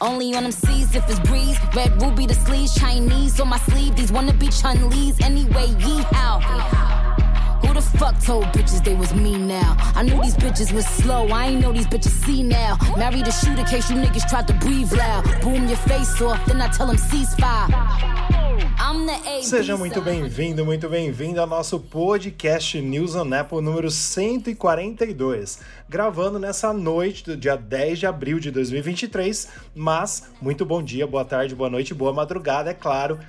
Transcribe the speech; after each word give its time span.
Only 0.00 0.34
on 0.34 0.42
them 0.42 0.52
seas 0.52 0.94
if 0.94 1.08
it's 1.08 1.20
breeze. 1.20 1.58
Red 1.74 2.00
ruby 2.02 2.26
the 2.26 2.34
sleeves, 2.34 2.74
Chinese 2.74 3.40
on 3.40 3.48
my 3.48 3.58
sleeve. 3.58 3.96
These 3.96 4.12
wanna 4.12 4.34
be 4.34 4.48
Chun 4.48 4.90
Lee's 4.90 5.18
anyway. 5.20 5.68
Yee 5.78 6.02
how? 6.12 6.40
Who 7.64 7.72
the 7.72 7.80
fuck 7.80 8.20
told 8.20 8.44
bitches 8.46 8.84
they 8.84 8.94
was 8.94 9.14
me 9.14 9.38
now? 9.38 9.76
I 9.94 10.02
knew 10.02 10.20
these 10.22 10.36
bitches 10.36 10.72
was 10.72 10.86
slow. 10.86 11.28
I 11.28 11.46
ain't 11.46 11.62
know 11.62 11.72
these 11.72 11.86
bitches 11.86 12.24
see 12.24 12.42
now. 12.42 12.76
Married 12.96 13.24
the 13.24 13.30
shooter 13.30 13.64
case 13.64 13.90
you 13.90 13.96
niggas 13.96 14.28
tried 14.28 14.46
to 14.48 14.54
breathe 14.54 14.92
loud. 14.92 15.24
Boom 15.40 15.66
your 15.66 15.78
face 15.78 16.20
off, 16.20 16.44
then 16.46 16.60
I 16.60 16.68
tell 16.68 16.88
them 16.88 16.96
ceasefire. 16.96 18.25
Seja 19.42 19.76
muito 19.76 20.00
bem-vindo, 20.00 20.64
muito 20.64 20.88
bem-vindo 20.88 21.38
ao 21.38 21.46
nosso 21.46 21.78
podcast 21.78 22.80
News 22.80 23.14
on 23.14 23.30
Apple 23.34 23.60
número 23.60 23.90
142, 23.90 25.60
gravando 25.86 26.38
nessa 26.38 26.72
noite 26.72 27.22
do 27.22 27.36
dia 27.36 27.56
10 27.56 27.98
de 27.98 28.06
abril 28.06 28.40
de 28.40 28.50
2023, 28.50 29.48
mas 29.74 30.30
muito 30.40 30.64
bom 30.64 30.82
dia, 30.82 31.06
boa 31.06 31.26
tarde, 31.26 31.54
boa 31.54 31.68
noite, 31.68 31.92
boa 31.92 32.12
madrugada, 32.12 32.70
é 32.70 32.74
claro, 32.74 33.20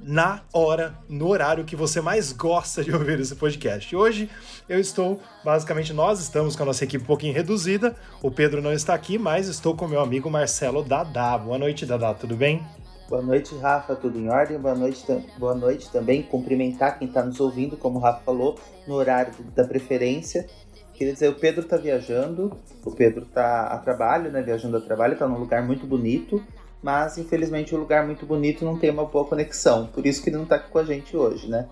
na 0.00 0.40
hora, 0.52 0.94
no 1.08 1.28
horário 1.28 1.64
que 1.64 1.76
você 1.76 2.00
mais 2.00 2.32
gosta 2.32 2.82
de 2.82 2.90
ouvir 2.90 3.20
esse 3.20 3.36
podcast. 3.36 3.94
Hoje 3.94 4.30
eu 4.68 4.80
estou, 4.80 5.20
basicamente, 5.44 5.92
nós 5.92 6.20
estamos 6.20 6.56
com 6.56 6.62
a 6.62 6.66
nossa 6.66 6.84
equipe 6.84 7.04
um 7.04 7.06
pouquinho 7.06 7.34
reduzida. 7.34 7.94
O 8.22 8.30
Pedro 8.30 8.62
não 8.62 8.72
está 8.72 8.94
aqui, 8.94 9.18
mas 9.18 9.46
estou 9.46 9.76
com 9.76 9.86
meu 9.86 10.00
amigo 10.00 10.30
Marcelo 10.30 10.82
Dadá. 10.82 11.36
Boa 11.36 11.58
noite, 11.58 11.86
Dadá, 11.86 12.14
tudo 12.14 12.34
bem? 12.34 12.66
Boa 13.12 13.20
noite, 13.20 13.54
Rafa, 13.56 13.94
tudo 13.94 14.18
em 14.18 14.30
ordem? 14.30 14.58
Boa 14.58 14.74
noite, 14.74 15.04
boa 15.36 15.54
noite 15.54 15.90
também. 15.92 16.22
Cumprimentar 16.22 16.98
quem 16.98 17.06
está 17.06 17.22
nos 17.22 17.38
ouvindo, 17.40 17.76
como 17.76 17.98
o 17.98 18.00
Rafa 18.00 18.22
falou, 18.24 18.58
no 18.88 18.94
horário 18.94 19.34
da 19.54 19.64
preferência. 19.64 20.46
Queria 20.94 21.12
dizer, 21.12 21.28
o 21.28 21.34
Pedro 21.34 21.60
está 21.60 21.76
viajando, 21.76 22.56
o 22.82 22.90
Pedro 22.90 23.24
está 23.24 23.66
a 23.66 23.76
trabalho, 23.76 24.32
né? 24.32 24.40
Viajando 24.40 24.78
a 24.78 24.80
trabalho, 24.80 25.12
está 25.12 25.28
num 25.28 25.38
lugar 25.38 25.62
muito 25.62 25.86
bonito, 25.86 26.42
mas 26.82 27.18
infelizmente 27.18 27.74
o 27.74 27.76
um 27.76 27.80
lugar 27.82 28.06
muito 28.06 28.24
bonito 28.24 28.64
não 28.64 28.78
tem 28.78 28.88
uma 28.88 29.04
boa 29.04 29.26
conexão, 29.26 29.88
por 29.88 30.06
isso 30.06 30.22
que 30.22 30.30
ele 30.30 30.36
não 30.36 30.44
está 30.44 30.56
aqui 30.56 30.70
com 30.70 30.78
a 30.78 30.84
gente 30.84 31.14
hoje, 31.14 31.50
né? 31.50 31.68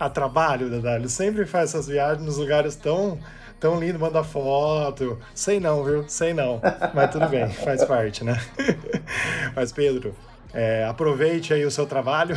A 0.00 0.08
trabalho, 0.08 0.70
Dadá, 0.70 0.96
ele 0.96 1.10
sempre 1.10 1.44
faz 1.44 1.74
essas 1.74 1.88
viagens 1.88 2.24
nos 2.24 2.38
lugares 2.38 2.74
tão 2.74 3.18
tão 3.60 3.78
lindo, 3.78 3.98
manda 3.98 4.24
foto. 4.24 5.18
Sei 5.34 5.60
não, 5.60 5.84
viu? 5.84 6.08
Sei 6.08 6.32
não. 6.32 6.60
Mas 6.94 7.10
tudo 7.10 7.28
bem, 7.28 7.48
faz 7.50 7.84
parte, 7.86 8.24
né? 8.24 8.38
Mas, 9.54 9.72
Pedro, 9.72 10.14
é, 10.54 10.84
aproveite 10.84 11.52
aí 11.52 11.66
o 11.66 11.70
seu 11.70 11.84
trabalho. 11.84 12.36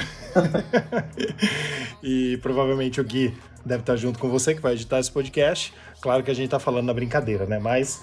e 2.01 2.37
provavelmente 2.41 2.99
o 2.99 3.03
Gui 3.03 3.37
deve 3.63 3.83
estar 3.83 3.95
junto 3.95 4.17
com 4.17 4.27
você 4.27 4.55
que 4.55 4.61
vai 4.61 4.73
editar 4.73 4.99
esse 4.99 5.11
podcast. 5.11 5.71
Claro 6.01 6.23
que 6.23 6.31
a 6.31 6.33
gente 6.33 6.45
está 6.45 6.59
falando 6.59 6.87
na 6.87 6.93
brincadeira, 6.93 7.45
né? 7.45 7.59
Mas 7.59 8.01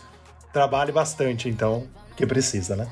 trabalhe 0.53 0.93
bastante, 0.93 1.49
então, 1.49 1.89
que 2.17 2.25
precisa, 2.25 2.77
né? 2.77 2.89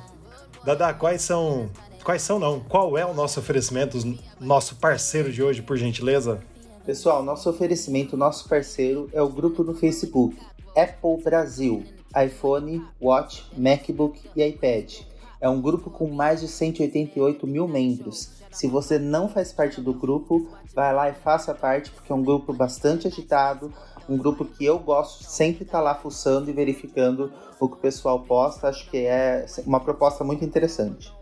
Dada, 0.65 0.93
quais 0.93 1.23
são. 1.23 1.71
Quais 2.03 2.23
são 2.23 2.41
não? 2.41 2.59
Qual 2.59 2.99
é 2.99 3.07
o 3.07 3.15
nosso 3.15 3.39
oferecimento, 3.39 3.97
nosso 4.41 4.75
parceiro 4.77 5.31
de 5.33 5.41
hoje, 5.41 5.63
por 5.63 5.77
gentileza? 5.77 6.41
Pessoal, 6.85 7.23
nosso 7.23 7.49
oferecimento, 7.49 8.17
nosso 8.17 8.49
parceiro 8.49 9.09
é 9.13 9.23
o 9.23 9.29
grupo 9.29 9.63
no 9.63 9.73
Facebook 9.73 10.37
Apple 10.77 11.23
Brasil, 11.23 11.85
iPhone, 12.21 12.85
Watch, 13.01 13.45
MacBook 13.57 14.21
e 14.35 14.43
iPad 14.43 15.12
é 15.43 15.49
um 15.49 15.61
grupo 15.61 15.91
com 15.91 16.09
mais 16.09 16.41
de 16.41 16.47
188 16.47 17.47
mil 17.49 17.67
membros. 17.67 18.31
Se 18.53 18.69
você 18.69 18.97
não 18.97 19.29
faz 19.29 19.53
parte 19.53 19.81
do 19.81 19.93
grupo, 19.93 20.49
vai 20.73 20.95
lá 20.95 21.11
e 21.11 21.15
faça 21.15 21.53
parte, 21.53 21.91
porque 21.91 22.13
é 22.13 22.15
um 22.15 22.23
grupo 22.23 22.53
bastante 22.53 23.09
agitado, 23.09 23.75
um 24.09 24.17
grupo 24.17 24.45
que 24.45 24.65
eu 24.65 24.79
gosto 24.79 25.25
sempre 25.25 25.65
estar 25.65 25.79
tá 25.79 25.85
lá 25.85 25.95
fuçando 25.97 26.49
e 26.49 26.53
verificando 26.53 27.33
o 27.59 27.69
que 27.69 27.75
o 27.75 27.81
pessoal 27.81 28.21
posta. 28.21 28.69
Acho 28.69 28.89
que 28.89 28.99
é 28.99 29.45
uma 29.67 29.81
proposta 29.81 30.23
muito 30.23 30.45
interessante. 30.45 31.13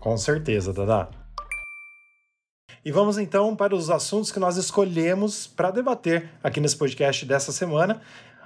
Com 0.00 0.16
certeza, 0.16 0.72
Dada. 0.72 1.20
E 2.84 2.90
vamos 2.90 3.18
então 3.18 3.54
para 3.54 3.74
os 3.74 3.90
assuntos 3.90 4.32
que 4.32 4.40
nós 4.40 4.56
escolhemos 4.56 5.46
para 5.46 5.70
debater 5.70 6.30
aqui 6.42 6.60
nesse 6.60 6.76
podcast 6.76 7.26
dessa 7.26 7.52
semana. 7.52 8.00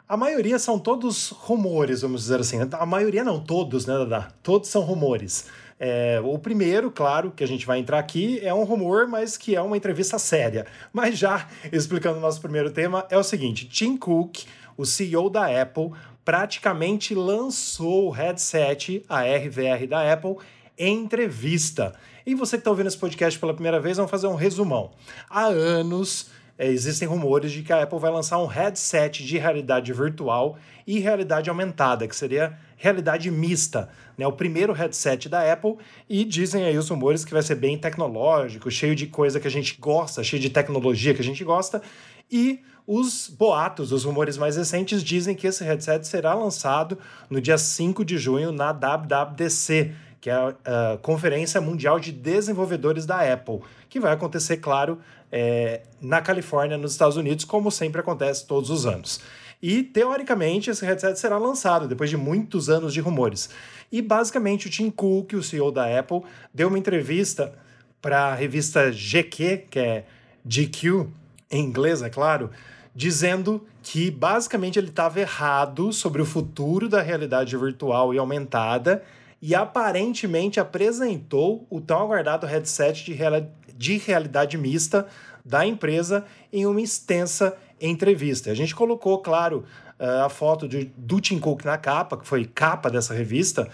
A 0.07 0.19
maioria 0.19 0.59
são 0.59 0.79
todos 0.79 1.31
rumores, 1.31 2.03
vamos 2.03 2.23
dizer 2.23 2.39
assim. 2.39 2.59
A 2.73 2.85
maioria 2.85 3.25
não, 3.25 3.41
todos, 3.41 3.87
né, 3.87 3.95
Dada? 3.95 4.29
Todos 4.43 4.69
são 4.69 4.83
rumores. 4.83 5.47
É, 5.81 6.21
o 6.23 6.39
primeiro, 6.39 6.91
claro, 6.91 7.31
que 7.31 7.43
a 7.43 7.49
gente 7.49 7.65
vai 7.65 7.79
entrar 7.79 7.99
aqui 7.99 8.39
é 8.43 8.53
um 8.53 8.65
rumor, 8.65 9.09
mas 9.09 9.39
que 9.39 9.57
é 9.57 9.63
uma 9.63 9.79
entrevista 9.79 10.19
séria. 10.19 10.67
Mas 10.93 11.19
já 11.19 11.49
explicando 11.73 12.19
o 12.19 12.21
nosso 12.21 12.39
primeiro 12.39 12.71
tema, 12.71 13.07
é 13.09 13.17
o 13.17 13.23
seguinte: 13.23 13.67
Tim 13.67 13.97
Cook, 13.97 14.45
o 14.77 14.85
CEO 14.85 15.31
da 15.31 15.47
Apple, 15.63 15.93
praticamente 16.23 17.15
lançou 17.15 18.09
o 18.09 18.11
headset, 18.11 19.03
a 19.09 19.23
RVR 19.23 19.87
da 19.89 20.13
Apple, 20.13 20.37
em 20.77 20.99
entrevista. 20.99 21.95
E 22.27 22.35
você 22.35 22.59
que 22.59 22.61
está 22.61 22.71
ouvindo 22.71 22.89
esse 22.89 22.99
podcast 22.99 23.39
pela 23.39 23.55
primeira 23.55 23.81
vez, 23.81 23.97
vamos 23.97 24.11
fazer 24.11 24.27
um 24.27 24.35
resumão. 24.35 24.91
Há 25.31 25.47
anos 25.47 26.31
é, 26.59 26.69
existem 26.69 27.07
rumores 27.09 27.53
de 27.53 27.63
que 27.63 27.73
a 27.73 27.83
Apple 27.83 27.99
vai 27.99 28.11
lançar 28.11 28.39
um 28.39 28.47
headset 28.47 29.25
de 29.25 29.39
realidade 29.39 29.93
virtual 29.93 30.57
e 30.87 30.99
realidade 30.99 31.51
aumentada, 31.51 32.07
que 32.07 32.15
seria 32.15 32.57
realidade 32.77 33.31
mista, 33.31 33.89
né? 34.17 34.27
O 34.27 34.33
primeiro 34.33 34.73
headset 34.73 35.29
da 35.29 35.53
Apple 35.53 35.77
e 36.09 36.25
dizem 36.25 36.65
aí 36.65 36.77
os 36.77 36.89
rumores 36.89 37.25
que 37.25 37.33
vai 37.33 37.43
ser 37.43 37.55
bem 37.55 37.79
tecnológico, 37.79 38.71
cheio 38.71 38.95
de 38.95 39.07
coisa 39.07 39.41
que 39.41 39.49
a 39.49 39.51
gente 39.51 39.77
gosta, 39.81 40.23
cheio 40.23 40.41
de 40.41 40.51
tecnologia 40.51 41.15
que 41.15 41.21
a 41.21 41.25
gente 41.25 41.43
gosta 41.43 41.83
e 42.31 42.61
os 42.87 43.29
boatos, 43.29 43.93
os 43.93 44.05
rumores 44.05 44.37
mais 44.37 44.57
recentes 44.57 45.03
dizem 45.03 45.35
que 45.35 45.47
esse 45.47 45.65
headset 45.65 46.07
será 46.07 46.35
lançado 46.35 46.99
no 47.31 47.41
dia 47.41 47.57
5 47.57 48.05
de 48.05 48.19
junho 48.19 48.53
na 48.53 48.73
WWDC, 48.73 49.95
que 50.21 50.29
é 50.29 50.35
a, 50.35 50.99
Conferência 51.01 51.61
Mundial 51.61 51.99
de 51.99 52.13
Desenvolvedores 52.13 53.07
da 53.07 53.21
Apple, 53.33 53.61
que 53.89 53.99
vai 53.99 54.13
acontecer, 54.13 54.59
claro, 54.59 54.99
é, 55.37 55.81
na 56.00 56.21
Califórnia, 56.21 56.78
nos 56.78 56.93
Estados 56.93 57.17
Unidos, 57.17 57.45
como 57.45 57.69
sempre 57.69 58.00
acontece 58.00 58.47
todos 58.47 58.71
os 58.71 58.87
anos. 58.87 59.21
E, 59.61 59.83
teoricamente, 59.83 60.71
esse 60.71 60.87
headset 60.87 61.19
será 61.19 61.39
lançado 61.39 61.89
depois 61.89 62.09
de 62.09 62.17
muitos 62.17 62.71
anos 62.71 62.95
de 62.95 63.00
rumores. 63.00 63.50
E, 63.91 64.00
basicamente, 64.00 64.69
o 64.69 64.71
Tim 64.71 64.91
Cook, 64.91 65.33
o 65.33 65.43
CEO 65.43 65.73
da 65.73 65.99
Apple, 65.99 66.23
deu 66.53 66.69
uma 66.69 66.78
entrevista 66.78 67.53
para 68.00 68.27
a 68.27 68.34
revista 68.34 68.93
GQ, 68.93 69.67
que 69.71 69.78
é 69.81 70.05
GQ, 70.47 71.09
em 71.50 71.65
inglês, 71.65 72.00
é 72.00 72.09
claro, 72.09 72.50
dizendo 72.94 73.67
que, 73.83 74.12
basicamente, 74.12 74.78
ele 74.78 74.91
estava 74.91 75.19
errado 75.19 75.93
sobre 75.93 76.23
o 76.23 76.25
futuro 76.25 76.89
da 76.89 77.03
realidade 77.03 77.56
virtual 77.56 78.15
e 78.15 78.19
aumentada 78.19 79.03
e 79.47 79.55
aparentemente 79.55 80.59
apresentou 80.59 81.66
o 81.69 81.78
tão 81.78 81.99
aguardado 82.00 82.47
headset 82.47 83.05
de, 83.05 83.12
reali 83.12 83.47
de 83.77 83.99
realidade 83.99 84.56
mista 84.56 85.06
da 85.44 85.66
empresa 85.66 86.25
em 86.50 86.65
uma 86.65 86.81
extensa 86.81 87.55
entrevista. 87.78 88.50
A 88.50 88.55
gente 88.55 88.75
colocou, 88.75 89.19
claro, 89.19 89.66
eh, 89.99 90.22
a 90.25 90.31
foto 90.31 90.66
de, 90.66 90.91
do 90.97 91.21
Tim 91.21 91.38
Cook 91.38 91.62
na 91.62 91.77
capa, 91.77 92.16
que 92.16 92.27
foi 92.27 92.47
capa 92.47 92.88
dessa 92.88 93.12
revista, 93.12 93.69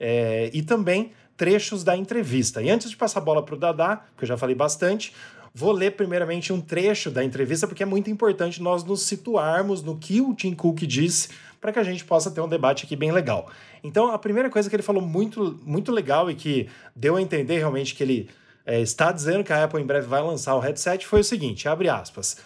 é, 0.00 0.50
e 0.52 0.60
também 0.60 1.12
trechos 1.36 1.84
da 1.84 1.96
entrevista. 1.96 2.60
E 2.60 2.68
antes 2.68 2.90
de 2.90 2.96
passar 2.96 3.20
a 3.20 3.22
bola 3.22 3.44
para 3.44 3.54
o 3.54 3.58
Dadá, 3.58 4.02
que 4.16 4.24
eu 4.24 4.26
já 4.26 4.36
falei 4.36 4.56
bastante, 4.56 5.14
vou 5.54 5.70
ler 5.70 5.92
primeiramente 5.92 6.52
um 6.52 6.60
trecho 6.60 7.12
da 7.12 7.22
entrevista, 7.22 7.68
porque 7.68 7.84
é 7.84 7.86
muito 7.86 8.10
importante 8.10 8.60
nós 8.60 8.82
nos 8.82 9.02
situarmos 9.02 9.84
no 9.84 9.96
que 9.96 10.20
o 10.20 10.34
Tim 10.34 10.52
Cook 10.52 10.80
disse 10.80 11.28
para 11.62 11.72
que 11.72 11.78
a 11.78 11.84
gente 11.84 12.04
possa 12.04 12.28
ter 12.28 12.40
um 12.40 12.48
debate 12.48 12.84
aqui 12.84 12.96
bem 12.96 13.12
legal. 13.12 13.48
Então, 13.84 14.10
a 14.10 14.18
primeira 14.18 14.50
coisa 14.50 14.68
que 14.68 14.74
ele 14.74 14.82
falou 14.82 15.00
muito, 15.00 15.60
muito 15.64 15.92
legal 15.92 16.28
e 16.28 16.34
que 16.34 16.68
deu 16.94 17.14
a 17.14 17.22
entender 17.22 17.58
realmente 17.58 17.94
que 17.94 18.02
ele 18.02 18.28
é, 18.66 18.80
está 18.80 19.12
dizendo 19.12 19.44
que 19.44 19.52
a 19.52 19.62
Apple 19.62 19.80
em 19.80 19.86
breve 19.86 20.08
vai 20.08 20.20
lançar 20.20 20.56
o 20.56 20.58
headset 20.58 21.06
foi 21.06 21.20
o 21.20 21.24
seguinte, 21.24 21.68
abre 21.68 21.88
aspas. 21.88 22.36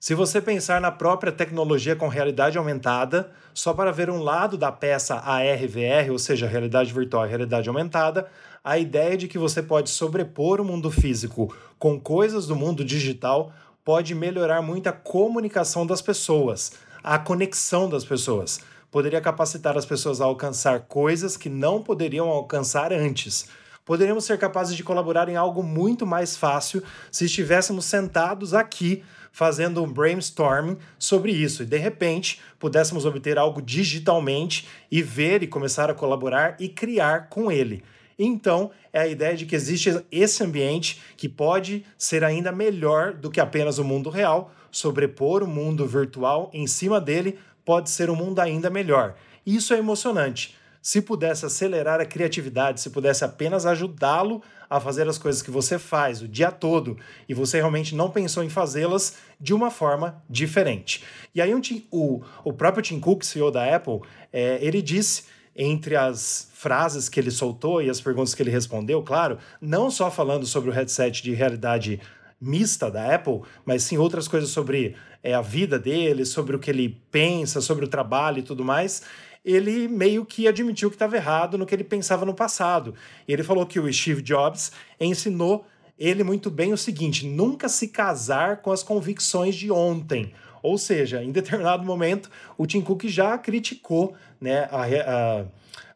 Se 0.00 0.14
você 0.14 0.40
pensar 0.40 0.80
na 0.80 0.90
própria 0.90 1.30
tecnologia 1.30 1.94
com 1.94 2.08
realidade 2.08 2.56
aumentada, 2.56 3.30
só 3.52 3.74
para 3.74 3.92
ver 3.92 4.08
um 4.08 4.22
lado 4.22 4.56
da 4.56 4.72
peça 4.72 5.16
AR/VR, 5.16 6.10
ou 6.10 6.18
seja, 6.18 6.48
realidade 6.48 6.92
virtual 6.94 7.26
e 7.26 7.28
realidade 7.28 7.68
aumentada, 7.68 8.26
a 8.64 8.78
ideia 8.78 9.18
de 9.18 9.28
que 9.28 9.38
você 9.38 9.62
pode 9.62 9.90
sobrepor 9.90 10.60
o 10.60 10.64
mundo 10.64 10.90
físico 10.90 11.54
com 11.78 12.00
coisas 12.00 12.46
do 12.46 12.56
mundo 12.56 12.82
digital 12.84 13.52
pode 13.84 14.14
melhorar 14.14 14.62
muito 14.62 14.88
a 14.88 14.92
comunicação 14.92 15.86
das 15.86 16.00
pessoas 16.00 16.72
a 17.02 17.18
conexão 17.18 17.88
das 17.88 18.04
pessoas. 18.04 18.60
Poderia 18.90 19.20
capacitar 19.20 19.76
as 19.76 19.86
pessoas 19.86 20.20
a 20.20 20.24
alcançar 20.24 20.80
coisas 20.80 21.36
que 21.36 21.48
não 21.48 21.82
poderiam 21.82 22.28
alcançar 22.28 22.92
antes. 22.92 23.46
Poderíamos 23.84 24.24
ser 24.24 24.38
capazes 24.38 24.76
de 24.76 24.84
colaborar 24.84 25.28
em 25.28 25.36
algo 25.36 25.62
muito 25.62 26.06
mais 26.06 26.36
fácil 26.36 26.82
se 27.10 27.24
estivéssemos 27.24 27.84
sentados 27.84 28.54
aqui 28.54 29.02
fazendo 29.32 29.82
um 29.82 29.90
brainstorming 29.90 30.76
sobre 30.98 31.32
isso 31.32 31.62
e 31.62 31.66
de 31.66 31.78
repente 31.78 32.40
pudéssemos 32.60 33.06
obter 33.06 33.38
algo 33.38 33.62
digitalmente 33.62 34.68
e 34.90 35.02
ver 35.02 35.42
e 35.42 35.46
começar 35.46 35.90
a 35.90 35.94
colaborar 35.94 36.54
e 36.60 36.68
criar 36.68 37.28
com 37.28 37.50
ele. 37.50 37.82
Então, 38.18 38.70
é 38.92 39.00
a 39.00 39.08
ideia 39.08 39.34
de 39.34 39.46
que 39.46 39.56
existe 39.56 40.04
esse 40.12 40.44
ambiente 40.44 41.00
que 41.16 41.28
pode 41.28 41.84
ser 41.96 42.22
ainda 42.22 42.52
melhor 42.52 43.14
do 43.14 43.30
que 43.30 43.40
apenas 43.40 43.78
o 43.78 43.84
mundo 43.84 44.10
real, 44.10 44.52
sobrepor 44.72 45.42
o 45.42 45.46
mundo 45.46 45.86
virtual 45.86 46.50
em 46.52 46.66
cima 46.66 47.00
dele 47.00 47.38
pode 47.64 47.90
ser 47.90 48.10
um 48.10 48.16
mundo 48.16 48.40
ainda 48.40 48.68
melhor. 48.70 49.14
Isso 49.46 49.72
é 49.74 49.78
emocionante. 49.78 50.56
se 50.84 51.00
pudesse 51.00 51.46
acelerar 51.46 52.00
a 52.00 52.04
criatividade, 52.04 52.80
se 52.80 52.90
pudesse 52.90 53.24
apenas 53.24 53.64
ajudá-lo 53.66 54.42
a 54.68 54.80
fazer 54.80 55.06
as 55.06 55.16
coisas 55.16 55.40
que 55.40 55.50
você 55.50 55.78
faz 55.78 56.20
o 56.20 56.26
dia 56.26 56.50
todo 56.50 56.98
e 57.28 57.34
você 57.34 57.58
realmente 57.58 57.94
não 57.94 58.10
pensou 58.10 58.42
em 58.42 58.48
fazê-las 58.48 59.18
de 59.40 59.54
uma 59.54 59.70
forma 59.70 60.20
diferente. 60.28 61.04
E 61.32 61.40
aí 61.40 61.54
um, 61.54 61.60
o, 61.88 62.20
o 62.42 62.52
próprio 62.52 62.82
Tim 62.82 62.98
Cook, 62.98 63.22
CEO 63.22 63.52
da 63.52 63.76
Apple, 63.76 64.00
é, 64.32 64.58
ele 64.60 64.82
disse 64.82 65.26
entre 65.54 65.94
as 65.94 66.50
frases 66.54 67.08
que 67.08 67.20
ele 67.20 67.30
soltou 67.30 67.80
e 67.80 67.90
as 67.90 68.00
perguntas 68.00 68.34
que 68.34 68.42
ele 68.42 68.50
respondeu, 68.50 69.02
claro, 69.02 69.38
não 69.60 69.90
só 69.90 70.10
falando 70.10 70.46
sobre 70.46 70.70
o 70.70 70.72
headset 70.72 71.22
de 71.22 71.32
realidade 71.32 72.00
mista 72.42 72.90
da 72.90 73.14
Apple, 73.14 73.40
mas 73.64 73.84
sim 73.84 73.96
outras 73.96 74.26
coisas 74.26 74.50
sobre 74.50 74.96
é, 75.22 75.32
a 75.32 75.40
vida 75.40 75.78
dele, 75.78 76.24
sobre 76.24 76.56
o 76.56 76.58
que 76.58 76.70
ele 76.70 77.00
pensa, 77.10 77.60
sobre 77.60 77.84
o 77.84 77.88
trabalho 77.88 78.40
e 78.40 78.42
tudo 78.42 78.64
mais 78.64 79.02
ele 79.44 79.88
meio 79.88 80.24
que 80.24 80.46
admitiu 80.46 80.88
que 80.88 80.94
estava 80.94 81.16
errado 81.16 81.58
no 81.58 81.66
que 81.66 81.74
ele 81.74 81.84
pensava 81.84 82.24
no 82.24 82.34
passado. 82.34 82.94
E 83.26 83.32
ele 83.32 83.42
falou 83.42 83.66
que 83.66 83.80
o 83.80 83.92
Steve 83.92 84.22
Jobs 84.22 84.70
ensinou 85.00 85.66
ele 85.98 86.24
muito 86.24 86.50
bem 86.50 86.72
o 86.72 86.76
seguinte: 86.76 87.26
nunca 87.26 87.68
se 87.68 87.88
casar 87.88 88.58
com 88.58 88.70
as 88.70 88.82
convicções 88.82 89.54
de 89.54 89.70
ontem. 89.70 90.32
Ou 90.62 90.78
seja, 90.78 91.22
em 91.22 91.32
determinado 91.32 91.84
momento, 91.84 92.30
o 92.56 92.66
Tim 92.66 92.80
Cook 92.80 93.04
já 93.06 93.36
criticou, 93.36 94.14
né, 94.40 94.68
a, 94.70 94.84
a, 94.84 95.44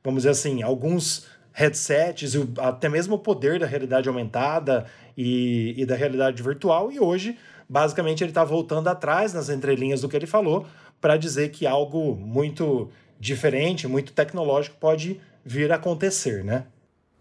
vamos 0.03 0.23
dizer 0.23 0.31
assim, 0.31 0.63
alguns 0.63 1.27
headsets, 1.53 2.35
e 2.35 2.49
até 2.59 2.89
mesmo 2.89 3.15
o 3.15 3.19
poder 3.19 3.61
da 3.61 3.67
realidade 3.67 4.09
aumentada 4.09 4.87
e, 5.17 5.75
e 5.77 5.87
da 5.87 5.95
realidade 5.95 6.43
virtual, 6.43 6.93
e 6.93 7.01
hoje, 7.01 7.39
basicamente, 7.69 8.23
ele 8.23 8.31
está 8.31 8.45
voltando 8.45 8.89
atrás 8.89 9.33
nas 9.33 9.49
entrelinhas 9.49 10.01
do 10.01 10.09
que 10.09 10.17
ele 10.17 10.27
falou 10.27 10.67
para 11.01 11.17
dizer 11.17 11.51
que 11.51 11.67
algo 11.67 12.15
muito 12.15 12.89
diferente, 13.19 13.89
muito 13.89 14.13
tecnológico 14.13 14.77
pode 14.79 15.21
vir 15.45 15.73
a 15.73 15.77
acontecer, 15.77 16.45
né? 16.45 16.67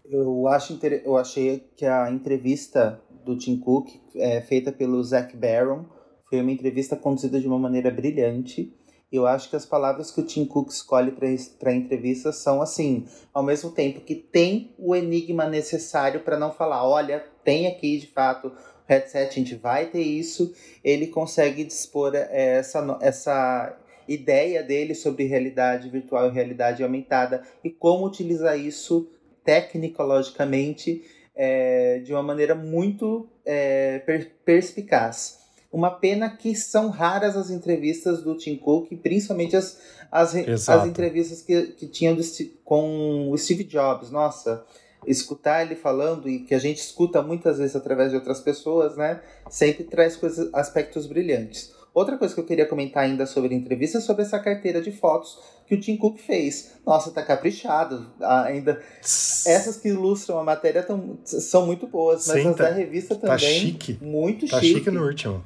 Eu, 0.04 0.46
acho, 0.48 0.78
eu 1.04 1.16
achei 1.16 1.64
que 1.76 1.84
a 1.84 2.10
entrevista 2.10 3.00
do 3.24 3.36
Tim 3.36 3.58
Cook, 3.58 3.88
é, 4.14 4.40
feita 4.40 4.70
pelo 4.70 5.02
Zach 5.02 5.36
Barron, 5.36 5.84
foi 6.28 6.40
uma 6.40 6.52
entrevista 6.52 6.96
conduzida 6.96 7.40
de 7.40 7.46
uma 7.46 7.58
maneira 7.58 7.90
brilhante. 7.90 8.72
Eu 9.10 9.26
acho 9.26 9.48
que 9.48 9.56
as 9.56 9.64
palavras 9.64 10.10
que 10.10 10.20
o 10.20 10.26
Tim 10.26 10.44
Cook 10.44 10.70
escolhe 10.70 11.12
para 11.12 11.70
a 11.70 11.74
entrevista 11.74 12.32
são 12.32 12.60
assim, 12.60 13.06
ao 13.32 13.42
mesmo 13.42 13.70
tempo 13.70 14.00
que 14.00 14.16
tem 14.16 14.74
o 14.76 14.96
enigma 14.96 15.46
necessário 15.46 16.20
para 16.20 16.36
não 16.36 16.52
falar, 16.52 16.86
olha, 16.86 17.24
tem 17.44 17.68
aqui 17.68 17.98
de 17.98 18.08
fato 18.08 18.48
o 18.48 18.52
headset, 18.88 19.28
a 19.28 19.32
gente 19.32 19.54
vai 19.54 19.86
ter 19.86 20.02
isso, 20.02 20.52
ele 20.82 21.06
consegue 21.06 21.62
dispor 21.62 22.14
é, 22.16 22.58
essa, 22.58 22.98
essa 23.00 23.78
ideia 24.08 24.62
dele 24.62 24.94
sobre 24.94 25.24
realidade 25.24 25.88
virtual 25.88 26.28
e 26.28 26.32
realidade 26.32 26.82
aumentada 26.82 27.42
e 27.62 27.70
como 27.70 28.06
utilizar 28.06 28.58
isso 28.58 29.08
tecnologicamente 29.44 31.04
é, 31.34 32.00
de 32.00 32.12
uma 32.12 32.22
maneira 32.22 32.54
muito 32.54 33.28
é, 33.44 34.00
per 34.00 34.32
perspicaz. 34.44 35.45
Uma 35.76 35.90
pena 35.90 36.30
que 36.30 36.54
são 36.54 36.88
raras 36.88 37.36
as 37.36 37.50
entrevistas 37.50 38.22
do 38.22 38.34
Tim 38.34 38.56
Cook, 38.56 38.96
principalmente 39.02 39.54
as, 39.54 39.78
as, 40.10 40.34
as 40.34 40.86
entrevistas 40.86 41.42
que, 41.42 41.64
que 41.64 41.86
tinham 41.86 42.16
com 42.64 43.30
o 43.30 43.36
Steve 43.36 43.62
Jobs. 43.62 44.10
Nossa, 44.10 44.64
escutar 45.06 45.60
ele 45.60 45.76
falando 45.76 46.30
e 46.30 46.38
que 46.38 46.54
a 46.54 46.58
gente 46.58 46.78
escuta 46.78 47.20
muitas 47.20 47.58
vezes 47.58 47.76
através 47.76 48.08
de 48.08 48.16
outras 48.16 48.40
pessoas, 48.40 48.96
né? 48.96 49.20
Sempre 49.50 49.84
traz 49.84 50.16
coisas, 50.16 50.48
aspectos 50.54 51.06
brilhantes. 51.06 51.74
Outra 51.92 52.16
coisa 52.16 52.32
que 52.32 52.40
eu 52.40 52.46
queria 52.46 52.64
comentar 52.64 53.04
ainda 53.04 53.26
sobre 53.26 53.54
a 53.54 53.58
entrevista 53.58 53.98
é 53.98 54.00
sobre 54.00 54.22
essa 54.22 54.38
carteira 54.38 54.80
de 54.80 54.92
fotos 54.92 55.38
que 55.66 55.74
o 55.74 55.80
Tim 55.80 55.98
Cook 55.98 56.16
fez. 56.20 56.72
Nossa, 56.86 57.10
tá 57.10 57.22
caprichado. 57.22 58.06
Ainda 58.46 58.80
essas 59.02 59.76
que 59.76 59.88
ilustram 59.88 60.38
a 60.38 60.42
matéria 60.42 60.82
tão, 60.82 61.18
são 61.22 61.66
muito 61.66 61.86
boas, 61.86 62.26
mas 62.28 62.40
Sim, 62.40 62.48
as 62.48 62.56
tá, 62.56 62.64
da 62.64 62.70
revista 62.70 63.14
tá 63.14 63.20
também. 63.20 63.36
Tá 63.36 63.38
chique. 63.38 63.98
Muito 64.00 64.48
tá 64.48 64.58
chique. 64.58 64.72
Tá 64.72 64.78
chique 64.78 64.90
no 64.90 65.04
último. 65.04 65.44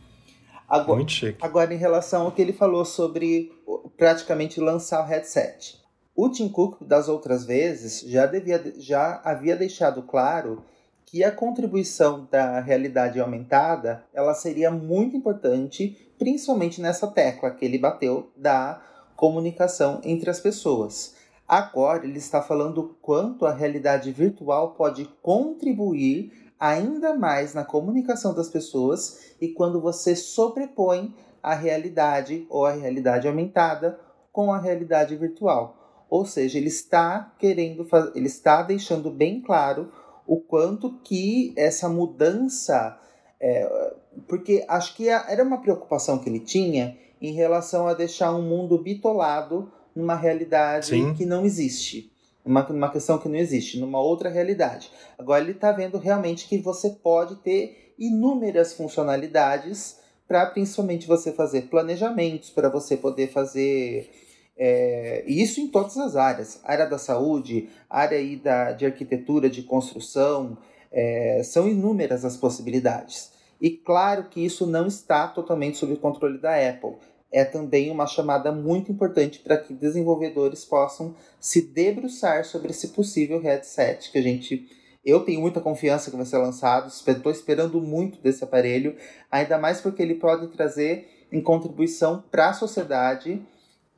Agora, 0.71 0.97
muito 0.97 1.11
chique. 1.11 1.39
Agora, 1.41 1.75
em 1.75 1.77
relação 1.77 2.23
ao 2.23 2.33
que 2.33 2.41
ele 2.41 2.53
falou 2.53 2.85
sobre 2.85 3.51
praticamente 3.97 4.61
lançar 4.61 5.03
o 5.03 5.07
headset. 5.07 5.81
O 6.15 6.29
Tim 6.29 6.49
Cook, 6.49 6.83
das 6.83 7.09
outras 7.09 7.45
vezes, 7.45 8.01
já, 8.03 8.27
devia, 8.27 8.73
já 8.79 9.21
havia 9.25 9.57
deixado 9.57 10.03
claro 10.03 10.63
que 11.05 11.25
a 11.25 11.33
contribuição 11.33 12.29
da 12.31 12.61
realidade 12.61 13.19
aumentada 13.19 14.05
ela 14.15 14.33
seria 14.33 14.71
muito 14.71 15.17
importante 15.17 16.13
principalmente 16.19 16.81
nessa 16.81 17.09
tecla 17.09 17.51
que 17.51 17.65
ele 17.65 17.79
bateu 17.79 18.31
da 18.37 18.81
comunicação 19.17 20.01
entre 20.05 20.31
as 20.31 20.39
pessoas. 20.39 21.17
Agora 21.49 22.05
ele 22.07 22.19
está 22.19 22.41
falando 22.41 22.97
quanto 23.03 23.45
a 23.45 23.53
realidade 23.53 24.13
virtual 24.13 24.75
pode 24.75 25.07
contribuir 25.21 26.50
ainda 26.61 27.17
mais 27.17 27.55
na 27.55 27.65
comunicação 27.65 28.35
das 28.35 28.51
pessoas 28.51 29.35
e 29.41 29.49
quando 29.49 29.81
você 29.81 30.15
sobrepõe 30.15 31.15
a 31.43 31.55
realidade 31.55 32.47
ou 32.51 32.67
a 32.67 32.73
realidade 32.73 33.27
aumentada 33.27 33.99
com 34.31 34.53
a 34.53 34.59
realidade 34.59 35.17
virtual. 35.17 36.05
Ou 36.11 36.27
seja, 36.27 36.59
ele 36.59 36.69
está 36.69 37.35
querendo 37.39 37.87
ele 38.15 38.27
está 38.27 38.63
deixando 38.63 39.11
bem 39.11 39.41
claro 39.41 39.91
o 40.27 40.39
quanto 40.39 40.99
que 40.99 41.55
essa 41.57 41.89
mudança 41.89 42.99
é, 43.41 43.95
porque 44.29 44.65
acho 44.69 44.95
que 44.95 45.09
era 45.09 45.43
uma 45.43 45.63
preocupação 45.63 46.19
que 46.19 46.29
ele 46.29 46.41
tinha 46.41 46.99
em 47.23 47.33
relação 47.33 47.87
a 47.87 47.95
deixar 47.95 48.35
um 48.35 48.43
mundo 48.43 48.77
bitolado 48.77 49.73
numa 49.95 50.15
realidade 50.15 50.87
Sim. 50.87 51.15
que 51.15 51.25
não 51.25 51.45
existe. 51.45 52.10
Uma, 52.45 52.67
uma 52.69 52.91
questão 52.91 53.19
que 53.19 53.29
não 53.29 53.37
existe, 53.37 53.79
numa 53.79 54.01
outra 54.01 54.31
realidade. 54.31 54.91
Agora 55.19 55.43
ele 55.43 55.53
está 55.53 55.73
vendo 55.73 55.99
realmente 55.99 56.49
que 56.49 56.59
você 56.59 56.91
pode 56.91 57.37
ter 57.37 57.95
inúmeras 57.99 58.73
funcionalidades 58.73 59.99
para 60.27 60.47
principalmente 60.47 61.07
você 61.07 61.33
fazer 61.33 61.63
planejamentos, 61.63 62.51
para 62.51 62.69
você 62.69 62.97
poder 62.97 63.29
fazer 63.29 64.11
é, 64.57 65.25
isso 65.27 65.61
em 65.61 65.69
todas 65.69 65.97
as 65.97 66.17
áreas, 66.17 66.61
área 66.65 66.87
da 66.87 66.99
saúde, 66.99 67.69
área 67.89 68.19
aí 68.19 68.37
da, 68.37 68.73
de 68.73 68.87
arquitetura, 68.87 69.49
de 69.49 69.63
construção, 69.63 70.57
é, 70.93 71.43
são 71.43 71.69
inúmeras 71.69 72.25
as 72.25 72.37
possibilidades. 72.37 73.33
E 73.61 73.71
claro 73.71 74.25
que 74.25 74.45
isso 74.45 74.67
não 74.67 74.87
está 74.87 75.29
totalmente 75.29 75.77
sob 75.77 75.93
o 75.93 75.99
controle 75.99 76.39
da 76.39 76.55
Apple. 76.57 76.97
É 77.33 77.45
também 77.45 77.91
uma 77.91 78.07
chamada 78.07 78.51
muito 78.51 78.91
importante 78.91 79.39
para 79.39 79.57
que 79.57 79.73
desenvolvedores 79.73 80.65
possam 80.65 81.15
se 81.39 81.63
debruçar 81.63 82.45
sobre 82.45 82.71
esse 82.71 82.89
possível 82.89 83.41
headset 83.41 84.11
que 84.11 84.19
a 84.19 84.23
gente 84.23 84.69
eu 85.05 85.25
tenho 85.25 85.41
muita 85.41 85.61
confiança 85.61 86.11
que 86.11 86.17
vai 86.17 86.27
ser 86.27 86.39
lançado, 86.39 86.89
estou 86.89 87.33
esperando 87.33 87.81
muito 87.81 88.21
desse 88.21 88.45
aparelho, 88.45 88.97
ainda 89.31 89.57
mais 89.57 89.81
porque 89.81 90.03
ele 90.03 90.17
pode 90.17 90.49
trazer 90.49 91.09
em 91.33 91.41
contribuição 91.41 92.23
para 92.31 92.51
a 92.51 92.53
sociedade, 92.53 93.41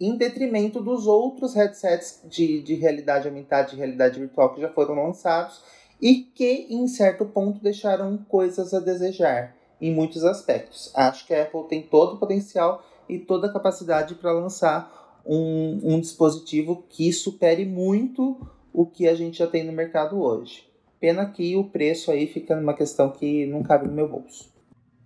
em 0.01 0.17
detrimento 0.17 0.81
dos 0.81 1.07
outros 1.07 1.55
headsets 1.55 2.21
de, 2.25 2.63
de 2.63 2.75
realidade 2.75 3.27
aumentada, 3.27 3.71
de 3.71 3.77
realidade 3.77 4.19
virtual 4.19 4.55
que 4.55 4.61
já 4.61 4.69
foram 4.69 4.95
lançados 4.95 5.61
e 6.01 6.23
que, 6.35 6.67
em 6.71 6.87
certo 6.87 7.25
ponto, 7.25 7.61
deixaram 7.61 8.19
coisas 8.29 8.75
a 8.75 8.81
desejar 8.81 9.57
em 9.81 9.93
muitos 9.93 10.25
aspectos. 10.25 10.93
Acho 10.95 11.27
que 11.27 11.35
a 11.35 11.43
Apple 11.43 11.69
tem 11.69 11.83
todo 11.83 12.15
o 12.15 12.19
potencial 12.19 12.85
e 13.15 13.19
toda 13.19 13.47
a 13.47 13.53
capacidade 13.53 14.15
para 14.15 14.33
lançar 14.33 15.21
um, 15.27 15.81
um 15.83 16.01
dispositivo 16.01 16.85
que 16.89 17.13
supere 17.13 17.65
muito 17.65 18.41
o 18.73 18.87
que 18.87 19.07
a 19.07 19.15
gente 19.15 19.39
já 19.39 19.47
tem 19.47 19.65
no 19.65 19.73
mercado 19.73 20.21
hoje. 20.21 20.67
Pena 20.99 21.27
que 21.27 21.57
o 21.57 21.65
preço 21.65 22.11
aí 22.11 22.27
fica 22.27 22.57
numa 22.57 22.75
questão 22.75 23.11
que 23.11 23.45
não 23.47 23.63
cabe 23.63 23.87
no 23.87 23.93
meu 23.93 24.09
bolso. 24.09 24.51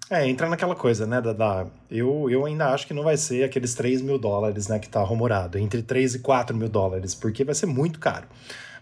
É, 0.09 0.29
entra 0.29 0.49
naquela 0.49 0.77
coisa, 0.77 1.05
né, 1.05 1.21
Dada? 1.21 1.69
Eu, 1.91 2.31
eu 2.31 2.47
ainda 2.47 2.69
acho 2.69 2.87
que 2.87 2.95
não 2.95 3.03
vai 3.03 3.17
ser 3.17 3.43
aqueles 3.43 3.75
3 3.75 4.03
mil 4.03 4.19
dólares, 4.19 4.69
né, 4.69 4.79
que 4.79 4.89
tá 4.89 5.03
rumorado. 5.03 5.59
Entre 5.59 5.83
3 5.83 6.15
e 6.15 6.19
4 6.21 6.57
mil 6.57 6.69
dólares, 6.69 7.15
porque 7.15 7.43
vai 7.43 7.55
ser 7.55 7.67
muito 7.67 7.99
caro. 7.99 8.29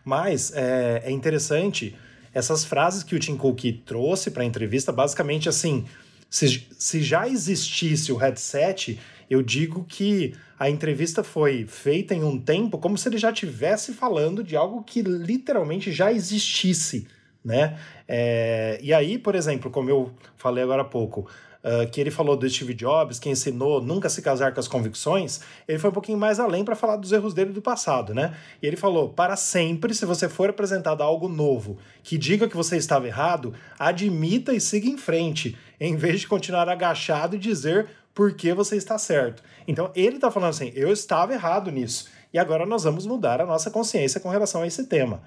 Mas 0.05 0.53
é, 0.55 1.03
é 1.07 1.11
interessante 1.11 1.97
essas 2.35 2.65
frases 2.65 3.03
que 3.03 3.15
o 3.15 3.19
Tim 3.19 3.37
Cook 3.37 3.65
trouxe 3.87 4.31
para 4.31 4.43
a 4.43 4.47
entrevista, 4.47 4.93
basicamente 4.93 5.49
assim, 5.49 5.87
se, 6.29 6.67
se 6.77 7.01
já 7.01 7.29
existisse 7.29 8.13
o 8.13 8.17
headset, 8.17 9.01
eu 9.29 9.43
digo 9.43 9.85
que 9.85 10.35
a 10.59 10.71
entrevista 10.71 11.23
foi 11.25 11.67
feita 11.67 12.15
em 12.15 12.23
um 12.23 12.39
tempo 12.39 12.79
como 12.79 12.97
se 12.97 13.09
ele 13.09 13.19
já 13.19 13.31
estivesse 13.31 13.93
falando 13.93 14.43
de 14.43 14.57
algo 14.57 14.83
que 14.83 15.03
literalmente 15.03 15.93
já 15.93 16.13
existisse, 16.13 17.07
né? 17.45 17.79
É, 18.09 18.79
e 18.83 18.93
aí, 18.93 19.19
por 19.19 19.35
exemplo, 19.35 19.71
como 19.71 19.91
eu 19.91 20.13
falei 20.37 20.63
agora 20.63 20.83
há 20.83 20.87
pouco, 20.87 21.29
uh, 21.65 21.91
que 21.91 22.01
ele 22.01 22.11
falou 22.11 22.37
do 22.37 22.49
Steve 22.49 22.75
Jobs, 22.75 23.19
que 23.19 23.31
ensinou 23.31 23.83
nunca 23.83 24.09
se 24.09 24.21
casar 24.21 24.53
com 24.53 24.61
as 24.61 24.69
convicções, 24.69 25.41
ele 25.67 25.79
foi 25.79 25.91
um 25.91 25.93
pouquinho 25.93 26.19
mais 26.19 26.39
além 26.39 26.65
para 26.65 26.77
falar 26.77 26.97
dos 26.97 27.11
erros 27.11 27.33
dele 27.33 27.53
do 27.53 27.63
passado, 27.63 28.13
né? 28.15 28.37
E 28.63 28.67
ele 28.67 28.77
falou: 28.77 29.09
para 29.09 29.35
sempre, 29.37 29.95
se 29.95 30.05
você 30.05 30.29
for 30.29 30.51
apresentado 30.51 31.03
algo 31.03 31.29
novo 31.29 31.79
que 32.03 32.19
diga 32.19 32.49
que 32.49 32.57
você 32.57 32.77
estava 32.77 33.07
errado, 33.07 33.55
admita 33.79 34.53
e 34.53 34.61
siga 34.61 34.89
em 34.89 34.99
frente, 34.99 35.57
em 35.81 35.97
vez 35.97 36.21
de 36.21 36.29
continuar 36.29 36.69
agachado 36.69 37.37
e 37.37 37.39
dizer 37.39 37.89
por 38.15 38.33
que 38.35 38.55
você 38.55 38.77
está 38.77 38.97
certo. 38.97 39.43
Então 39.67 39.91
ele 39.95 40.17
está 40.17 40.31
falando 40.31 40.51
assim: 40.51 40.73
eu 40.75 40.93
estava 40.93 41.33
errado 41.33 41.71
nisso. 41.71 42.09
e 42.33 42.39
agora 42.39 42.65
nós 42.65 42.85
vamos 42.85 43.07
mudar 43.07 43.41
a 43.41 43.47
nossa 43.47 43.71
consciência 43.71 44.21
com 44.21 44.29
relação 44.29 44.63
a 44.63 44.67
esse 44.67 44.85
tema. 44.87 45.23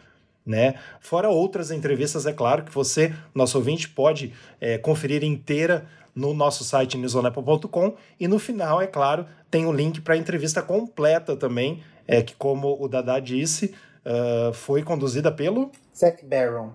Né? 0.46 0.76
Fora 1.02 1.28
outras 1.30 1.72
entrevistas, 1.72 2.26
é 2.26 2.32
claro 2.32 2.64
que 2.64 2.72
você, 2.72 3.14
nosso 3.36 3.58
ouvinte, 3.58 3.90
pode 3.90 4.34
é, 4.62 4.78
conferir 4.78 5.22
inteira 5.22 5.86
no 6.16 6.34
nosso 6.34 6.64
site 6.64 6.98
newsonapple.com 6.98 7.96
e 8.18 8.28
no 8.30 8.40
final, 8.40 8.82
é 8.82 8.88
claro, 8.88 9.26
tem 9.52 9.66
o 9.66 9.70
um 9.70 9.74
link 9.74 10.00
para 10.00 10.16
a 10.16 10.18
entrevista 10.18 10.62
completa 10.62 11.36
também, 11.36 11.84
é, 12.08 12.22
que 12.22 12.34
como 12.34 12.82
o 12.82 12.88
Dada 12.88 13.20
disse, 13.20 13.76
uh, 14.06 14.54
foi 14.54 14.82
conduzida 14.82 15.32
pelo... 15.32 15.70
Zach 15.96 16.26
Barron. 16.26 16.72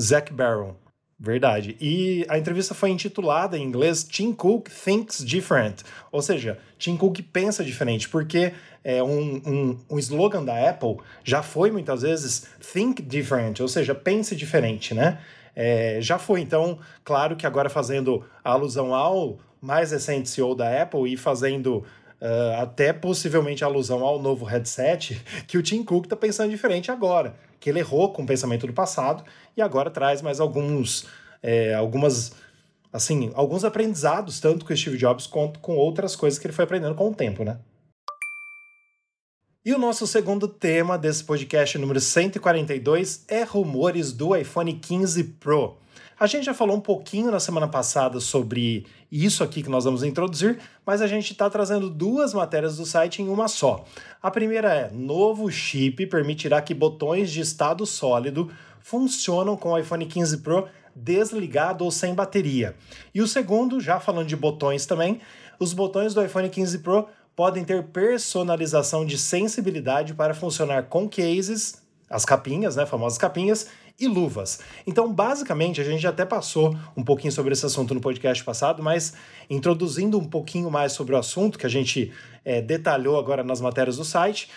Zach 0.00 0.32
Barron. 0.32 0.74
Verdade. 1.20 1.76
E 1.80 2.24
a 2.28 2.38
entrevista 2.38 2.74
foi 2.74 2.90
intitulada 2.90 3.58
em 3.58 3.62
inglês 3.64 4.04
Tim 4.04 4.32
Cook 4.32 4.68
Thinks 4.68 5.24
Different, 5.24 5.82
ou 6.12 6.22
seja, 6.22 6.58
Tim 6.78 6.96
Cook 6.96 7.20
pensa 7.32 7.64
diferente, 7.64 8.08
porque 8.08 8.52
é 8.84 9.02
um, 9.02 9.42
um, 9.44 9.78
um 9.90 9.98
slogan 9.98 10.44
da 10.44 10.70
Apple 10.70 10.98
já 11.24 11.42
foi 11.42 11.72
muitas 11.72 12.02
vezes 12.02 12.46
Think 12.72 13.02
Different, 13.02 13.60
ou 13.60 13.66
seja, 13.66 13.96
pense 13.96 14.36
diferente, 14.36 14.94
né? 14.94 15.18
É, 15.56 15.98
já 16.00 16.20
foi, 16.20 16.40
então, 16.40 16.78
claro 17.02 17.34
que 17.34 17.44
agora 17.44 17.68
fazendo 17.68 18.24
alusão 18.44 18.94
ao 18.94 19.40
mais 19.60 19.90
recente 19.90 20.28
CEO 20.28 20.54
da 20.54 20.82
Apple 20.82 21.12
e 21.12 21.16
fazendo 21.16 21.84
uh, 22.20 22.62
até 22.62 22.92
possivelmente 22.92 23.64
alusão 23.64 24.04
ao 24.04 24.22
novo 24.22 24.44
headset, 24.44 25.20
que 25.48 25.58
o 25.58 25.62
Tim 25.62 25.82
Cook 25.82 26.04
está 26.04 26.14
pensando 26.14 26.50
diferente 26.50 26.92
agora, 26.92 27.34
que 27.60 27.68
ele 27.70 27.80
errou 27.80 28.12
com 28.12 28.22
o 28.22 28.26
pensamento 28.26 28.66
do 28.66 28.72
passado 28.72 29.24
e 29.56 29.62
agora 29.62 29.90
traz 29.90 30.22
mais 30.22 30.40
alguns, 30.40 31.06
é, 31.42 31.74
algumas, 31.74 32.32
assim, 32.92 33.30
alguns 33.34 33.64
aprendizados, 33.64 34.40
tanto 34.40 34.64
com 34.64 34.72
o 34.72 34.76
Steve 34.76 34.96
Jobs 34.96 35.26
quanto 35.26 35.58
com 35.60 35.76
outras 35.76 36.14
coisas 36.14 36.38
que 36.38 36.46
ele 36.46 36.54
foi 36.54 36.64
aprendendo 36.64 36.94
com 36.94 37.10
o 37.10 37.14
tempo, 37.14 37.44
né? 37.44 37.58
E 39.68 39.74
o 39.74 39.78
nosso 39.78 40.06
segundo 40.06 40.48
tema 40.48 40.96
desse 40.96 41.22
podcast 41.22 41.76
número 41.76 42.00
142 42.00 43.26
é 43.28 43.42
rumores 43.42 44.14
do 44.14 44.34
iPhone 44.34 44.72
15 44.72 45.24
Pro. 45.38 45.76
A 46.18 46.26
gente 46.26 46.46
já 46.46 46.54
falou 46.54 46.74
um 46.74 46.80
pouquinho 46.80 47.30
na 47.30 47.38
semana 47.38 47.68
passada 47.68 48.18
sobre 48.18 48.86
isso 49.12 49.44
aqui 49.44 49.62
que 49.62 49.68
nós 49.68 49.84
vamos 49.84 50.02
introduzir, 50.02 50.58
mas 50.86 51.02
a 51.02 51.06
gente 51.06 51.32
está 51.32 51.50
trazendo 51.50 51.90
duas 51.90 52.32
matérias 52.32 52.78
do 52.78 52.86
site 52.86 53.20
em 53.20 53.28
uma 53.28 53.46
só. 53.46 53.84
A 54.22 54.30
primeira 54.30 54.72
é: 54.72 54.90
novo 54.90 55.50
chip 55.50 56.06
permitirá 56.06 56.62
que 56.62 56.72
botões 56.72 57.30
de 57.30 57.42
estado 57.42 57.84
sólido 57.84 58.50
funcionam 58.80 59.54
com 59.54 59.72
o 59.72 59.78
iPhone 59.78 60.06
15 60.06 60.38
Pro 60.38 60.66
desligado 60.96 61.84
ou 61.84 61.90
sem 61.90 62.14
bateria. 62.14 62.74
E 63.14 63.20
o 63.20 63.28
segundo, 63.28 63.80
já 63.80 64.00
falando 64.00 64.26
de 64.26 64.34
botões 64.34 64.86
também, 64.86 65.20
os 65.60 65.72
botões 65.72 66.14
do 66.14 66.24
iPhone 66.24 66.48
15 66.48 66.78
Pro 66.78 67.06
podem 67.38 67.62
ter 67.62 67.84
personalização 67.84 69.06
de 69.06 69.16
sensibilidade 69.16 70.12
para 70.12 70.34
funcionar 70.34 70.86
com 70.86 71.08
cases, 71.08 71.80
as 72.10 72.24
capinhas, 72.24 72.74
né, 72.74 72.84
famosas 72.84 73.16
capinhas, 73.16 73.68
e 73.96 74.08
luvas. 74.08 74.58
Então, 74.84 75.12
basicamente, 75.14 75.80
a 75.80 75.84
gente 75.84 76.04
até 76.04 76.24
passou 76.24 76.76
um 76.96 77.04
pouquinho 77.04 77.32
sobre 77.32 77.52
esse 77.52 77.64
assunto 77.64 77.94
no 77.94 78.00
podcast 78.00 78.42
passado, 78.42 78.82
mas 78.82 79.12
introduzindo 79.48 80.18
um 80.18 80.24
pouquinho 80.24 80.68
mais 80.68 80.90
sobre 80.90 81.14
o 81.14 81.16
assunto 81.18 81.60
que 81.60 81.64
a 81.64 81.68
gente 81.68 82.12
é, 82.44 82.60
detalhou 82.60 83.16
agora 83.16 83.44
nas 83.44 83.60
matérias 83.60 83.98
do 83.98 84.04
site, 84.04 84.50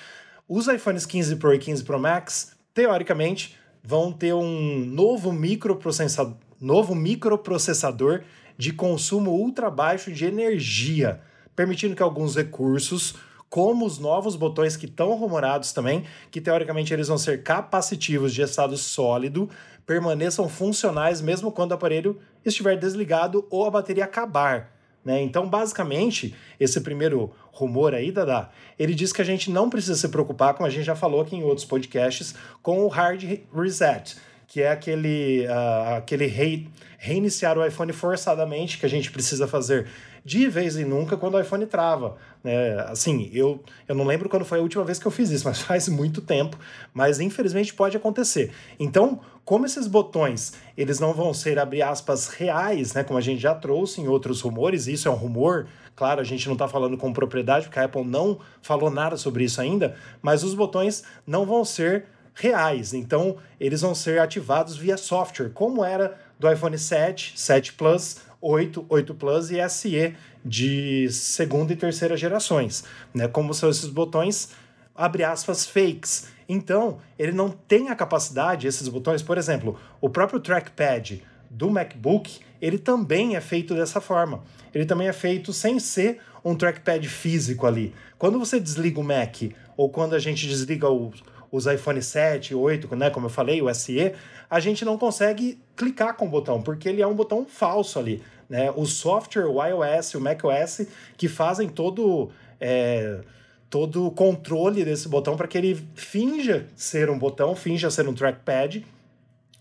os 0.49 0.67
iPhones 0.67 1.05
15 1.05 1.35
Pro 1.35 1.53
e 1.53 1.59
15 1.59 1.83
Pro 1.83 1.99
Max, 1.99 2.57
teoricamente, 2.73 3.55
vão 3.83 4.11
ter 4.11 4.33
um 4.33 4.83
novo 4.87 5.31
microprocessador, 5.31 6.35
novo 6.59 6.95
microprocessador 6.95 8.23
de 8.57 8.73
consumo 8.73 9.29
ultra 9.29 9.69
baixo 9.69 10.11
de 10.11 10.25
energia, 10.25 11.21
permitindo 11.55 11.95
que 11.95 12.03
alguns 12.03 12.35
recursos, 12.35 13.15
como 13.49 13.85
os 13.85 13.99
novos 13.99 14.35
botões 14.35 14.77
que 14.77 14.85
estão 14.85 15.13
rumorados 15.15 15.73
também, 15.73 16.05
que 16.29 16.39
teoricamente 16.39 16.93
eles 16.93 17.07
vão 17.07 17.17
ser 17.17 17.43
capacitivos 17.43 18.33
de 18.33 18.41
estado 18.41 18.77
sólido, 18.77 19.49
permaneçam 19.85 20.47
funcionais 20.47 21.21
mesmo 21.21 21.51
quando 21.51 21.71
o 21.71 21.73
aparelho 21.73 22.19
estiver 22.45 22.77
desligado 22.77 23.45
ou 23.49 23.65
a 23.65 23.71
bateria 23.71 24.05
acabar. 24.05 24.71
Né? 25.03 25.21
Então, 25.21 25.49
basicamente, 25.49 26.35
esse 26.59 26.79
primeiro 26.81 27.33
rumor 27.51 27.93
aí, 27.93 28.11
Dada, 28.11 28.49
ele 28.77 28.93
diz 28.93 29.11
que 29.11 29.21
a 29.21 29.25
gente 29.25 29.49
não 29.49 29.69
precisa 29.69 29.95
se 29.95 30.07
preocupar, 30.09 30.53
como 30.53 30.67
a 30.67 30.69
gente 30.69 30.85
já 30.85 30.95
falou 30.95 31.21
aqui 31.21 31.35
em 31.35 31.43
outros 31.43 31.65
podcasts, 31.65 32.35
com 32.61 32.83
o 32.83 32.87
hard 32.87 33.23
reset, 33.53 34.15
que 34.47 34.61
é 34.61 34.69
aquele, 34.69 35.45
uh, 35.47 35.97
aquele 35.97 36.27
rei, 36.27 36.67
reiniciar 36.97 37.57
o 37.57 37.65
iPhone 37.65 37.91
forçadamente 37.91 38.77
que 38.77 38.85
a 38.85 38.89
gente 38.89 39.11
precisa 39.11 39.47
fazer 39.47 39.87
de 40.23 40.47
vez 40.47 40.77
em 40.77 40.85
nunca 40.85 41.17
quando 41.17 41.35
o 41.35 41.39
iPhone 41.39 41.65
trava. 41.65 42.17
Né? 42.43 42.79
Assim, 42.87 43.29
eu, 43.33 43.63
eu 43.87 43.95
não 43.95 44.05
lembro 44.05 44.29
quando 44.29 44.45
foi 44.45 44.59
a 44.59 44.61
última 44.61 44.83
vez 44.83 44.99
que 44.99 45.05
eu 45.05 45.11
fiz 45.11 45.29
isso, 45.29 45.45
mas 45.47 45.59
faz 45.61 45.87
muito 45.89 46.21
tempo. 46.21 46.57
Mas 46.93 47.19
infelizmente 47.19 47.73
pode 47.73 47.97
acontecer. 47.97 48.51
Então, 48.79 49.19
como 49.43 49.65
esses 49.65 49.87
botões 49.87 50.53
eles 50.77 50.99
não 50.99 51.13
vão 51.13 51.33
ser, 51.33 51.59
abre 51.59 51.81
aspas, 51.81 52.27
reais, 52.29 52.93
né? 52.93 53.03
Como 53.03 53.17
a 53.17 53.21
gente 53.21 53.41
já 53.41 53.55
trouxe 53.55 54.01
em 54.01 54.07
outros 54.07 54.41
rumores, 54.41 54.87
isso 54.87 55.07
é 55.07 55.11
um 55.11 55.15
rumor. 55.15 55.67
Claro, 55.95 56.21
a 56.21 56.23
gente 56.23 56.47
não 56.47 56.53
está 56.53 56.67
falando 56.67 56.97
com 56.97 57.11
propriedade, 57.11 57.65
porque 57.65 57.79
a 57.79 57.85
Apple 57.85 58.03
não 58.03 58.39
falou 58.61 58.89
nada 58.89 59.17
sobre 59.17 59.43
isso 59.43 59.59
ainda, 59.59 59.95
mas 60.21 60.43
os 60.43 60.53
botões 60.53 61.03
não 61.27 61.45
vão 61.45 61.65
ser 61.65 62.05
reais. 62.33 62.93
Então, 62.93 63.37
eles 63.59 63.81
vão 63.81 63.93
ser 63.93 64.19
ativados 64.19 64.77
via 64.77 64.97
software, 64.97 65.49
como 65.49 65.83
era 65.83 66.17
do 66.39 66.51
iPhone 66.51 66.77
7, 66.77 67.33
7 67.35 67.73
Plus, 67.73 68.17
8, 68.41 68.85
8 68.89 69.13
Plus 69.13 69.51
e 69.51 69.69
SE 69.69 70.15
de 70.43 71.07
segunda 71.11 71.71
e 71.71 71.75
terceira 71.75 72.17
gerações, 72.17 72.83
né? 73.13 73.27
Como 73.27 73.53
são 73.53 73.69
esses 73.69 73.87
botões, 73.87 74.49
abre 74.95 75.23
aspas, 75.23 75.65
fakes. 75.65 76.27
Então, 76.49 76.97
ele 77.17 77.31
não 77.31 77.49
tem 77.49 77.89
a 77.89 77.95
capacidade, 77.95 78.67
esses 78.67 78.87
botões, 78.87 79.21
por 79.21 79.37
exemplo, 79.37 79.79
o 80.01 80.09
próprio 80.09 80.39
trackpad 80.39 81.23
do 81.49 81.69
MacBook, 81.69 82.39
ele 82.61 82.77
também 82.77 83.35
é 83.35 83.41
feito 83.41 83.75
dessa 83.75 84.01
forma. 84.01 84.43
Ele 84.73 84.85
também 84.85 85.07
é 85.07 85.13
feito 85.13 85.51
sem 85.51 85.79
ser 85.79 86.19
um 86.43 86.55
trackpad 86.55 87.07
físico 87.07 87.67
ali. 87.67 87.93
Quando 88.17 88.39
você 88.39 88.59
desliga 88.59 88.99
o 88.99 89.03
Mac, 89.03 89.35
ou 89.75 89.89
quando 89.89 90.13
a 90.13 90.19
gente 90.19 90.47
desliga 90.47 90.89
o, 90.89 91.11
os 91.51 91.65
iPhone 91.65 92.01
7, 92.01 92.55
8, 92.55 92.95
né, 92.95 93.09
como 93.09 93.25
eu 93.25 93.29
falei, 93.29 93.61
o 93.61 93.73
SE, 93.73 94.13
a 94.51 94.59
gente 94.59 94.83
não 94.83 94.97
consegue 94.97 95.57
clicar 95.77 96.13
com 96.15 96.25
o 96.25 96.29
botão, 96.29 96.61
porque 96.61 96.89
ele 96.89 97.01
é 97.01 97.07
um 97.07 97.15
botão 97.15 97.45
falso 97.45 97.97
ali. 97.97 98.21
Né? 98.49 98.69
O 98.75 98.85
software, 98.85 99.45
o 99.45 99.63
iOS, 99.65 100.13
o 100.15 100.19
macOS, 100.19 100.81
que 101.15 101.29
fazem 101.29 101.69
todo. 101.69 102.29
É, 102.59 103.21
todo 103.69 104.05
o 104.05 104.11
controle 104.11 104.83
desse 104.83 105.07
botão 105.07 105.37
para 105.37 105.47
que 105.47 105.57
ele 105.57 105.81
finja 105.95 106.67
ser 106.75 107.09
um 107.09 107.17
botão, 107.17 107.55
finja 107.55 107.89
ser 107.89 108.05
um 108.05 108.13
trackpad, 108.13 108.85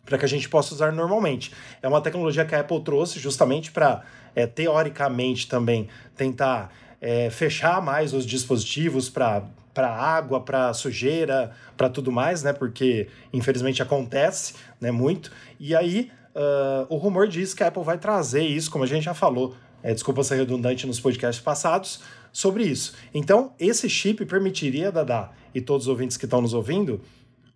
para 0.05 0.19
que 0.19 0.25
a 0.25 0.29
gente 0.29 0.49
possa 0.49 0.75
usar 0.75 0.93
normalmente. 0.93 1.53
É 1.81 1.87
uma 1.87 2.01
tecnologia 2.01 2.45
que 2.45 2.53
a 2.53 2.59
Apple 2.59 2.81
trouxe 2.81 3.21
justamente 3.21 3.71
para, 3.71 4.03
é, 4.35 4.49
teoricamente, 4.49 5.47
também 5.47 5.89
tentar 6.17 6.73
é, 7.01 7.31
fechar 7.31 7.81
mais 7.81 8.13
os 8.13 8.27
dispositivos 8.27 9.09
para 9.09 9.45
para 9.81 9.89
água, 9.89 10.41
para 10.43 10.75
sujeira, 10.75 11.53
para 11.75 11.89
tudo 11.89 12.13
mais, 12.13 12.43
né? 12.43 12.53
Porque 12.53 13.09
infelizmente 13.33 13.83
acontece, 13.83 14.53
né? 14.79 14.91
Muito. 14.91 15.33
E 15.59 15.75
aí 15.75 16.11
uh, 16.35 16.95
o 16.95 16.99
rumor 16.99 17.27
diz 17.27 17.55
que 17.55 17.63
a 17.63 17.69
Apple 17.69 17.83
vai 17.83 17.97
trazer 17.97 18.43
isso, 18.43 18.71
como 18.71 18.85
a 18.85 18.87
gente 18.87 19.05
já 19.05 19.15
falou. 19.15 19.57
É, 19.83 19.95
desculpa 19.95 20.23
ser 20.23 20.37
redundante 20.37 20.87
nos 20.87 21.01
podcasts 21.01 21.43
passados 21.43 22.03
sobre 22.31 22.65
isso. 22.65 22.93
Então 23.15 23.55
esse 23.59 23.89
chip 23.89 24.23
permitiria, 24.27 24.93
Dada, 24.93 25.31
e 25.55 25.63
todos 25.63 25.87
os 25.87 25.89
ouvintes 25.89 26.19
que 26.19 26.27
estão 26.27 26.43
nos 26.43 26.53
ouvindo, 26.53 27.01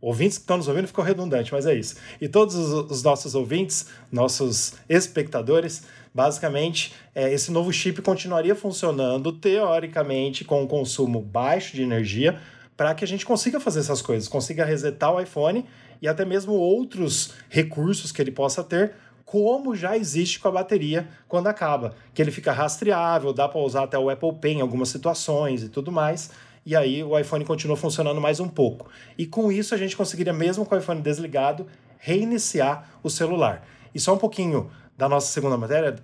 ouvintes 0.00 0.38
que 0.38 0.45
estão 0.45 0.57
nos 0.57 0.66
ouvindo 0.66 0.87
ficou 0.87 1.04
redundante, 1.04 1.52
mas 1.52 1.66
é 1.66 1.75
isso. 1.75 1.97
E 2.23 2.26
todos 2.26 2.54
os, 2.54 2.90
os 2.90 3.02
nossos 3.02 3.35
ouvintes, 3.35 3.88
nossos 4.11 4.76
espectadores, 4.88 5.83
basicamente, 6.14 6.94
é, 7.14 7.33
esse 7.33 7.50
novo 7.50 7.73
chip 7.73 8.00
continuaria 8.00 8.54
funcionando 8.54 9.33
teoricamente 9.33 10.44
com 10.44 10.62
um 10.62 10.66
consumo 10.66 11.21
baixo 11.21 11.75
de 11.75 11.83
energia 11.83 12.40
para 12.76 12.94
que 12.94 13.04
a 13.04 13.09
gente 13.09 13.26
consiga 13.26 13.59
fazer 13.59 13.80
essas 13.80 14.00
coisas, 14.00 14.28
consiga 14.28 14.64
resetar 14.64 15.12
o 15.12 15.21
iPhone 15.21 15.64
e 16.00 16.06
até 16.06 16.25
mesmo 16.25 16.52
outros 16.52 17.35
recursos 17.49 18.12
que 18.12 18.23
ele 18.23 18.30
possa 18.30 18.62
ter, 18.62 18.94
como 19.25 19.75
já 19.75 19.97
existe 19.97 20.38
com 20.38 20.49
a 20.49 20.52
bateria 20.52 21.09
quando 21.26 21.49
acaba, 21.49 21.94
que 22.12 22.23
ele 22.23 22.30
fica 22.30 22.52
rastreável, 22.52 23.33
dá 23.33 23.49
para 23.49 23.61
usar 23.61 23.85
até 23.85 23.99
o 23.99 24.09
Apple 24.09 24.35
Pay 24.40 24.54
em 24.54 24.61
algumas 24.61 24.88
situações 24.88 25.62
e 25.62 25.68
tudo 25.68 25.90
mais 25.90 26.30
e 26.66 26.75
aí 26.75 27.04
o 27.04 27.18
iPhone 27.18 27.44
continua 27.44 27.76
funcionando 27.76 28.21
mais 28.21 28.40
um 28.40 28.49
pouco. 28.49 28.88
E 29.18 29.26
com 29.26 29.52
isso 29.52 29.75
a 29.75 29.78
gente 29.78 29.97
conseguiria, 29.97 30.33
mesmo 30.33 30.64
com 30.64 30.75
o 30.75 30.78
iPhone 30.78 31.00
desligado, 31.00 31.66
reiniciar 31.99 32.88
o 33.02 33.11
celular. 33.11 33.66
E 33.94 34.00
só 34.00 34.14
um 34.14 34.18
pouquinho 34.18 34.71
da 34.97 35.09
nossa 35.09 35.33
segunda 35.33 35.57
matéria, 35.57 35.97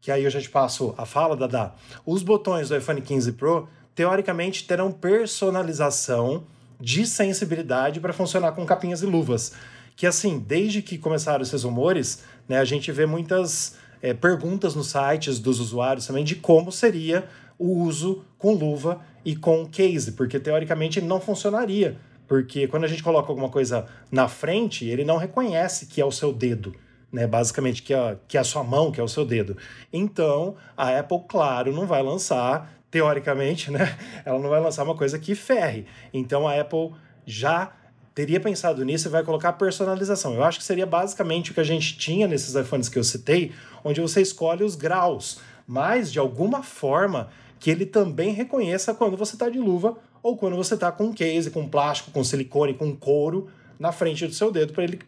que 0.00 0.10
aí 0.10 0.24
eu 0.24 0.30
já 0.30 0.40
te 0.40 0.50
passo 0.50 0.94
a 0.98 1.06
fala, 1.06 1.36
Dada. 1.36 1.72
Os 2.04 2.22
botões 2.22 2.68
do 2.68 2.76
iPhone 2.76 3.00
15 3.00 3.32
Pro, 3.32 3.68
teoricamente, 3.94 4.66
terão 4.66 4.92
personalização 4.92 6.44
de 6.80 7.06
sensibilidade 7.06 8.00
para 8.00 8.12
funcionar 8.12 8.52
com 8.52 8.66
capinhas 8.66 9.02
e 9.02 9.06
luvas. 9.06 9.52
Que 9.96 10.06
assim, 10.06 10.38
desde 10.38 10.82
que 10.82 10.98
começaram 10.98 11.42
esses 11.42 11.62
rumores, 11.62 12.22
né, 12.48 12.58
a 12.58 12.64
gente 12.64 12.90
vê 12.92 13.06
muitas 13.06 13.76
é, 14.02 14.12
perguntas 14.12 14.74
nos 14.74 14.88
sites 14.88 15.38
dos 15.38 15.60
usuários 15.60 16.06
também 16.06 16.24
de 16.24 16.34
como 16.34 16.70
seria 16.70 17.26
o 17.58 17.78
uso 17.84 18.24
com 18.36 18.52
luva 18.52 19.00
e 19.24 19.34
com 19.34 19.66
case, 19.66 20.12
porque 20.12 20.38
teoricamente 20.38 21.00
não 21.00 21.20
funcionaria. 21.20 21.96
Porque 22.26 22.66
quando 22.66 22.84
a 22.84 22.88
gente 22.88 23.02
coloca 23.02 23.30
alguma 23.30 23.48
coisa 23.48 23.86
na 24.10 24.28
frente, 24.28 24.84
ele 24.86 25.04
não 25.04 25.16
reconhece 25.16 25.86
que 25.86 26.00
é 26.00 26.04
o 26.04 26.10
seu 26.10 26.32
dedo. 26.32 26.74
Né, 27.14 27.28
basicamente, 27.28 27.80
que 27.80 27.94
é, 27.94 28.16
que 28.26 28.36
é 28.36 28.40
a 28.40 28.44
sua 28.44 28.64
mão, 28.64 28.90
que 28.90 29.00
é 29.00 29.04
o 29.04 29.06
seu 29.06 29.24
dedo. 29.24 29.56
Então, 29.92 30.56
a 30.76 30.98
Apple, 30.98 31.20
claro, 31.28 31.72
não 31.72 31.86
vai 31.86 32.02
lançar, 32.02 32.76
teoricamente, 32.90 33.70
né? 33.72 33.96
Ela 34.24 34.40
não 34.40 34.50
vai 34.50 34.60
lançar 34.60 34.82
uma 34.82 34.96
coisa 34.96 35.16
que 35.16 35.32
ferre. 35.36 35.86
Então, 36.12 36.48
a 36.48 36.60
Apple 36.60 36.90
já 37.24 37.72
teria 38.16 38.40
pensado 38.40 38.84
nisso 38.84 39.06
e 39.06 39.10
vai 39.12 39.22
colocar 39.22 39.52
personalização. 39.52 40.34
Eu 40.34 40.42
acho 40.42 40.58
que 40.58 40.64
seria 40.64 40.86
basicamente 40.86 41.52
o 41.52 41.54
que 41.54 41.60
a 41.60 41.64
gente 41.64 41.96
tinha 41.96 42.26
nesses 42.26 42.56
iPhones 42.56 42.88
que 42.88 42.98
eu 42.98 43.04
citei, 43.04 43.52
onde 43.84 44.00
você 44.00 44.20
escolhe 44.20 44.64
os 44.64 44.74
graus, 44.74 45.38
mas 45.68 46.12
de 46.12 46.18
alguma 46.18 46.64
forma 46.64 47.30
que 47.60 47.70
ele 47.70 47.86
também 47.86 48.32
reconheça 48.32 48.92
quando 48.92 49.16
você 49.16 49.36
está 49.36 49.48
de 49.48 49.60
luva 49.60 49.96
ou 50.20 50.36
quando 50.36 50.56
você 50.56 50.74
está 50.74 50.90
com 50.90 51.14
case, 51.14 51.48
com 51.48 51.68
plástico, 51.68 52.10
com 52.10 52.24
silicone, 52.24 52.74
com 52.74 52.92
couro 52.96 53.48
na 53.78 53.92
frente 53.92 54.26
do 54.26 54.34
seu 54.34 54.50
dedo 54.50 54.72
para 54.72 54.82
ele 54.82 54.98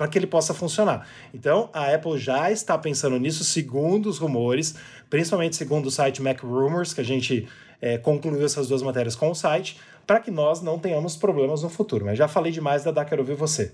para 0.00 0.08
que 0.08 0.16
ele 0.16 0.26
possa 0.26 0.54
funcionar. 0.54 1.06
Então, 1.34 1.68
a 1.74 1.94
Apple 1.94 2.16
já 2.16 2.50
está 2.50 2.78
pensando 2.78 3.20
nisso, 3.20 3.44
segundo 3.44 4.08
os 4.08 4.16
rumores, 4.16 4.74
principalmente 5.10 5.56
segundo 5.56 5.84
o 5.84 5.90
site 5.90 6.22
Mac 6.22 6.40
Rumors, 6.40 6.94
que 6.94 7.02
a 7.02 7.04
gente 7.04 7.46
é, 7.82 7.98
concluiu 7.98 8.42
essas 8.42 8.66
duas 8.66 8.80
matérias 8.80 9.14
com 9.14 9.30
o 9.30 9.34
site, 9.34 9.78
para 10.06 10.18
que 10.18 10.30
nós 10.30 10.62
não 10.62 10.78
tenhamos 10.78 11.16
problemas 11.16 11.62
no 11.62 11.68
futuro. 11.68 12.06
Mas 12.06 12.16
já 12.16 12.26
falei 12.26 12.50
demais, 12.50 12.82
Dada, 12.82 13.04
quero 13.04 13.20
ouvir 13.20 13.34
você. 13.34 13.72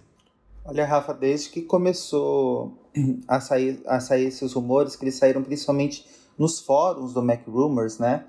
Olha, 0.65 0.85
Rafa, 0.85 1.15
desde 1.15 1.49
que 1.49 1.63
começou 1.63 2.77
a 3.29 3.39
sair, 3.39 3.81
a 3.87 4.01
sair 4.01 4.25
esses 4.25 4.53
rumores, 4.53 4.97
que 4.97 5.05
eles 5.05 5.15
saíram 5.15 5.45
principalmente 5.45 6.05
nos 6.37 6.59
fóruns 6.59 7.15
do 7.15 7.23
Mac 7.23 7.47
Rumors, 7.47 8.01
né? 8.01 8.25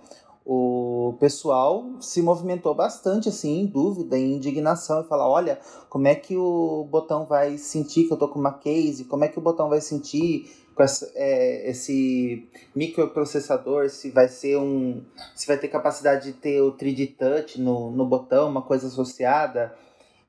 O 0.50 1.18
pessoal 1.20 1.84
se 2.00 2.22
movimentou 2.22 2.74
bastante, 2.74 3.28
assim, 3.28 3.60
em 3.60 3.66
dúvida, 3.66 4.18
em 4.18 4.36
indignação, 4.36 5.02
e 5.02 5.04
falar, 5.04 5.30
olha, 5.30 5.60
como 5.90 6.08
é 6.08 6.16
que 6.16 6.38
o 6.38 6.88
botão 6.90 7.26
vai 7.26 7.58
sentir 7.58 8.06
que 8.06 8.14
eu 8.14 8.18
tô 8.18 8.30
com 8.30 8.40
uma 8.40 8.54
case? 8.54 9.04
Como 9.04 9.26
é 9.26 9.28
que 9.28 9.38
o 9.38 9.42
botão 9.42 9.68
vai 9.68 9.82
sentir 9.82 10.50
com 10.74 10.82
essa, 10.82 11.12
é, 11.16 11.70
esse 11.70 12.48
microprocessador? 12.74 13.90
Se 13.90 14.10
vai 14.10 14.30
ser 14.30 14.58
um... 14.58 15.04
se 15.36 15.46
vai 15.46 15.58
ter 15.58 15.68
capacidade 15.68 16.32
de 16.32 16.40
ter 16.40 16.62
o 16.62 16.72
3D 16.78 17.18
Touch 17.18 17.60
no, 17.60 17.92
no 17.92 18.06
botão, 18.06 18.48
uma 18.48 18.62
coisa 18.62 18.88
associada. 18.88 19.76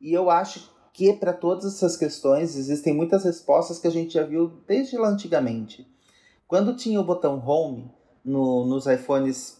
E 0.00 0.12
eu 0.12 0.30
acho 0.30 0.68
que 0.92 1.12
para 1.12 1.32
todas 1.32 1.64
essas 1.76 1.96
questões 1.96 2.56
existem 2.56 2.92
muitas 2.92 3.22
respostas 3.22 3.78
que 3.78 3.86
a 3.86 3.92
gente 3.92 4.14
já 4.14 4.24
viu 4.24 4.50
desde 4.66 4.98
lá 4.98 5.10
antigamente. 5.10 5.86
Quando 6.48 6.74
tinha 6.74 7.00
o 7.00 7.04
botão 7.04 7.40
Home 7.46 7.88
no, 8.24 8.66
nos 8.66 8.84
iPhones, 8.86 9.57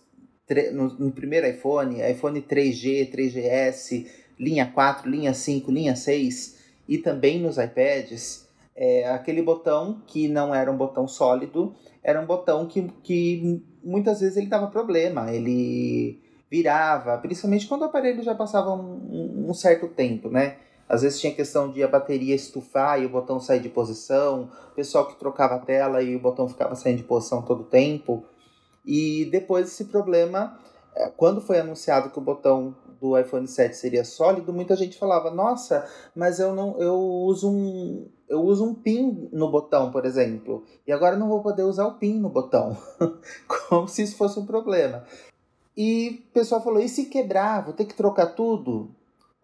no, 0.73 0.89
no, 0.95 1.13
primeiro 1.13 1.47
iPhone, 1.47 2.01
iPhone 2.01 2.41
3G, 2.41 3.11
3GS, 3.13 4.07
linha 4.39 4.67
4, 4.67 5.11
linha 5.11 5.35
5, 5.35 5.71
linha 5.71 5.95
6 5.95 6.59
e 6.89 6.99
também 6.99 7.41
nos 7.41 7.59
iPads, 7.59 8.49
é, 8.75 9.09
aquele 9.09 9.43
botão 9.43 10.03
que 10.07 10.29
não 10.29 10.55
era 10.55 10.71
um 10.71 10.77
botão 10.77 11.07
sólido, 11.07 11.75
era 12.03 12.21
um 12.21 12.27
botão 12.27 12.67
que, 12.67 12.89
que 13.03 13.63
muitas 13.83 14.21
vezes 14.21 14.37
ele 14.37 14.47
dava 14.47 14.69
problema, 14.69 15.33
ele 15.33 16.21
virava, 16.51 17.19
principalmente 17.19 17.67
quando 17.67 17.83
o 17.83 17.85
aparelho 17.85 18.23
já 18.23 18.35
passava 18.35 18.73
um, 18.73 19.47
um 19.49 19.55
certo 19.55 19.89
tempo, 19.89 20.31
né? 20.31 20.57
Às 20.89 21.03
vezes 21.03 21.21
tinha 21.21 21.35
questão 21.35 21.71
de 21.71 21.83
a 21.83 21.89
bateria 21.89 22.35
estufar 22.35 23.03
e 23.03 23.05
o 23.05 23.11
botão 23.11 23.39
sair 23.39 23.61
de 23.61 23.69
posição, 23.69 24.51
pessoal 24.75 25.07
que 25.07 25.19
trocava 25.19 25.57
a 25.57 25.59
tela 25.59 26.03
e 26.03 26.17
o 26.17 26.19
botão 26.19 26.49
ficava 26.49 26.75
saindo 26.75 26.99
de 26.99 27.03
posição 27.03 27.43
todo 27.43 27.61
o 27.61 27.67
tempo. 27.67 28.25
E 28.89 29.27
depois 29.27 29.67
esse 29.67 29.85
problema, 29.85 30.59
é, 30.97 31.11
quando 31.11 31.43
foi 31.43 31.59
anunciado 31.59 32.09
que 32.09 32.19
o 32.19 32.23
botão 32.23 32.75
do 32.99 33.19
iPhone 33.19 33.47
7 33.47 33.77
seria 33.77 34.03
sólido, 34.03 34.51
muita 34.51 34.75
gente 34.75 34.97
falava: 34.97 35.31
"Nossa, 35.31 35.87
mas 36.17 36.41
eu 36.41 36.55
não 36.55 36.81
eu 36.81 36.99
uso 36.99 37.51
um 37.51 38.09
eu 38.27 38.41
uso 38.41 38.65
um 38.65 38.75
pin 38.75 39.29
no 39.31 39.51
botão, 39.51 39.93
por 39.93 40.07
exemplo, 40.07 40.65
e 40.87 40.93
agora 40.93 41.17
não 41.17 41.29
vou 41.29 41.43
poder 41.43 41.65
usar 41.65 41.87
o 41.87 41.99
pin 41.99 42.19
no 42.19 42.31
botão". 42.31 42.75
Como 43.69 43.87
se 43.87 44.03
isso 44.03 44.17
fosse 44.17 44.41
um 44.41 44.47
problema. 44.47 45.05
E 45.77 46.25
o 46.31 46.33
pessoal 46.33 46.63
falou: 46.65 46.81
"E 46.81 46.89
se 46.89 47.11
quebrar, 47.11 47.63
vou 47.63 47.75
ter 47.75 47.85
que 47.85 47.95
trocar 47.95 48.29
tudo?" 48.29 48.91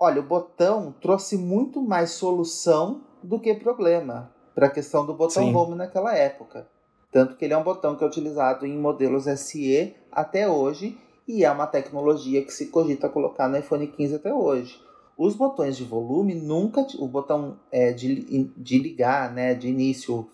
Olha, 0.01 0.21
o 0.21 0.27
botão 0.27 0.95
trouxe 1.03 1.37
muito 1.37 1.83
mais 1.83 2.13
solução 2.13 3.03
do 3.23 3.39
que 3.39 3.55
problema 3.55 4.33
para 4.55 4.69
a 4.69 4.71
questão 4.71 5.05
do 5.05 5.13
botão 5.13 5.45
Sim. 5.45 5.55
home 5.55 5.75
naquela 5.75 6.17
época. 6.17 6.67
Tanto 7.15 7.37
que 7.37 7.45
ele 7.45 7.55
é 7.55 7.57
um 7.57 7.63
botão 7.63 7.95
que 7.95 8.03
é 8.03 8.07
utilizado 8.09 8.67
em 8.67 8.77
modelos 8.77 9.27
SE 9.39 9.95
até 10.11 10.49
hoje 10.49 10.99
e 11.29 11.45
é 11.45 11.51
uma 11.53 11.65
tecnologia 11.65 12.45
que 12.45 12.53
se 12.53 12.67
cogita 12.67 13.09
colocar 13.09 13.47
no 13.47 13.57
iPhone 13.57 13.87
15 13.87 14.17
até 14.17 14.35
hoje. 14.35 14.83
Os 15.17 15.37
botões 15.37 15.77
de 15.77 15.85
volume 15.85 16.35
nunca. 16.35 16.85
O 16.99 17.07
botão 17.07 17.57
é, 17.71 17.93
de, 17.93 18.51
de 18.57 18.79
ligar, 18.81 19.33
né, 19.33 19.55
de 19.55 19.69
início, 19.69 20.29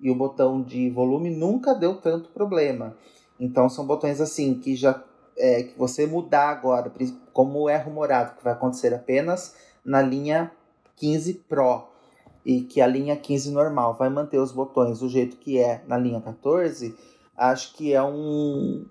e 0.00 0.10
o 0.10 0.14
botão 0.16 0.60
de 0.60 0.90
volume 0.90 1.30
nunca 1.30 1.72
deu 1.72 1.98
tanto 2.00 2.30
problema. 2.30 2.96
Então 3.38 3.68
são 3.68 3.86
botões 3.86 4.20
assim 4.20 4.54
que 4.54 4.74
já 4.74 5.04
é, 5.38 5.62
que 5.62 5.78
você 5.78 6.04
mudar 6.04 6.48
agora, 6.48 6.92
como 7.32 7.68
é 7.68 7.76
rumorado 7.76 8.34
que 8.36 8.42
vai 8.42 8.54
acontecer 8.54 8.92
apenas 8.92 9.54
na 9.84 10.02
linha 10.02 10.50
15 10.96 11.34
Pro 11.48 11.93
e 12.44 12.62
que 12.62 12.80
a 12.80 12.86
linha 12.86 13.16
15 13.16 13.50
normal 13.50 13.94
vai 13.94 14.10
manter 14.10 14.38
os 14.38 14.52
botões 14.52 14.98
do 14.98 15.08
jeito 15.08 15.36
que 15.36 15.58
é 15.58 15.82
na 15.86 15.96
linha 15.96 16.20
14, 16.20 16.94
acho 17.36 17.74
que 17.74 17.92
é 17.92 18.02
um, 18.02 18.84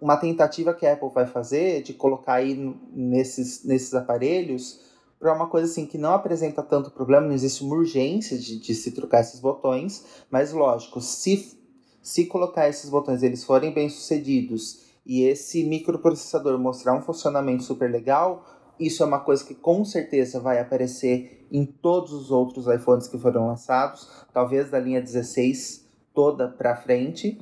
uma 0.00 0.16
tentativa 0.16 0.72
que 0.72 0.86
a 0.86 0.92
Apple 0.92 1.10
vai 1.12 1.26
fazer 1.26 1.82
de 1.82 1.92
colocar 1.92 2.34
aí 2.34 2.54
nesses, 2.92 3.64
nesses 3.64 3.94
aparelhos 3.94 4.80
para 5.18 5.34
uma 5.34 5.46
coisa 5.46 5.70
assim 5.70 5.86
que 5.86 5.96
não 5.96 6.12
apresenta 6.12 6.62
tanto 6.62 6.90
problema, 6.90 7.26
não 7.26 7.34
existe 7.34 7.64
uma 7.64 7.76
urgência 7.76 8.38
de, 8.38 8.58
de 8.58 8.74
se 8.74 8.92
trocar 8.92 9.22
esses 9.22 9.40
botões, 9.40 10.04
mas 10.30 10.52
lógico, 10.52 11.00
se, 11.00 11.58
se 12.02 12.26
colocar 12.26 12.68
esses 12.68 12.90
botões 12.90 13.22
eles 13.22 13.42
forem 13.42 13.72
bem 13.72 13.88
sucedidos 13.88 14.82
e 15.06 15.22
esse 15.22 15.64
microprocessador 15.64 16.58
mostrar 16.58 16.94
um 16.94 17.02
funcionamento 17.02 17.62
super 17.62 17.90
legal, 17.90 18.44
isso 18.78 19.02
é 19.02 19.06
uma 19.06 19.20
coisa 19.20 19.44
que 19.44 19.54
com 19.54 19.84
certeza 19.84 20.40
vai 20.40 20.58
aparecer 20.58 21.46
em 21.50 21.64
todos 21.64 22.12
os 22.12 22.30
outros 22.30 22.66
iPhones 22.66 23.06
que 23.06 23.18
foram 23.18 23.46
lançados, 23.46 24.08
talvez 24.32 24.70
da 24.70 24.78
linha 24.78 25.00
16 25.00 25.88
toda 26.12 26.48
para 26.48 26.76
frente. 26.76 27.38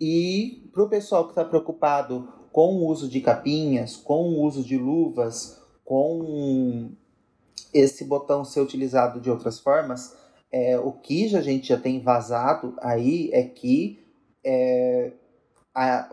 E 0.00 0.70
para 0.72 0.82
o 0.82 0.88
pessoal 0.88 1.24
que 1.24 1.32
está 1.32 1.44
preocupado 1.44 2.28
com 2.50 2.76
o 2.76 2.86
uso 2.86 3.08
de 3.08 3.20
capinhas, 3.20 3.96
com 3.96 4.30
o 4.30 4.42
uso 4.42 4.62
de 4.62 4.76
luvas, 4.76 5.60
com 5.84 6.90
esse 7.72 8.04
botão 8.04 8.44
ser 8.44 8.60
utilizado 8.60 9.20
de 9.20 9.30
outras 9.30 9.58
formas, 9.58 10.16
é, 10.50 10.78
o 10.78 10.92
que 10.92 11.34
a 11.34 11.40
gente 11.40 11.68
já 11.68 11.78
tem 11.78 12.00
vazado 12.00 12.74
aí 12.80 13.30
é 13.32 13.42
que 13.42 14.04
é, 14.44 15.12
a, 15.74 16.10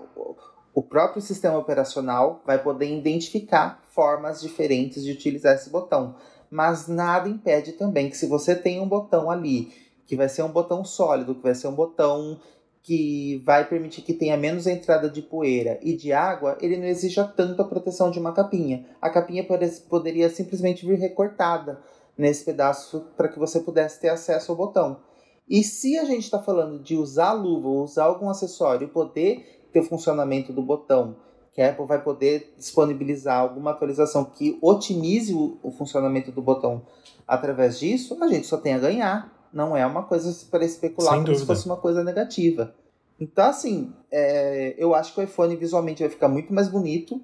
o 0.74 0.82
próprio 0.82 1.22
sistema 1.22 1.58
operacional 1.58 2.42
vai 2.46 2.62
poder 2.62 2.90
identificar 2.90 3.84
formas 4.00 4.40
diferentes 4.40 5.04
de 5.04 5.12
utilizar 5.12 5.56
esse 5.56 5.70
botão. 5.70 6.16
Mas 6.50 6.88
nada 6.88 7.28
impede 7.28 7.74
também 7.74 8.10
que 8.10 8.16
se 8.16 8.28
você 8.28 8.56
tem 8.56 8.80
um 8.80 8.88
botão 8.88 9.30
ali, 9.30 9.74
que 10.08 10.16
vai 10.16 10.30
ser 10.30 10.42
um 10.42 10.52
botão 10.54 10.86
sólido, 10.86 11.36
que 11.36 11.44
vai 11.44 11.54
ser 11.54 11.68
um 11.68 11.76
botão 11.76 12.40
que 12.82 13.42
vai 13.44 13.68
permitir 13.68 14.02
que 14.04 14.14
tenha 14.14 14.38
menos 14.38 14.68
entrada 14.68 15.10
de 15.10 15.22
poeira 15.22 15.78
e 15.84 15.98
de 15.98 16.14
água, 16.14 16.58
ele 16.62 16.78
não 16.78 16.86
exija 16.86 17.26
tanto 17.26 17.62
a 17.62 17.66
proteção 17.66 18.10
de 18.10 18.20
uma 18.20 18.32
capinha. 18.32 18.86
A 19.02 19.10
capinha 19.10 19.46
poderia 19.90 20.30
simplesmente 20.30 20.86
vir 20.86 20.98
recortada 20.98 21.82
nesse 22.18 22.46
pedaço 22.46 23.06
para 23.18 23.28
que 23.28 23.38
você 23.38 23.60
pudesse 23.60 24.00
ter 24.00 24.08
acesso 24.08 24.54
ao 24.54 24.58
botão. 24.58 25.02
E 25.46 25.62
se 25.62 25.98
a 25.98 26.06
gente 26.06 26.24
está 26.24 26.42
falando 26.42 26.82
de 26.82 26.96
usar 26.96 27.34
luva 27.34 27.68
ou 27.68 27.84
usar 27.84 28.06
algum 28.06 28.30
acessório 28.30 28.88
poder 28.88 29.68
ter 29.74 29.82
o 29.82 29.84
funcionamento 29.84 30.54
do 30.54 30.62
botão, 30.62 31.18
que 31.54 31.62
a 31.62 31.70
Apple 31.70 31.86
vai 31.86 32.02
poder 32.02 32.54
disponibilizar 32.58 33.40
alguma 33.40 33.72
atualização 33.72 34.26
que 34.26 34.58
otimize 34.62 35.34
o, 35.34 35.58
o 35.64 35.72
funcionamento 35.72 36.32
do 36.32 36.42
botão 36.42 36.84
através 37.28 37.80
disso, 37.80 38.18
a 38.22 38.28
gente 38.28 38.48
só 38.48 38.58
tem 38.58 38.74
a 38.74 38.80
ganhar. 38.80 39.40
Não 39.52 39.76
é 39.76 39.86
uma 39.86 40.04
coisa 40.04 40.34
para 40.50 40.64
especular 40.64 41.12
Sem 41.12 41.20
como 41.20 41.26
dúvida. 41.26 41.42
se 41.42 41.46
fosse 41.46 41.66
uma 41.66 41.78
coisa 41.78 42.04
negativa. 42.04 42.74
Então, 43.20 43.46
assim, 43.46 43.94
é, 44.12 44.76
eu 44.78 44.96
acho 44.96 45.14
que 45.14 45.20
o 45.20 45.24
iPhone 45.24 45.56
visualmente 45.56 46.02
vai 46.02 46.10
ficar 46.10 46.28
muito 46.28 46.54
mais 46.54 46.70
bonito. 46.70 47.22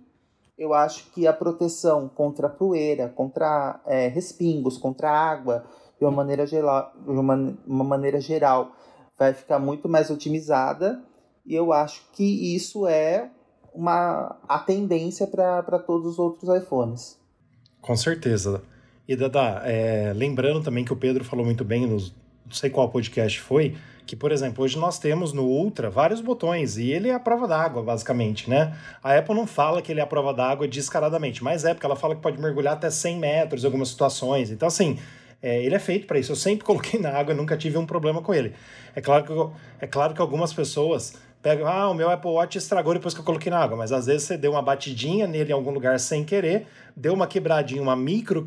Eu 0.58 0.74
acho 0.74 1.12
que 1.12 1.28
a 1.28 1.34
proteção 1.34 2.10
contra 2.10 2.50
poeira, 2.50 3.10
contra 3.10 3.80
é, 3.86 4.08
respingos, 4.08 4.78
contra 4.78 5.10
água, 5.10 5.66
de 5.98 6.06
uma 6.06 6.12
maneira 6.12 6.46
geral, 6.46 6.92
de 7.04 7.12
uma, 7.12 7.58
uma 7.66 7.84
maneira 7.84 8.20
geral, 8.20 8.72
vai 9.18 9.34
ficar 9.34 9.60
muito 9.60 9.88
mais 9.88 10.10
otimizada. 10.10 11.02
E 11.46 11.54
eu 11.54 11.72
acho 11.72 12.10
que 12.12 12.56
isso 12.56 12.88
é 12.88 13.32
uma 13.76 14.36
a 14.48 14.60
tendência 14.60 15.28
para 15.28 15.80
todos 15.80 16.14
os 16.14 16.20
outros 16.20 16.50
iPhones. 16.56 17.20
Com 17.82 17.96
certeza. 17.96 18.64
E 19.08 19.16
Dada, 19.16 19.62
é, 19.66 20.12
lembrando 20.16 20.64
também 20.64 20.84
que 20.84 20.94
o 20.94 20.96
Pedro 20.96 21.24
falou 21.24 21.46
muito 21.46 21.64
bem, 21.64 21.86
nos, 21.86 22.10
não 22.46 22.54
sei 22.54 22.70
qual 22.70 22.90
podcast 22.90 23.40
foi, 23.40 23.76
que, 24.06 24.16
por 24.16 24.32
exemplo, 24.32 24.64
hoje 24.64 24.78
nós 24.78 24.98
temos 24.98 25.34
no 25.34 25.44
Ultra 25.44 25.90
vários 25.90 26.22
botões 26.22 26.78
e 26.78 26.92
ele 26.92 27.10
é 27.10 27.14
a 27.14 27.20
prova 27.20 27.48
d'água, 27.48 27.84
basicamente, 27.84 28.50
né? 28.50 28.76
A 29.04 29.18
Apple 29.18 29.36
não 29.36 29.46
fala 29.46 29.82
que 29.82 29.92
ele 29.92 30.00
é 30.00 30.04
a 30.04 30.08
prova 30.08 30.34
d'água 30.34 30.68
descaradamente, 30.68 31.44
mas 31.44 31.66
é 31.66 31.74
porque 31.74 31.86
ela 31.86 31.96
fala 31.96 32.16
que 32.16 32.22
pode 32.22 32.40
mergulhar 32.40 32.74
até 32.74 32.90
100 32.90 33.20
metros 33.20 33.64
em 33.64 33.66
algumas 33.66 33.90
situações. 33.90 34.52
Então, 34.52 34.68
assim, 34.68 34.98
é, 35.42 35.64
ele 35.64 35.76
é 35.76 35.80
feito 35.80 36.08
para 36.08 36.18
isso. 36.18 36.32
Eu 36.32 36.36
sempre 36.36 36.66
coloquei 36.66 37.00
na 37.00 37.10
água 37.10 37.34
nunca 37.34 37.58
tive 37.58 37.78
um 37.78 37.86
problema 37.86 38.22
com 38.22 38.34
ele. 38.34 38.54
É 38.96 39.02
claro 39.02 39.24
que, 39.24 39.32
eu, 39.32 39.54
é 39.80 39.88
claro 39.88 40.14
que 40.14 40.22
algumas 40.22 40.54
pessoas 40.54 41.16
pegam, 41.46 41.68
ah, 41.68 41.92
o 41.92 41.94
meu 41.94 42.10
Apple 42.10 42.32
Watch 42.32 42.58
estragou 42.58 42.96
depois 42.96 43.14
que 43.14 43.20
eu 43.20 43.24
coloquei 43.24 43.52
na 43.52 43.60
água, 43.60 43.78
mas 43.78 43.92
às 43.92 44.08
vezes 44.08 44.24
você 44.24 44.36
deu 44.36 44.54
uma 44.54 44.64
batidinha 44.64 45.28
nele 45.28 45.52
em 45.52 45.54
algum 45.54 45.70
lugar 45.70 46.00
sem 46.00 46.24
querer, 46.24 46.66
deu 46.96 47.14
uma 47.14 47.28
quebradinha, 47.28 47.84
uma 47.84 47.96
micro, 47.96 48.44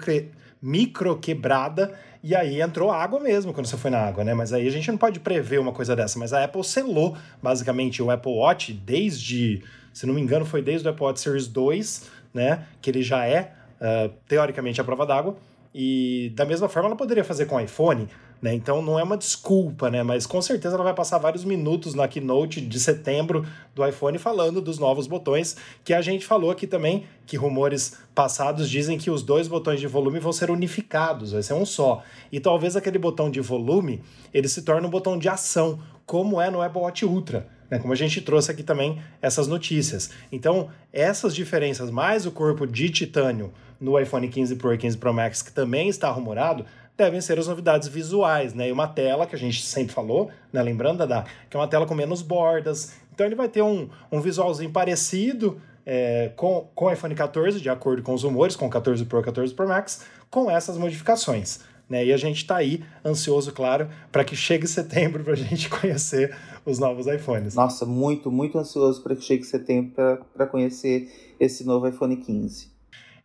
micro 0.60 1.16
quebrada 1.16 1.94
e 2.24 2.34
aí 2.34 2.60
entrou 2.60 2.90
água 2.90 3.20
mesmo 3.20 3.52
quando 3.52 3.66
você 3.66 3.76
foi 3.76 3.92
na 3.92 4.00
água, 4.00 4.24
né? 4.24 4.34
Mas 4.34 4.52
aí 4.52 4.66
a 4.66 4.70
gente 4.72 4.90
não 4.90 4.98
pode 4.98 5.20
prever 5.20 5.60
uma 5.60 5.70
coisa 5.70 5.94
dessa. 5.94 6.18
Mas 6.18 6.32
a 6.32 6.42
Apple 6.42 6.64
selou 6.64 7.16
basicamente 7.40 8.02
o 8.02 8.10
Apple 8.10 8.32
Watch 8.32 8.72
desde, 8.72 9.62
se 9.94 10.04
não 10.04 10.12
me 10.12 10.20
engano, 10.20 10.44
foi 10.44 10.60
desde 10.60 10.88
o 10.88 10.90
Apple 10.90 11.04
Watch 11.04 11.20
Series 11.20 11.46
2, 11.46 12.10
né? 12.34 12.66
Que 12.82 12.90
ele 12.90 13.04
já 13.04 13.24
é, 13.24 13.52
uh, 13.80 14.12
teoricamente, 14.26 14.80
a 14.80 14.84
prova 14.84 15.06
d'água. 15.06 15.36
E 15.72 16.32
da 16.34 16.44
mesma 16.44 16.68
forma 16.68 16.88
ela 16.88 16.96
poderia 16.96 17.22
fazer 17.22 17.46
com 17.46 17.54
o 17.54 17.60
iPhone, 17.60 18.08
né? 18.40 18.54
Então 18.54 18.80
não 18.80 18.98
é 18.98 19.02
uma 19.02 19.16
desculpa, 19.16 19.90
né? 19.90 20.02
Mas 20.02 20.26
com 20.26 20.40
certeza 20.40 20.74
ela 20.74 20.84
vai 20.84 20.94
passar 20.94 21.18
vários 21.18 21.44
minutos 21.44 21.94
na 21.94 22.06
keynote 22.06 22.60
de 22.60 22.80
setembro 22.80 23.44
do 23.74 23.86
iPhone 23.86 24.18
falando 24.18 24.60
dos 24.60 24.78
novos 24.78 25.06
botões, 25.06 25.56
que 25.84 25.92
a 25.92 26.00
gente 26.00 26.24
falou 26.24 26.50
aqui 26.50 26.66
também, 26.66 27.04
que 27.26 27.36
rumores 27.36 27.98
passados 28.14 28.70
dizem 28.70 28.96
que 28.96 29.10
os 29.10 29.22
dois 29.22 29.48
botões 29.48 29.80
de 29.80 29.86
volume 29.86 30.20
vão 30.20 30.32
ser 30.32 30.50
unificados, 30.50 31.32
vai 31.32 31.42
ser 31.42 31.54
um 31.54 31.66
só. 31.66 32.02
E 32.30 32.40
talvez 32.40 32.76
aquele 32.76 32.98
botão 32.98 33.30
de 33.30 33.40
volume, 33.40 34.02
ele 34.32 34.48
se 34.48 34.62
torne 34.62 34.86
um 34.86 34.90
botão 34.90 35.18
de 35.18 35.28
ação, 35.28 35.78
como 36.06 36.40
é 36.40 36.50
no 36.50 36.62
Apple 36.62 36.80
Watch 36.80 37.04
Ultra. 37.04 37.46
Né, 37.70 37.78
como 37.78 37.92
a 37.92 37.96
gente 37.96 38.22
trouxe 38.22 38.50
aqui 38.50 38.62
também 38.62 38.98
essas 39.20 39.46
notícias. 39.46 40.08
Então, 40.32 40.70
essas 40.90 41.34
diferenças, 41.34 41.90
mais 41.90 42.24
o 42.24 42.30
corpo 42.30 42.66
de 42.66 42.88
titânio 42.88 43.52
no 43.78 43.98
iPhone 44.00 44.26
15 44.26 44.56
Pro 44.56 44.72
e 44.72 44.78
15 44.78 44.96
Pro 44.96 45.12
Max, 45.12 45.42
que 45.42 45.52
também 45.52 45.88
está 45.88 46.10
rumorado, 46.10 46.64
devem 46.98 47.20
ser 47.20 47.38
as 47.38 47.46
novidades 47.46 47.86
visuais, 47.86 48.52
né? 48.52 48.68
E 48.68 48.72
uma 48.72 48.88
tela 48.88 49.24
que 49.24 49.36
a 49.36 49.38
gente 49.38 49.62
sempre 49.62 49.94
falou, 49.94 50.28
né? 50.52 50.60
Lembrando 50.60 51.06
da 51.06 51.24
que 51.48 51.56
é 51.56 51.60
uma 51.60 51.68
tela 51.68 51.86
com 51.86 51.94
menos 51.94 52.20
bordas. 52.20 52.94
Então 53.14 53.24
ele 53.24 53.36
vai 53.36 53.48
ter 53.48 53.62
um, 53.62 53.88
um 54.10 54.20
visualzinho 54.20 54.70
parecido 54.70 55.60
é, 55.86 56.32
com, 56.36 56.68
com 56.74 56.86
o 56.86 56.92
iPhone 56.92 57.14
14, 57.14 57.60
de 57.60 57.70
acordo 57.70 58.02
com 58.02 58.12
os 58.12 58.24
rumores, 58.24 58.56
com 58.56 58.66
o 58.66 58.70
14 58.70 59.04
Pro 59.04 59.20
e 59.20 59.22
14 59.22 59.54
Pro 59.54 59.68
Max, 59.68 60.04
com 60.28 60.50
essas 60.50 60.76
modificações. 60.76 61.60
Né? 61.88 62.06
E 62.06 62.12
a 62.12 62.16
gente 62.16 62.38
está 62.38 62.56
aí 62.56 62.84
ansioso, 63.04 63.52
claro, 63.52 63.88
para 64.10 64.24
que 64.24 64.34
chegue 64.34 64.66
setembro 64.68 65.22
para 65.22 65.34
a 65.34 65.36
gente 65.36 65.70
conhecer 65.70 66.36
os 66.66 66.80
novos 66.80 67.06
iPhones. 67.06 67.54
Nossa, 67.54 67.86
muito, 67.86 68.30
muito 68.30 68.58
ansioso 68.58 69.02
para 69.02 69.14
que 69.14 69.22
chegue 69.22 69.44
setembro 69.44 69.92
para 70.34 70.46
conhecer 70.46 71.08
esse 71.38 71.64
novo 71.64 71.86
iPhone 71.86 72.16
15. 72.16 72.76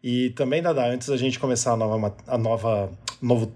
E 0.04 0.30
também, 0.32 0.62
Dada, 0.62 0.86
antes 0.86 1.08
da 1.08 1.18
gente 1.18 1.40
começar 1.40 1.72
a 1.72 1.78
nova, 1.78 2.16
a 2.28 2.38
nova 2.38 2.92
novo 3.22 3.52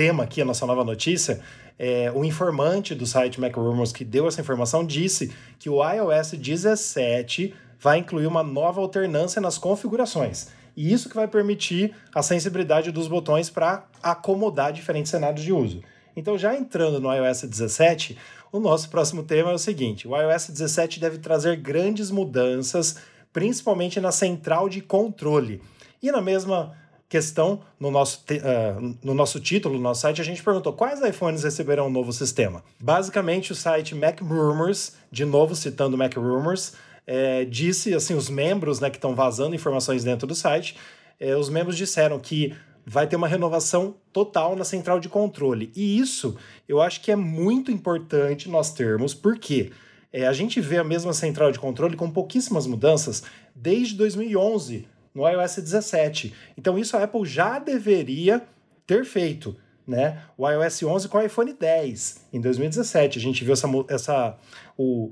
tema 0.00 0.22
aqui, 0.22 0.40
a 0.40 0.46
nossa 0.46 0.64
nova 0.64 0.82
notícia, 0.82 1.42
é, 1.78 2.10
o 2.14 2.24
informante 2.24 2.94
do 2.94 3.04
site 3.04 3.38
MacRumors 3.38 3.92
que 3.92 4.02
deu 4.02 4.26
essa 4.26 4.40
informação 4.40 4.82
disse 4.82 5.30
que 5.58 5.68
o 5.68 5.86
iOS 5.86 6.30
17 6.38 7.54
vai 7.78 7.98
incluir 7.98 8.26
uma 8.26 8.42
nova 8.42 8.80
alternância 8.80 9.42
nas 9.42 9.58
configurações. 9.58 10.48
E 10.74 10.90
isso 10.90 11.10
que 11.10 11.14
vai 11.14 11.28
permitir 11.28 11.94
a 12.14 12.22
sensibilidade 12.22 12.90
dos 12.90 13.08
botões 13.08 13.50
para 13.50 13.84
acomodar 14.02 14.72
diferentes 14.72 15.10
cenários 15.10 15.44
de 15.44 15.52
uso. 15.52 15.82
Então, 16.16 16.38
já 16.38 16.56
entrando 16.56 16.98
no 16.98 17.12
iOS 17.12 17.42
17, 17.42 18.16
o 18.50 18.58
nosso 18.58 18.88
próximo 18.88 19.22
tema 19.22 19.50
é 19.50 19.54
o 19.54 19.58
seguinte: 19.58 20.08
o 20.08 20.16
iOS 20.16 20.48
17 20.48 20.98
deve 20.98 21.18
trazer 21.18 21.56
grandes 21.56 22.10
mudanças, 22.10 22.96
principalmente 23.34 24.00
na 24.00 24.12
central 24.12 24.66
de 24.66 24.80
controle. 24.80 25.60
E 26.02 26.10
na 26.10 26.22
mesma 26.22 26.74
questão, 27.10 27.60
no 27.78 27.90
nosso, 27.90 28.24
uh, 28.30 28.96
no 29.02 29.12
nosso 29.12 29.40
título, 29.40 29.74
no 29.74 29.80
nosso 29.80 30.02
site, 30.02 30.20
a 30.20 30.24
gente 30.24 30.44
perguntou 30.44 30.72
quais 30.72 31.02
iPhones 31.02 31.42
receberão 31.42 31.88
um 31.88 31.90
novo 31.90 32.12
sistema. 32.12 32.62
Basicamente, 32.80 33.50
o 33.50 33.54
site 33.54 33.96
Mac 33.96 34.20
Rumors, 34.20 34.92
de 35.10 35.24
novo 35.24 35.56
citando 35.56 35.98
Mac 35.98 36.14
Rumors, 36.14 36.74
é, 37.04 37.44
disse, 37.44 37.92
assim, 37.92 38.14
os 38.14 38.30
membros 38.30 38.78
né, 38.78 38.88
que 38.88 38.96
estão 38.96 39.12
vazando 39.12 39.56
informações 39.56 40.04
dentro 40.04 40.24
do 40.24 40.36
site, 40.36 40.76
é, 41.18 41.34
os 41.34 41.48
membros 41.48 41.76
disseram 41.76 42.16
que 42.20 42.54
vai 42.86 43.08
ter 43.08 43.16
uma 43.16 43.26
renovação 43.26 43.96
total 44.12 44.54
na 44.54 44.64
central 44.64 45.00
de 45.00 45.08
controle. 45.08 45.72
E 45.74 45.98
isso 45.98 46.36
eu 46.68 46.80
acho 46.80 47.00
que 47.00 47.10
é 47.10 47.16
muito 47.16 47.72
importante 47.72 48.48
nós 48.48 48.72
termos, 48.72 49.14
porque 49.14 49.72
é, 50.12 50.28
a 50.28 50.32
gente 50.32 50.60
vê 50.60 50.78
a 50.78 50.84
mesma 50.84 51.12
central 51.12 51.50
de 51.50 51.58
controle 51.58 51.96
com 51.96 52.08
pouquíssimas 52.08 52.68
mudanças 52.68 53.24
desde 53.52 53.96
2011 53.96 54.86
no 55.14 55.28
iOS 55.28 55.56
17. 55.56 56.34
Então 56.56 56.78
isso 56.78 56.96
a 56.96 57.04
Apple 57.04 57.24
já 57.24 57.58
deveria 57.58 58.42
ter 58.86 59.04
feito. 59.04 59.56
Né? 59.86 60.22
O 60.38 60.48
iOS 60.48 60.82
11 60.82 61.08
com 61.08 61.18
o 61.18 61.22
iPhone 61.22 61.52
10 61.52 62.26
em 62.32 62.40
2017. 62.40 63.18
A 63.18 63.22
gente 63.22 63.44
viu 63.44 63.52
essa, 63.52 63.68
essa, 63.88 64.38
o, 64.78 65.10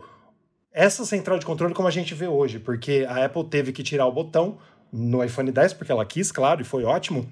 essa 0.72 1.04
central 1.04 1.38
de 1.38 1.46
controle 1.46 1.74
como 1.74 1.88
a 1.88 1.90
gente 1.90 2.14
vê 2.14 2.28
hoje, 2.28 2.61
porque 2.61 3.04
a 3.08 3.24
Apple 3.24 3.44
teve 3.44 3.72
que 3.72 3.82
tirar 3.82 4.06
o 4.06 4.12
botão 4.12 4.58
no 4.92 5.22
iPhone 5.24 5.50
10 5.50 5.72
porque 5.72 5.90
ela 5.90 6.04
quis, 6.04 6.30
claro, 6.30 6.61
e 6.61 6.64
foi 6.64 6.84
ótimo. 6.84 7.28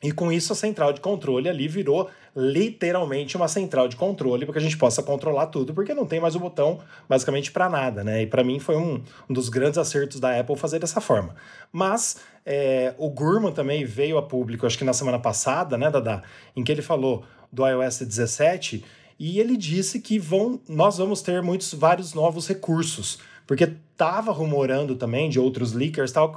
E 0.00 0.12
com 0.12 0.30
isso 0.30 0.52
a 0.52 0.56
central 0.56 0.92
de 0.92 1.00
controle 1.00 1.48
ali 1.48 1.66
virou 1.66 2.08
literalmente 2.36 3.36
uma 3.36 3.48
central 3.48 3.88
de 3.88 3.96
controle 3.96 4.46
para 4.46 4.52
que 4.52 4.58
a 4.60 4.62
gente 4.62 4.76
possa 4.76 5.02
controlar 5.02 5.46
tudo, 5.46 5.74
porque 5.74 5.92
não 5.92 6.06
tem 6.06 6.20
mais 6.20 6.36
o 6.36 6.38
botão 6.38 6.78
basicamente 7.08 7.50
para 7.50 7.68
nada, 7.68 8.04
né? 8.04 8.22
E 8.22 8.26
para 8.26 8.44
mim 8.44 8.60
foi 8.60 8.76
um, 8.76 9.02
um, 9.28 9.34
dos 9.34 9.48
grandes 9.48 9.76
acertos 9.76 10.20
da 10.20 10.38
Apple 10.38 10.54
fazer 10.54 10.78
dessa 10.78 11.00
forma. 11.00 11.34
Mas 11.72 12.18
é, 12.46 12.94
o 12.96 13.10
Gurman 13.10 13.50
também 13.50 13.84
veio 13.84 14.18
a 14.18 14.22
público, 14.22 14.66
acho 14.66 14.78
que 14.78 14.84
na 14.84 14.92
semana 14.92 15.18
passada, 15.18 15.76
né, 15.76 15.90
Dada, 15.90 16.22
em 16.54 16.62
que 16.62 16.70
ele 16.70 16.82
falou 16.82 17.24
do 17.52 17.66
iOS 17.66 17.98
17 17.98 18.84
e 19.18 19.40
ele 19.40 19.56
disse 19.56 19.98
que 19.98 20.16
vão, 20.16 20.60
nós 20.68 20.98
vamos 20.98 21.22
ter 21.22 21.42
muitos 21.42 21.74
vários 21.74 22.14
novos 22.14 22.46
recursos 22.46 23.18
porque 23.48 23.64
estava 23.64 24.30
rumorando 24.30 24.94
também 24.94 25.30
de 25.30 25.40
outros 25.40 25.72
leakers 25.72 26.12
tal 26.12 26.30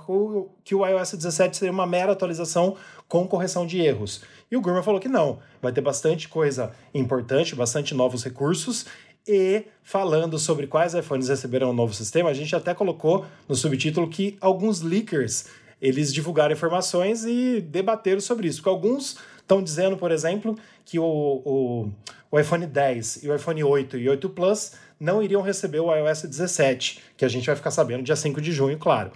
que 0.63 0.73
o 0.73 0.87
iOS 0.87 1.11
17 1.11 1.57
seria 1.57 1.71
uma 1.71 1.85
mera 1.85 2.13
atualização 2.13 2.77
com 3.11 3.27
correção 3.27 3.67
de 3.67 3.77
erros. 3.81 4.21
E 4.49 4.55
o 4.55 4.61
Gurman 4.61 4.81
falou 4.81 4.97
que 4.97 5.09
não, 5.09 5.39
vai 5.61 5.73
ter 5.73 5.81
bastante 5.81 6.29
coisa 6.29 6.71
importante, 6.93 7.53
bastante 7.53 7.93
novos 7.93 8.23
recursos 8.23 8.85
e 9.27 9.65
falando 9.83 10.39
sobre 10.39 10.65
quais 10.65 10.93
iPhones 10.93 11.27
receberão 11.27 11.67
o 11.67 11.71
um 11.71 11.73
novo 11.73 11.93
sistema, 11.93 12.29
a 12.29 12.33
gente 12.33 12.55
até 12.55 12.73
colocou 12.73 13.25
no 13.49 13.53
subtítulo 13.53 14.09
que 14.09 14.37
alguns 14.39 14.79
leakers 14.79 15.47
eles 15.81 16.13
divulgaram 16.13 16.53
informações 16.53 17.25
e 17.25 17.59
debateram 17.59 18.21
sobre 18.21 18.47
isso. 18.47 18.59
Porque 18.59 18.69
alguns 18.69 19.17
estão 19.41 19.61
dizendo, 19.61 19.97
por 19.97 20.09
exemplo, 20.09 20.57
que 20.85 20.97
o, 20.97 21.03
o, 21.03 21.91
o 22.31 22.39
iPhone 22.39 22.65
10 22.65 23.23
e 23.23 23.29
o 23.29 23.35
iPhone 23.35 23.61
8 23.61 23.97
e 23.97 24.07
8 24.07 24.29
Plus 24.29 24.71
não 24.97 25.21
iriam 25.21 25.41
receber 25.41 25.81
o 25.81 25.93
iOS 25.93 26.21
17, 26.21 27.01
que 27.17 27.25
a 27.25 27.27
gente 27.27 27.45
vai 27.45 27.57
ficar 27.57 27.71
sabendo 27.71 28.03
dia 28.03 28.15
5 28.15 28.39
de 28.39 28.53
junho, 28.53 28.77
claro. 28.77 29.11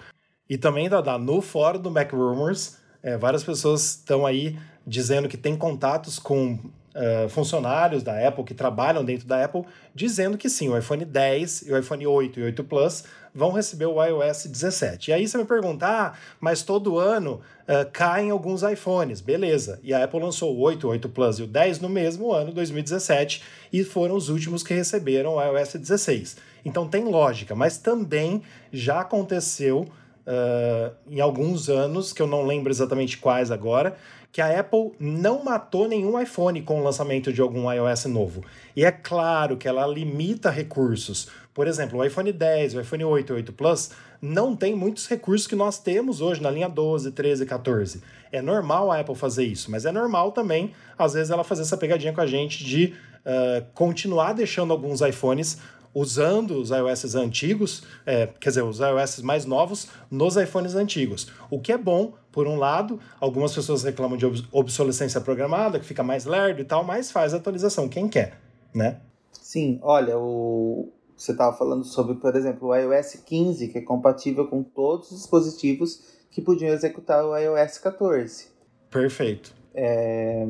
E 0.49 0.57
também, 0.57 0.89
Dada, 0.89 1.17
no 1.17 1.39
fórum 1.39 1.79
do 1.79 1.89
Mac 1.89 2.11
Rumors, 2.11 2.83
é, 3.05 3.15
várias 3.15 3.43
pessoas 3.43 3.91
estão 3.91 4.25
aí 4.25 4.57
dizendo 4.85 5.29
que 5.29 5.37
tem 5.37 5.55
contatos 5.55 6.17
com 6.17 6.53
uh, 6.53 7.29
funcionários 7.29 8.01
da 8.01 8.27
Apple 8.27 8.43
que 8.43 8.55
trabalham 8.55 9.05
dentro 9.05 9.27
da 9.27 9.45
Apple, 9.45 9.63
dizendo 9.93 10.39
que 10.39 10.49
sim, 10.49 10.69
o 10.69 10.77
iPhone 10.77 11.05
10 11.05 11.67
e 11.67 11.71
o 11.71 11.77
iPhone 11.77 12.07
8 12.07 12.39
e 12.39 12.43
8 12.43 12.63
Plus 12.63 13.03
vão 13.33 13.51
receber 13.51 13.85
o 13.85 14.03
iOS 14.03 14.47
17. 14.47 15.11
E 15.11 15.13
aí 15.13 15.27
você 15.27 15.37
me 15.37 15.45
pergunta, 15.45 15.85
ah, 15.85 16.13
mas 16.39 16.63
todo 16.63 16.97
ano 16.97 17.41
uh, 17.67 17.87
caem 17.93 18.31
alguns 18.31 18.63
iPhones. 18.63 19.21
Beleza. 19.21 19.79
E 19.83 19.93
a 19.93 20.03
Apple 20.03 20.19
lançou 20.19 20.55
o 20.55 20.59
8, 20.61 20.87
o 20.87 20.89
8 20.89 21.07
Plus 21.09 21.37
e 21.37 21.43
o 21.43 21.47
10 21.47 21.81
no 21.81 21.89
mesmo 21.89 22.33
ano, 22.33 22.51
2017, 22.53 23.43
e 23.71 23.83
foram 23.83 24.15
os 24.15 24.29
últimos 24.29 24.63
que 24.63 24.73
receberam 24.73 25.35
o 25.35 25.43
iOS 25.43 25.75
16. 25.75 26.37
Então 26.65 26.87
tem 26.87 27.03
lógica, 27.03 27.53
mas 27.53 27.77
também 27.77 28.41
já 28.73 29.01
aconteceu 29.01 29.85
uh, 30.25 30.93
em 31.09 31.19
alguns 31.19 31.69
anos, 31.69 32.13
que 32.13 32.21
eu 32.21 32.27
não 32.27 32.45
lembro 32.45 32.71
exatamente 32.71 33.17
quais 33.17 33.51
agora, 33.51 33.95
que 34.31 34.41
a 34.41 34.59
Apple 34.59 34.91
não 34.99 35.43
matou 35.43 35.87
nenhum 35.87 36.19
iPhone 36.19 36.61
com 36.61 36.81
o 36.81 36.83
lançamento 36.83 37.31
de 37.31 37.39
algum 37.39 37.71
iOS 37.71 38.05
novo. 38.05 38.43
E 38.75 38.83
é 38.83 38.91
claro 38.91 39.55
que 39.55 39.67
ela 39.67 39.87
limita 39.87 40.49
recursos. 40.49 41.29
Por 41.53 41.67
exemplo, 41.67 41.99
o 41.99 42.03
iPhone 42.03 42.33
10, 42.33 42.75
o 42.75 42.81
iPhone 42.81 43.05
8 43.05 43.31
e 43.31 43.35
8 43.37 43.53
Plus 43.53 43.91
não 44.21 44.53
tem 44.53 44.75
muitos 44.75 45.07
recursos 45.07 45.47
que 45.47 45.55
nós 45.55 45.79
temos 45.79 46.19
hoje 46.19 46.41
na 46.41 46.51
linha 46.51 46.67
12, 46.67 47.11
13, 47.11 47.45
14. 47.45 48.03
É 48.29 48.41
normal 48.41 48.91
a 48.91 48.99
Apple 48.99 49.15
fazer 49.15 49.45
isso, 49.45 49.71
mas 49.71 49.85
é 49.85 49.91
normal 49.91 50.33
também, 50.33 50.73
às 50.97 51.13
vezes, 51.13 51.31
ela 51.31 51.45
fazer 51.45 51.61
essa 51.61 51.77
pegadinha 51.77 52.11
com 52.11 52.19
a 52.19 52.27
gente 52.27 52.61
de 52.61 52.93
uh, 53.25 53.65
continuar 53.73 54.33
deixando 54.33 54.73
alguns 54.73 54.99
iPhones 54.99 55.59
usando 55.95 56.59
os 56.59 56.71
iOS 56.71 57.15
antigos, 57.15 57.83
é, 58.05 58.27
quer 58.27 58.49
dizer, 58.49 58.63
os 58.63 58.79
iOS 58.79 59.21
mais 59.21 59.45
novos 59.45 59.87
nos 60.11 60.35
iPhones 60.35 60.75
antigos. 60.75 61.31
O 61.49 61.57
que 61.61 61.71
é 61.71 61.77
bom, 61.77 62.13
por 62.33 62.47
um 62.47 62.57
lado, 62.57 62.99
algumas 63.17 63.55
pessoas 63.55 63.81
reclamam 63.83 64.17
de 64.17 64.25
obsolescência 64.51 65.21
programada, 65.21 65.79
que 65.79 65.85
fica 65.85 66.03
mais 66.03 66.25
lerdo 66.25 66.59
e 66.59 66.65
tal, 66.65 66.83
mas 66.83 67.09
faz 67.09 67.33
a 67.33 67.37
atualização, 67.37 67.87
quem 67.87 68.09
quer, 68.09 68.37
né? 68.73 68.99
Sim, 69.31 69.79
olha, 69.81 70.17
o, 70.17 70.91
você 71.15 71.31
estava 71.31 71.55
falando 71.55 71.85
sobre, 71.85 72.15
por 72.15 72.35
exemplo, 72.35 72.67
o 72.67 72.75
iOS 72.75 73.21
15, 73.25 73.69
que 73.69 73.77
é 73.77 73.81
compatível 73.81 74.47
com 74.47 74.61
todos 74.61 75.11
os 75.11 75.19
dispositivos 75.19 76.03
que 76.29 76.41
podiam 76.41 76.73
executar 76.73 77.23
o 77.23 77.37
iOS 77.37 77.77
14. 77.77 78.47
Perfeito. 78.91 79.55
É, 79.73 80.45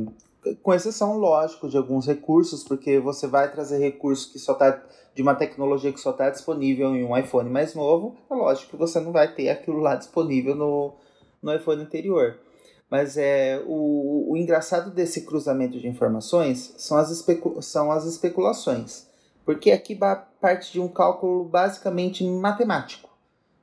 com 0.64 0.74
exceção, 0.74 1.18
lógico, 1.18 1.70
de 1.70 1.78
alguns 1.78 2.08
recursos, 2.08 2.64
porque 2.64 3.00
você 3.00 3.28
vai 3.28 3.52
trazer 3.52 3.78
recursos 3.78 4.32
que 4.32 4.40
só 4.40 4.54
está 4.54 4.84
de 5.16 5.22
uma 5.22 5.34
tecnologia 5.34 5.94
que 5.94 6.00
só 6.00 6.12
está 6.12 6.30
disponível 6.30 6.94
em 6.94 7.04
um 7.04 7.18
iPhone 7.18 7.50
mais 7.50 7.74
novo, 7.74 8.18
é 8.30 8.36
lógico 8.36 8.72
que 8.72 8.78
você 8.78 9.00
não 9.00 9.14
vai 9.14 9.34
ter 9.34 9.50
aquilo 9.50 9.80
lá 9.80 9.96
disponível 9.96 10.54
no, 10.54 10.94
no 11.42 11.56
iPhone 11.56 11.82
anterior. 11.82 12.38
Mas 12.92 13.18
é 13.18 13.64
o, 13.66 14.32
o 14.32 14.38
engraçado 14.38 14.92
desse 14.92 15.26
cruzamento 15.26 15.80
de 15.80 15.88
informações 15.88 16.76
são 16.78 16.98
as, 16.98 17.10
especu 17.10 17.62
são 17.62 17.92
as 17.92 18.06
especulações. 18.06 19.08
Porque 19.46 19.72
aqui 19.72 19.98
parte 20.42 20.72
de 20.74 20.82
um 20.82 20.88
cálculo 20.88 21.46
basicamente 21.46 22.24
matemático, 22.28 23.10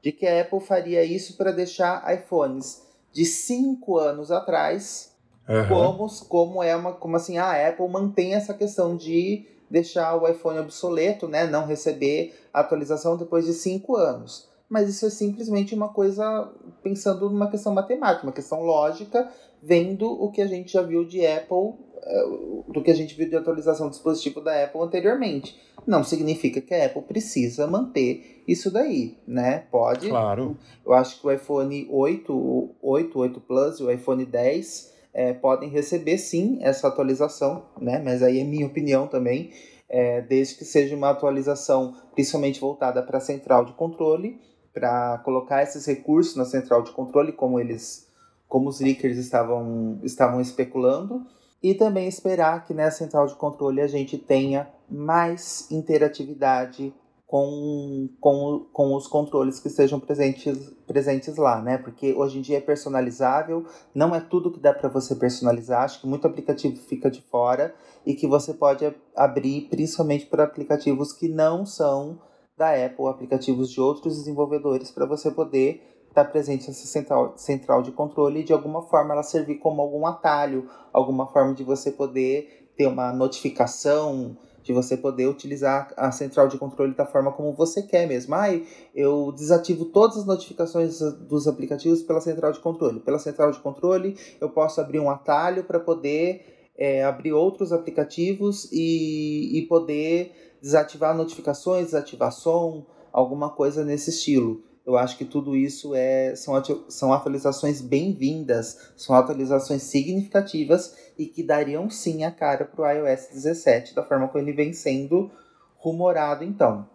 de 0.01 0.11
que 0.11 0.27
a 0.27 0.41
Apple 0.41 0.61
faria 0.61 1.05
isso 1.05 1.37
para 1.37 1.53
deixar 1.53 2.03
iPhones 2.15 2.83
de 3.12 3.27
5 3.27 3.99
anos 3.99 4.31
atrás 4.31 5.12
Uhum. 5.49 5.69
Como, 5.69 6.09
como 6.29 6.62
é 6.62 6.75
uma. 6.77 6.93
Como 6.93 7.17
assim, 7.17 7.37
a 7.37 7.69
Apple 7.69 7.88
mantém 7.88 8.35
essa 8.35 8.55
questão 8.55 8.97
de 8.97 9.47
deixar 9.73 10.15
o 10.15 10.29
iPhone 10.29 10.59
obsoleto, 10.59 11.27
né? 11.27 11.47
Não 11.47 11.67
receber 11.67 12.35
atualização 12.53 13.17
depois 13.17 13.47
de 13.47 13.55
cinco 13.55 13.97
anos. 13.97 14.47
Mas 14.69 14.89
isso 14.89 15.07
é 15.07 15.11
simplesmente 15.11 15.75
uma 15.75 15.89
coisa 15.89 16.53
pensando 16.83 17.31
numa 17.31 17.51
questão 17.51 17.73
matemática, 17.73 18.27
uma 18.27 18.33
questão 18.33 18.63
lógica, 18.63 19.31
vendo 19.63 20.07
o 20.07 20.31
que 20.31 20.43
a 20.43 20.47
gente 20.47 20.73
já 20.73 20.83
viu 20.83 21.05
de 21.05 21.27
Apple, 21.27 21.75
eh, 22.03 22.25
do 22.69 22.83
que 22.83 22.91
a 22.91 22.95
gente 22.95 23.15
viu 23.15 23.29
de 23.29 23.37
atualização 23.37 23.87
do 23.87 23.93
dispositivo 23.93 24.41
da 24.41 24.65
Apple 24.65 24.81
anteriormente. 24.81 25.59
Não 25.87 26.05
significa 26.05 26.61
que 26.61 26.75
a 26.75 26.87
Apple 26.87 27.03
precisa 27.03 27.67
manter 27.67 28.43
isso 28.47 28.71
daí, 28.71 29.17
né? 29.27 29.65
Pode. 29.71 30.09
Claro. 30.09 30.57
Eu 30.85 30.93
acho 30.93 31.19
que 31.21 31.27
o 31.27 31.33
iPhone 31.33 31.89
8, 31.91 32.71
8, 32.83 33.19
8 33.19 33.41
Plus 33.41 33.81
e 33.81 33.85
o 33.85 33.91
iPhone 33.91 34.25
10 34.25 34.93
é, 35.12 35.33
podem 35.33 35.68
receber 35.68 36.18
sim 36.18 36.59
essa 36.62 36.88
atualização, 36.88 37.66
né? 37.81 38.01
Mas 38.03 38.22
aí 38.22 38.40
é 38.40 38.44
minha 38.44 38.66
opinião 38.66 39.07
também, 39.07 39.51
é, 39.88 40.22
desde 40.22 40.57
que 40.57 40.64
seja 40.64 40.96
uma 40.96 41.11
atualização 41.11 41.94
principalmente 42.14 42.61
voltada 42.61 43.03
para 43.03 43.18
a 43.18 43.20
central 43.20 43.64
de 43.64 43.72
controle, 43.75 44.40
para 44.72 45.18
colocar 45.18 45.62
esses 45.62 45.85
recursos 45.85 46.35
na 46.35 46.46
central 46.46 46.83
de 46.83 46.92
controle, 46.92 47.33
como 47.33 47.61
eles, 47.61 48.09
como 48.48 48.68
os 48.68 48.81
leakers 48.81 49.18
estavam, 49.18 50.01
estavam 50.03 50.40
especulando, 50.40 51.27
e 51.62 51.75
também 51.75 52.09
esperar 52.09 52.64
que 52.64 52.75
nessa 52.75 52.98
central 52.98 53.27
de 53.27 53.35
controle 53.35 53.81
a 53.81 53.87
gente 53.87 54.16
tenha 54.16 54.68
mais 54.90 55.70
interatividade 55.70 56.92
com, 57.33 58.11
com, 58.21 58.66
com 58.75 58.95
os 58.95 59.07
controles 59.07 59.59
que 59.59 59.68
estejam 59.68 59.99
presentes, 59.99 60.71
presentes 60.87 61.38
lá, 61.38 61.62
né? 61.62 61.79
Porque 61.79 62.12
hoje 62.12 62.38
em 62.38 62.42
dia 62.42 62.59
é 62.59 62.61
personalizável, 62.61 63.64
não 63.95 64.14
é 64.14 64.21
tudo 64.21 64.53
que 64.53 64.61
dá 64.61 64.75
para 64.75 64.90
você 64.90 65.14
personalizar, 65.16 65.85
acho 65.85 66.03
que 66.03 66.07
muito 66.07 66.27
aplicativo 66.27 66.77
fica 66.77 67.11
de 67.11 67.23
fora 67.23 67.75
e 68.05 68.12
que 68.12 68.27
você 68.27 68.53
pode 68.53 68.95
abrir 69.16 69.62
principalmente 69.71 70.27
para 70.27 70.45
aplicativos 70.45 71.14
que 71.14 71.27
não 71.27 71.64
são 71.64 72.21
da 72.55 72.75
Apple, 72.75 73.07
aplicativos 73.07 73.71
de 73.71 73.81
outros 73.81 74.18
desenvolvedores, 74.18 74.90
para 74.90 75.07
você 75.07 75.31
poder 75.31 76.05
estar 76.11 76.25
tá 76.25 76.31
presente 76.31 76.68
nessa 76.68 76.87
central, 76.87 77.33
central 77.38 77.81
de 77.81 77.92
controle 77.92 78.40
e 78.40 78.45
de 78.45 78.53
alguma 78.53 78.83
forma 78.83 79.14
ela 79.14 79.23
servir 79.23 79.55
como 79.55 79.81
algum 79.81 80.07
atalho, 80.07 80.68
alguma 80.92 81.27
forma 81.29 81.55
de 81.55 81.64
você 81.64 81.92
poder 81.92 82.71
ter 82.77 82.87
uma 82.87 83.11
notificação 83.11 84.37
de 84.62 84.72
você 84.72 84.96
poder 84.96 85.27
utilizar 85.27 85.92
a 85.96 86.11
central 86.12 86.48
de 86.48 86.57
controle 86.57 86.94
da 86.94 87.05
forma 87.05 87.33
como 87.33 87.53
você 87.53 87.83
quer 87.83 88.07
mesmo. 88.07 88.35
Ai, 88.35 88.64
eu 88.94 89.33
desativo 89.33 89.87
todas 89.87 90.18
as 90.18 90.27
notificações 90.27 91.01
dos 91.01 91.48
aplicativos 91.48 92.03
pela 92.03 92.20
central 92.20 92.53
de 92.53 92.61
controle. 92.61 93.01
Pela 93.01 93.18
central 93.18 93.51
de 93.51 93.59
controle, 93.59 94.16
eu 94.40 94.48
posso 94.51 94.81
abrir 94.81 95.01
um 95.01 95.11
atalho 95.11 95.64
para 95.64 95.81
poder 95.81 96.70
é, 96.77 97.05
abrir 97.05 97.33
outros 97.33 97.72
aplicativos 97.72 98.68
e, 98.72 99.59
e 99.59 99.66
poder 99.66 100.33
desativar 100.61 101.16
notificações, 101.16 101.87
desativar 101.87 102.33
som, 102.33 102.87
alguma 103.12 103.51
coisa 103.51 103.85
nesse 103.85 104.11
estilo. 104.11 104.62
Eu 104.85 104.97
acho 104.97 105.16
que 105.16 105.25
tudo 105.25 105.55
isso 105.55 105.95
é, 105.95 106.35
são, 106.35 106.61
são 106.88 107.12
atualizações 107.12 107.81
bem-vindas, 107.81 108.92
são 108.97 109.14
atualizações 109.14 109.83
significativas 109.83 110.97
e 111.16 111.27
que 111.27 111.42
dariam 111.42 111.88
sim 111.88 112.25
a 112.25 112.33
cara 112.33 112.64
para 112.64 112.83
o 112.83 112.90
iOS 112.90 113.29
17 113.33 113.95
da 113.95 114.03
forma 114.03 114.27
como 114.27 114.42
ele 114.42 114.53
vem 114.53 114.73
sendo 114.73 115.31
rumorado 115.77 116.42
então. 116.42 116.88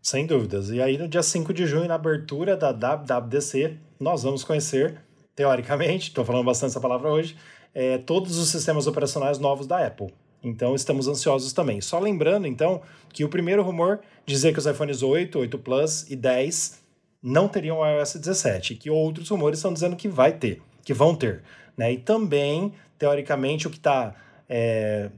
Sem 0.00 0.26
dúvidas. 0.26 0.70
E 0.70 0.80
aí 0.80 0.96
no 0.96 1.08
dia 1.08 1.22
5 1.22 1.52
de 1.52 1.66
junho, 1.66 1.88
na 1.88 1.96
abertura 1.96 2.56
da 2.56 2.70
WWDC, 2.70 3.76
nós 3.98 4.22
vamos 4.22 4.44
conhecer, 4.44 5.02
teoricamente, 5.34 6.08
estou 6.10 6.24
falando 6.24 6.44
bastante 6.44 6.70
essa 6.70 6.80
palavra 6.80 7.10
hoje, 7.10 7.36
é, 7.74 7.98
todos 7.98 8.38
os 8.38 8.48
sistemas 8.48 8.86
operacionais 8.86 9.40
novos 9.40 9.66
da 9.66 9.84
Apple. 9.84 10.14
Então 10.40 10.72
estamos 10.72 11.08
ansiosos 11.08 11.52
também. 11.52 11.80
Só 11.80 11.98
lembrando, 11.98 12.46
então, 12.46 12.80
que 13.12 13.24
o 13.24 13.28
primeiro 13.28 13.62
rumor 13.64 13.98
dizia 14.24 14.52
que 14.52 14.58
os 14.60 14.66
iPhones 14.66 15.02
8, 15.02 15.36
8 15.36 15.58
Plus 15.58 16.08
e 16.08 16.14
10 16.14 16.86
não 17.22 17.48
teriam 17.48 17.78
o 17.78 17.86
iOS 17.86 18.16
17, 18.16 18.74
que 18.76 18.90
outros 18.90 19.28
rumores 19.28 19.58
estão 19.58 19.72
dizendo 19.72 19.96
que 19.96 20.08
vai 20.08 20.32
ter, 20.32 20.62
que 20.84 20.94
vão 20.94 21.14
ter. 21.14 21.42
Né? 21.76 21.92
E 21.92 21.98
também, 21.98 22.72
teoricamente, 22.98 23.66
o 23.66 23.70
que 23.70 23.76
está 23.76 24.14
é, 24.48 25.10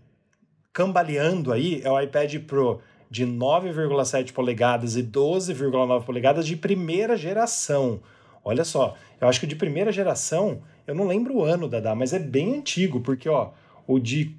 cambaleando 0.72 1.52
aí 1.52 1.80
é 1.84 1.90
o 1.90 2.00
iPad 2.00 2.34
Pro 2.40 2.80
de 3.10 3.26
9,7 3.26 4.32
polegadas 4.32 4.96
e 4.96 5.02
12,9 5.02 6.04
polegadas 6.04 6.46
de 6.46 6.56
primeira 6.56 7.16
geração. 7.16 8.00
Olha 8.44 8.64
só, 8.64 8.96
eu 9.20 9.28
acho 9.28 9.40
que 9.40 9.46
de 9.46 9.56
primeira 9.56 9.90
geração, 9.90 10.62
eu 10.86 10.94
não 10.94 11.06
lembro 11.06 11.36
o 11.36 11.44
ano, 11.44 11.68
Dada, 11.68 11.94
mas 11.94 12.12
é 12.12 12.18
bem 12.18 12.54
antigo, 12.54 13.00
porque 13.00 13.28
ó, 13.28 13.50
o 13.86 13.98
de 13.98 14.34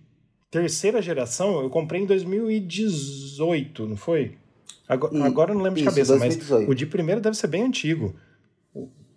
terceira 0.50 1.02
geração 1.02 1.62
eu 1.62 1.69
comprei 1.69 2.02
em 2.02 2.06
2018, 2.06 3.88
não 3.88 3.97
foi? 3.97 4.38
Agora, 4.91 5.17
e, 5.17 5.21
agora 5.21 5.51
eu 5.51 5.56
não 5.56 5.63
lembro 5.63 5.80
de 5.80 5.86
cabeça, 5.86 6.17
2018. 6.17 6.60
mas 6.60 6.69
o 6.69 6.75
de 6.75 6.86
primeiro 6.86 7.21
deve 7.21 7.38
ser 7.38 7.47
bem 7.47 7.63
antigo. 7.63 8.13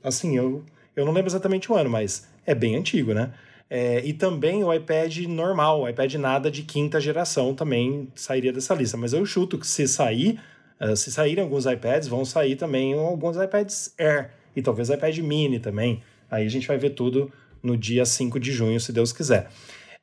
Assim, 0.04 0.36
eu, 0.36 0.62
eu 0.94 1.04
não 1.04 1.12
lembro 1.12 1.28
exatamente 1.28 1.70
o 1.72 1.74
ano, 1.74 1.90
mas 1.90 2.28
é 2.46 2.54
bem 2.54 2.76
antigo, 2.76 3.12
né? 3.12 3.32
É, 3.68 4.00
e 4.06 4.12
também 4.12 4.62
o 4.62 4.72
iPad 4.72 5.16
normal, 5.26 5.82
o 5.82 5.88
iPad 5.88 6.14
nada 6.14 6.48
de 6.48 6.62
quinta 6.62 7.00
geração 7.00 7.52
também 7.56 8.06
sairia 8.14 8.52
dessa 8.52 8.72
lista. 8.72 8.96
Mas 8.96 9.12
eu 9.12 9.26
chuto 9.26 9.58
que 9.58 9.66
se 9.66 9.88
sair, 9.88 10.38
uh, 10.80 10.96
se 10.96 11.10
saírem 11.10 11.42
alguns 11.42 11.66
iPads, 11.66 12.06
vão 12.06 12.24
sair 12.24 12.54
também 12.54 12.94
alguns 12.94 13.36
iPads 13.36 13.92
Air 13.98 14.30
e 14.54 14.62
talvez 14.62 14.90
iPad 14.90 15.18
Mini 15.18 15.58
também. 15.58 16.04
Aí 16.30 16.46
a 16.46 16.50
gente 16.50 16.68
vai 16.68 16.78
ver 16.78 16.90
tudo 16.90 17.32
no 17.60 17.76
dia 17.76 18.06
5 18.06 18.38
de 18.38 18.52
junho, 18.52 18.78
se 18.78 18.92
Deus 18.92 19.12
quiser. 19.12 19.48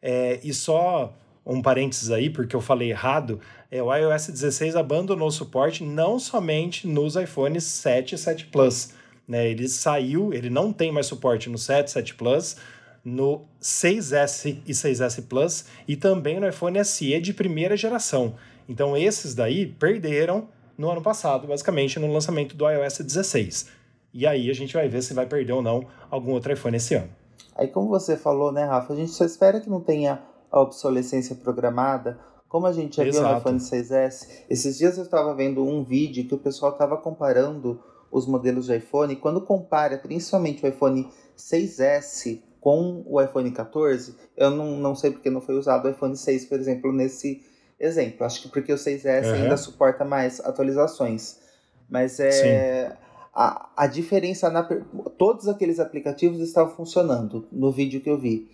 É, 0.01 0.37
e 0.43 0.53
só 0.53 1.15
um 1.45 1.61
parênteses 1.61 2.11
aí, 2.11 2.29
porque 2.29 2.55
eu 2.55 2.61
falei 2.61 2.89
errado, 2.89 3.39
é, 3.71 3.81
o 3.81 3.95
iOS 3.95 4.27
16 4.27 4.75
abandonou 4.75 5.29
o 5.29 5.31
suporte 5.31 5.81
não 5.81 6.19
somente 6.19 6.85
nos 6.85 7.15
iPhones 7.15 7.63
7 7.63 8.15
e 8.15 8.17
7 8.17 8.47
Plus. 8.47 8.89
Né? 9.25 9.49
Ele 9.49 9.65
saiu, 9.69 10.33
ele 10.33 10.49
não 10.49 10.73
tem 10.73 10.91
mais 10.91 11.05
suporte 11.05 11.49
no 11.49 11.57
7, 11.57 11.89
7 11.89 12.15
Plus, 12.15 12.57
no 13.03 13.45
6S 13.61 14.61
e 14.67 14.71
6S 14.73 15.25
Plus 15.25 15.65
e 15.87 15.95
também 15.95 16.37
no 16.37 16.49
iPhone 16.49 16.83
SE 16.83 17.17
de 17.21 17.33
primeira 17.33 17.77
geração. 17.77 18.35
Então 18.67 18.97
esses 18.97 19.33
daí 19.33 19.65
perderam 19.65 20.49
no 20.77 20.91
ano 20.91 21.01
passado, 21.01 21.47
basicamente 21.47 21.97
no 21.97 22.11
lançamento 22.11 22.57
do 22.57 22.69
iOS 22.69 22.99
16. 22.99 23.69
E 24.13 24.27
aí 24.27 24.49
a 24.49 24.53
gente 24.53 24.73
vai 24.73 24.89
ver 24.89 25.01
se 25.01 25.13
vai 25.13 25.25
perder 25.25 25.53
ou 25.53 25.61
não 25.61 25.87
algum 26.09 26.33
outro 26.33 26.51
iPhone 26.51 26.75
esse 26.75 26.95
ano. 26.95 27.09
Aí 27.55 27.69
como 27.69 27.87
você 27.87 28.17
falou, 28.17 28.51
né, 28.51 28.65
Rafa, 28.65 28.91
a 28.91 28.95
gente 28.97 29.11
só 29.11 29.23
espera 29.23 29.61
que 29.61 29.69
não 29.69 29.79
tenha 29.79 30.21
a 30.51 30.59
obsolescência 30.59 31.37
programada, 31.37 32.19
como 32.51 32.67
a 32.67 32.73
gente 32.73 32.97
já 32.97 33.05
Exato. 33.05 33.23
viu 33.23 33.33
no 33.33 33.39
iPhone 33.39 33.59
6S. 33.59 34.27
Esses 34.49 34.77
dias 34.77 34.97
eu 34.97 35.05
estava 35.05 35.33
vendo 35.33 35.65
um 35.65 35.85
vídeo 35.85 36.27
que 36.27 36.35
o 36.35 36.37
pessoal 36.37 36.73
estava 36.73 36.97
comparando 36.97 37.81
os 38.11 38.27
modelos 38.27 38.65
de 38.65 38.75
iPhone, 38.75 39.15
quando 39.15 39.39
compara 39.39 39.97
principalmente 39.97 40.65
o 40.65 40.67
iPhone 40.67 41.09
6S 41.37 42.41
com 42.59 43.05
o 43.07 43.21
iPhone 43.21 43.49
14, 43.51 44.17
eu 44.35 44.51
não, 44.51 44.75
não 44.75 44.93
sei 44.93 45.11
porque 45.11 45.29
não 45.29 45.39
foi 45.39 45.55
usado 45.57 45.85
o 45.85 45.91
iPhone 45.91 46.17
6, 46.17 46.43
por 46.43 46.59
exemplo, 46.59 46.91
nesse 46.91 47.41
exemplo. 47.79 48.25
Acho 48.25 48.41
que 48.41 48.49
porque 48.49 48.73
o 48.73 48.75
6S 48.75 49.27
uhum. 49.27 49.33
ainda 49.33 49.55
suporta 49.55 50.03
mais 50.03 50.41
atualizações. 50.41 51.39
Mas 51.89 52.19
é. 52.19 52.97
A, 53.33 53.69
a 53.77 53.87
diferença 53.87 54.49
na. 54.49 54.63
Todos 55.17 55.47
aqueles 55.47 55.79
aplicativos 55.79 56.41
estavam 56.41 56.75
funcionando 56.75 57.47
no 57.49 57.71
vídeo 57.71 58.01
que 58.01 58.09
eu 58.09 58.17
vi. 58.17 58.49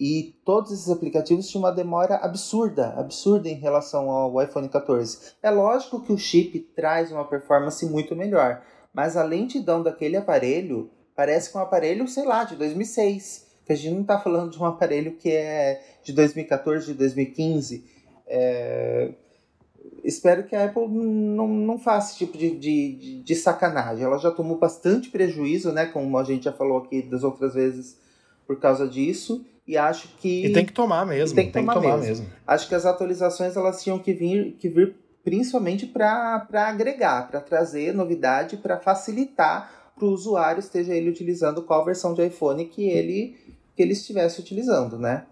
E 0.00 0.34
todos 0.46 0.72
esses 0.72 0.88
aplicativos 0.88 1.46
tinham 1.46 1.62
uma 1.62 1.70
demora 1.70 2.16
absurda, 2.16 2.94
absurda 2.96 3.50
em 3.50 3.56
relação 3.56 4.10
ao 4.10 4.42
iPhone 4.42 4.66
14. 4.66 5.34
É 5.42 5.50
lógico 5.50 6.00
que 6.00 6.10
o 6.10 6.16
chip 6.16 6.58
traz 6.74 7.12
uma 7.12 7.26
performance 7.26 7.84
muito 7.84 8.16
melhor, 8.16 8.62
mas 8.94 9.14
a 9.14 9.22
lentidão 9.22 9.82
daquele 9.82 10.16
aparelho 10.16 10.90
parece 11.14 11.54
é 11.54 11.58
um 11.58 11.62
aparelho, 11.62 12.08
sei 12.08 12.24
lá, 12.24 12.44
de 12.44 12.56
2006. 12.56 13.50
Que 13.66 13.74
a 13.74 13.76
gente 13.76 13.92
não 13.92 14.00
está 14.00 14.18
falando 14.18 14.50
de 14.50 14.58
um 14.58 14.64
aparelho 14.66 15.12
que 15.18 15.30
é 15.30 15.82
de 16.02 16.14
2014, 16.14 16.86
de 16.86 16.94
2015. 16.94 17.84
É... 18.26 19.12
espero 20.02 20.44
que 20.44 20.56
a 20.56 20.64
Apple 20.64 20.88
não, 20.88 21.46
não 21.46 21.78
faça 21.78 22.12
esse 22.12 22.18
tipo 22.24 22.38
de, 22.38 22.56
de, 22.56 23.22
de 23.22 23.34
sacanagem. 23.34 24.02
Ela 24.02 24.16
já 24.16 24.30
tomou 24.30 24.56
bastante 24.56 25.10
prejuízo, 25.10 25.72
né? 25.72 25.84
Como 25.84 26.16
a 26.16 26.24
gente 26.24 26.44
já 26.44 26.52
falou 26.54 26.78
aqui 26.78 27.02
das 27.02 27.22
outras 27.22 27.52
vezes, 27.52 27.98
por 28.46 28.58
causa 28.58 28.88
disso. 28.88 29.44
E 29.70 29.78
acho 29.78 30.08
que. 30.18 30.46
E 30.46 30.52
tem 30.52 30.66
que 30.66 30.72
tomar 30.72 31.06
mesmo. 31.06 31.36
Tem 31.36 31.46
que 31.46 31.52
tem 31.52 31.62
tomar, 31.62 31.74
que 31.74 31.80
tomar 31.80 31.98
mesmo. 31.98 32.24
mesmo. 32.24 32.26
Acho 32.44 32.68
que 32.68 32.74
as 32.74 32.84
atualizações 32.84 33.56
elas 33.56 33.80
tinham 33.80 34.00
que 34.00 34.12
vir, 34.12 34.56
que 34.58 34.68
vir 34.68 34.96
principalmente 35.22 35.86
para 35.86 36.44
agregar, 36.52 37.28
para 37.28 37.40
trazer 37.40 37.94
novidade, 37.94 38.56
para 38.56 38.80
facilitar 38.80 39.92
para 39.94 40.04
o 40.04 40.10
usuário, 40.10 40.58
esteja 40.58 40.92
ele 40.92 41.08
utilizando 41.08 41.62
qual 41.62 41.84
versão 41.84 42.14
de 42.14 42.26
iPhone 42.26 42.64
que 42.64 42.88
ele, 42.88 43.36
que 43.76 43.82
ele 43.82 43.92
estivesse 43.92 44.40
utilizando, 44.40 44.98
né? 44.98 45.24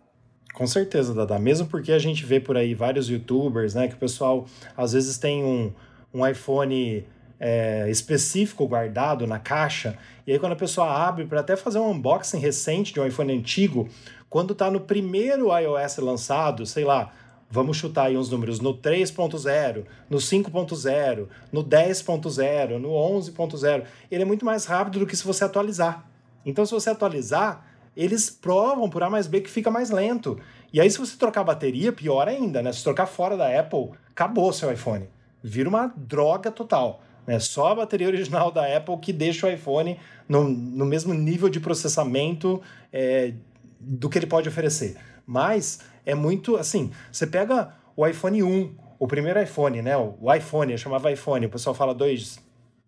Com 0.54 0.68
certeza, 0.68 1.12
Dada. 1.12 1.36
Mesmo 1.36 1.66
porque 1.66 1.90
a 1.90 1.98
gente 1.98 2.24
vê 2.24 2.38
por 2.38 2.56
aí 2.56 2.74
vários 2.74 3.08
youtubers, 3.08 3.74
né? 3.74 3.88
Que 3.88 3.94
o 3.94 3.98
pessoal 3.98 4.46
às 4.76 4.92
vezes 4.92 5.18
tem 5.18 5.42
um, 5.42 5.72
um 6.14 6.24
iPhone 6.24 7.04
é, 7.40 7.88
específico 7.90 8.66
guardado 8.66 9.26
na 9.26 9.38
caixa. 9.38 9.96
E 10.26 10.32
aí, 10.32 10.38
quando 10.38 10.52
a 10.52 10.56
pessoa 10.56 10.90
abre 10.90 11.24
para 11.24 11.40
até 11.40 11.56
fazer 11.56 11.78
um 11.78 11.90
unboxing 11.90 12.38
recente 12.38 12.92
de 12.92 13.00
um 13.00 13.06
iPhone 13.06 13.32
antigo, 13.32 13.88
quando 14.28 14.52
está 14.52 14.70
no 14.70 14.80
primeiro 14.80 15.48
iOS 15.56 15.98
lançado, 15.98 16.66
sei 16.66 16.84
lá, 16.84 17.12
vamos 17.50 17.76
chutar 17.76 18.06
aí 18.06 18.16
uns 18.16 18.28
números, 18.30 18.60
no 18.60 18.74
3.0, 18.74 19.84
no 20.08 20.18
5.0, 20.18 21.28
no 21.50 21.64
10.0, 21.64 22.78
no 22.78 22.88
11.0, 22.90 23.84
ele 24.10 24.22
é 24.22 24.26
muito 24.26 24.44
mais 24.44 24.66
rápido 24.66 24.98
do 24.98 25.06
que 25.06 25.16
se 25.16 25.24
você 25.24 25.44
atualizar. 25.44 26.06
Então, 26.44 26.64
se 26.64 26.72
você 26.72 26.90
atualizar, 26.90 27.66
eles 27.96 28.30
provam 28.30 28.88
por 28.88 29.02
A 29.02 29.10
mais 29.10 29.26
B 29.26 29.40
que 29.40 29.50
fica 29.50 29.70
mais 29.70 29.90
lento. 29.90 30.38
E 30.72 30.80
aí, 30.80 30.90
se 30.90 30.98
você 30.98 31.16
trocar 31.16 31.40
a 31.40 31.44
bateria, 31.44 31.92
pior 31.92 32.28
ainda, 32.28 32.62
né? 32.62 32.72
Se 32.72 32.84
trocar 32.84 33.06
fora 33.06 33.36
da 33.36 33.58
Apple, 33.58 33.90
acabou 34.10 34.52
seu 34.52 34.72
iPhone. 34.72 35.08
Vira 35.42 35.68
uma 35.68 35.92
droga 35.96 36.50
total. 36.50 37.02
Né? 37.26 37.38
Só 37.38 37.68
a 37.68 37.74
bateria 37.74 38.06
original 38.08 38.50
da 38.50 38.76
Apple 38.76 38.98
que 38.98 39.12
deixa 39.12 39.46
o 39.46 39.50
iPhone 39.50 39.98
no, 40.28 40.44
no 40.48 40.84
mesmo 40.84 41.12
nível 41.12 41.48
de 41.48 41.60
processamento 41.60 42.60
é, 42.92 43.32
do 43.80 44.08
que 44.08 44.18
ele 44.18 44.26
pode 44.26 44.48
oferecer. 44.48 44.96
Mas 45.26 45.80
é 46.04 46.14
muito 46.14 46.56
assim, 46.56 46.90
você 47.12 47.26
pega 47.26 47.74
o 47.96 48.06
iPhone 48.06 48.42
1, 48.42 48.74
o 48.98 49.06
primeiro 49.06 49.40
iPhone, 49.42 49.82
né? 49.82 49.96
O 49.96 50.32
iPhone, 50.34 50.72
eu 50.72 50.78
chamava 50.78 51.12
iPhone, 51.12 51.46
o 51.46 51.50
pessoal 51.50 51.74
fala 51.74 51.94
2, 51.94 52.38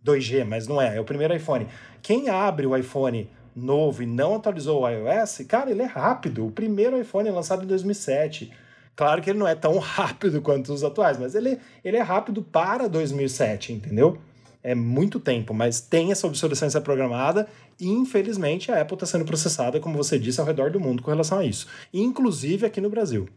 2G, 0.05 0.45
mas 0.45 0.67
não 0.67 0.81
é, 0.81 0.97
é 0.97 1.01
o 1.01 1.05
primeiro 1.05 1.35
iPhone. 1.35 1.67
Quem 2.03 2.29
abre 2.29 2.67
o 2.67 2.77
iPhone 2.77 3.31
novo 3.55 4.03
e 4.03 4.07
não 4.07 4.37
atualizou 4.37 4.83
o 4.83 4.89
iOS, 4.89 5.43
cara, 5.49 5.71
ele 5.71 5.83
é 5.83 5.87
rápido. 5.87 6.47
O 6.47 6.51
primeiro 6.51 6.99
iPhone 6.99 7.31
lançado 7.31 7.65
em 7.65 7.67
2007. 7.67 8.53
Claro 8.97 9.23
que 9.23 9.31
ele 9.31 9.39
não 9.39 9.49
é 9.49 9.55
tão 9.55 9.79
rápido 9.81 10.41
quanto 10.41 10.73
os 10.73 10.83
atuais, 10.83 11.19
mas 11.19 11.35
ele, 11.35 11.59
ele 11.85 11.97
é 11.97 12.03
rápido 12.03 12.43
para 12.43 12.89
2007, 12.89 13.73
entendeu? 13.73 14.19
É 14.63 14.75
muito 14.75 15.19
tempo, 15.19 15.55
mas 15.55 15.81
tem 15.81 16.13
essa 16.13 16.27
obsolescência 16.27 16.81
programada 16.81 17.49
e, 17.79 17.89
infelizmente, 17.89 18.71
a 18.71 18.81
Apple 18.81 18.95
está 18.95 19.07
sendo 19.07 19.25
processada, 19.25 19.81
como 19.81 19.97
você 19.97 20.19
disse, 20.19 20.41
ao 20.41 20.47
redor 20.47 20.71
do 20.71 20.81
mundo 20.81 21.03
com 21.03 21.11
relação 21.11 21.39
a 21.39 21.45
isso, 21.45 21.67
inclusive 21.93 22.67
aqui 22.67 22.81
no 22.81 22.91
Brasil. 22.91 23.29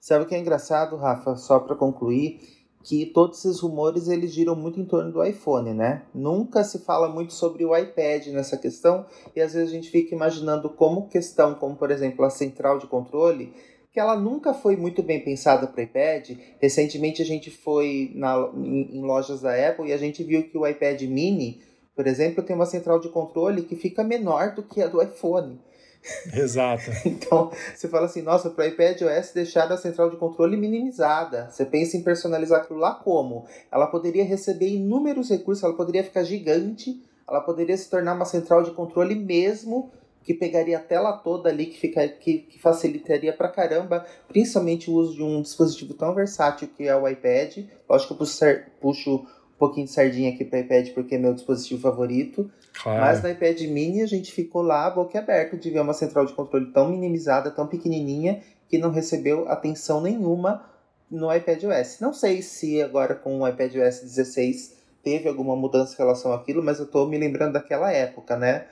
Sabe 0.00 0.24
o 0.24 0.28
que 0.28 0.34
é 0.34 0.38
engraçado, 0.38 0.96
Rafa? 0.96 1.36
Só 1.36 1.58
para 1.58 1.74
concluir, 1.74 2.40
que 2.86 3.04
todos 3.06 3.44
esses 3.44 3.58
rumores 3.58 4.06
eles 4.06 4.32
giram 4.32 4.54
muito 4.54 4.78
em 4.78 4.84
torno 4.84 5.10
do 5.10 5.24
iPhone, 5.24 5.74
né? 5.74 6.02
Nunca 6.14 6.62
se 6.62 6.78
fala 6.78 7.08
muito 7.08 7.32
sobre 7.34 7.64
o 7.64 7.76
iPad 7.76 8.28
nessa 8.28 8.56
questão 8.56 9.04
e 9.34 9.40
às 9.40 9.54
vezes 9.54 9.70
a 9.70 9.72
gente 9.72 9.90
fica 9.90 10.14
imaginando 10.14 10.70
como 10.70 11.08
questão, 11.08 11.56
como 11.56 11.74
por 11.74 11.90
exemplo 11.90 12.24
a 12.24 12.30
central 12.30 12.78
de 12.78 12.86
controle, 12.86 13.52
que 13.96 14.00
ela 14.00 14.14
nunca 14.14 14.52
foi 14.52 14.76
muito 14.76 15.02
bem 15.02 15.24
pensada 15.24 15.66
para 15.66 15.80
o 15.80 15.82
iPad. 15.82 16.32
Recentemente 16.60 17.22
a 17.22 17.24
gente 17.24 17.50
foi 17.50 18.12
na, 18.14 18.46
em, 18.54 18.98
em, 18.98 19.00
lojas 19.00 19.40
da 19.40 19.54
Apple 19.54 19.88
e 19.88 19.92
a 19.94 19.96
gente 19.96 20.22
viu 20.22 20.42
que 20.42 20.58
o 20.58 20.66
iPad 20.66 21.00
mini, 21.04 21.62
por 21.94 22.06
exemplo, 22.06 22.44
tem 22.44 22.54
uma 22.54 22.66
central 22.66 23.00
de 23.00 23.08
controle 23.08 23.62
que 23.62 23.74
fica 23.74 24.04
menor 24.04 24.54
do 24.54 24.62
que 24.62 24.82
a 24.82 24.86
do 24.86 25.02
iPhone. 25.02 25.58
Exato. 26.30 26.90
então, 27.06 27.50
você 27.74 27.88
fala 27.88 28.04
assim, 28.04 28.20
nossa, 28.20 28.50
para 28.50 28.66
o 28.66 28.68
iPad 28.68 29.00
OS 29.00 29.32
deixar 29.32 29.72
a 29.72 29.78
central 29.78 30.10
de 30.10 30.18
controle 30.18 30.58
minimizada. 30.58 31.48
Você 31.50 31.64
pensa 31.64 31.96
em 31.96 32.02
personalizar 32.02 32.60
aquilo 32.60 32.78
lá 32.78 32.96
como? 32.96 33.46
Ela 33.72 33.86
poderia 33.86 34.26
receber 34.26 34.68
inúmeros 34.68 35.30
recursos, 35.30 35.64
ela 35.64 35.72
poderia 35.72 36.04
ficar 36.04 36.22
gigante, 36.22 37.02
ela 37.26 37.40
poderia 37.40 37.78
se 37.78 37.88
tornar 37.88 38.12
uma 38.12 38.26
central 38.26 38.62
de 38.62 38.72
controle 38.72 39.14
mesmo 39.14 39.90
que 40.26 40.34
pegaria 40.34 40.76
a 40.76 40.80
tela 40.80 41.12
toda 41.12 41.48
ali, 41.48 41.66
que, 41.66 41.78
fica, 41.78 42.06
que, 42.08 42.38
que 42.38 42.58
facilitaria 42.58 43.32
pra 43.32 43.48
caramba, 43.48 44.04
principalmente 44.26 44.90
o 44.90 44.94
uso 44.94 45.14
de 45.14 45.22
um 45.22 45.40
dispositivo 45.40 45.94
tão 45.94 46.12
versátil 46.12 46.68
que 46.76 46.88
é 46.88 46.96
o 46.96 47.08
iPad. 47.08 47.58
Lógico 47.88 48.08
que 48.08 48.14
eu 48.14 48.26
puxo, 48.26 48.44
puxo 48.80 49.14
um 49.14 49.58
pouquinho 49.58 49.86
de 49.86 49.92
sardinha 49.92 50.32
aqui 50.32 50.44
para 50.44 50.58
iPad 50.58 50.88
porque 50.94 51.14
é 51.14 51.18
meu 51.18 51.32
dispositivo 51.32 51.80
favorito. 51.80 52.50
Claro. 52.82 53.00
Mas 53.00 53.22
no 53.22 53.30
iPad 53.30 53.60
mini 53.62 54.02
a 54.02 54.06
gente 54.06 54.32
ficou 54.32 54.62
lá 54.62 54.90
boca 54.90 55.16
aberta 55.16 55.56
de 55.56 55.70
ver 55.70 55.78
uma 55.78 55.94
central 55.94 56.26
de 56.26 56.32
controle 56.32 56.72
tão 56.72 56.88
minimizada, 56.90 57.52
tão 57.52 57.68
pequenininha, 57.68 58.42
que 58.68 58.78
não 58.78 58.90
recebeu 58.90 59.48
atenção 59.48 60.00
nenhuma 60.00 60.68
no 61.08 61.32
iPad 61.32 61.62
OS. 61.62 62.00
Não 62.00 62.12
sei 62.12 62.42
se 62.42 62.82
agora 62.82 63.14
com 63.14 63.42
o 63.42 63.48
iPad 63.48 63.76
OS 63.76 64.00
16 64.00 64.74
teve 65.04 65.28
alguma 65.28 65.54
mudança 65.54 65.94
em 65.94 65.98
relação 65.98 66.32
àquilo, 66.32 66.64
mas 66.64 66.80
eu 66.80 66.84
estou 66.84 67.06
me 67.06 67.16
lembrando 67.16 67.52
daquela 67.52 67.92
época, 67.92 68.36
né? 68.36 68.66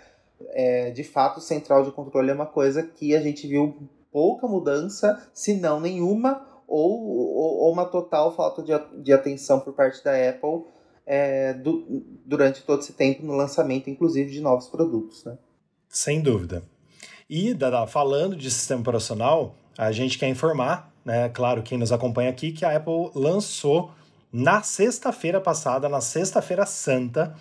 É, 0.51 0.91
de 0.91 1.05
fato, 1.05 1.41
central 1.41 1.85
de 1.85 1.93
controle 1.93 2.31
é 2.31 2.35
uma 2.35 2.47
coisa 2.47 2.83
que 2.83 3.15
a 3.15 3.21
gente 3.21 3.47
viu 3.47 3.89
pouca 4.13 4.47
mudança, 4.47 5.29
se 5.33 5.55
não 5.55 5.81
nenhuma, 5.81 6.47
ou, 6.67 7.05
ou, 7.07 7.59
ou 7.65 7.73
uma 7.73 7.85
total 7.85 8.35
falta 8.35 8.63
de, 8.63 8.73
de 9.03 9.13
atenção 9.13 9.61
por 9.61 9.75
parte 9.75 10.03
da 10.03 10.13
Apple 10.13 10.65
é, 11.07 11.53
do, 11.53 11.85
durante 12.25 12.63
todo 12.63 12.81
esse 12.81 12.93
tempo 12.93 13.25
no 13.25 13.35
lançamento, 13.35 13.91
inclusive, 13.91 14.31
de 14.31 14.41
novos 14.41 14.69
produtos. 14.69 15.25
Né? 15.25 15.37
Sem 15.89 16.21
dúvida. 16.21 16.63
E, 17.29 17.55
Dada, 17.55 17.87
falando 17.87 18.37
de 18.37 18.51
sistema 18.51 18.81
operacional, 18.81 19.55
a 19.77 19.91
gente 19.93 20.19
quer 20.19 20.29
informar, 20.29 20.93
né, 21.05 21.29
claro, 21.29 21.63
quem 21.63 21.79
nos 21.79 21.93
acompanha 21.93 22.31
aqui, 22.31 22.53
que 22.53 22.65
a 22.65 22.77
Apple 22.77 23.11
lançou 23.15 23.91
na 24.33 24.63
sexta-feira 24.63 25.41
passada, 25.41 25.89
na 25.89 26.01
sexta-feira 26.01 26.67
santa, 26.67 27.35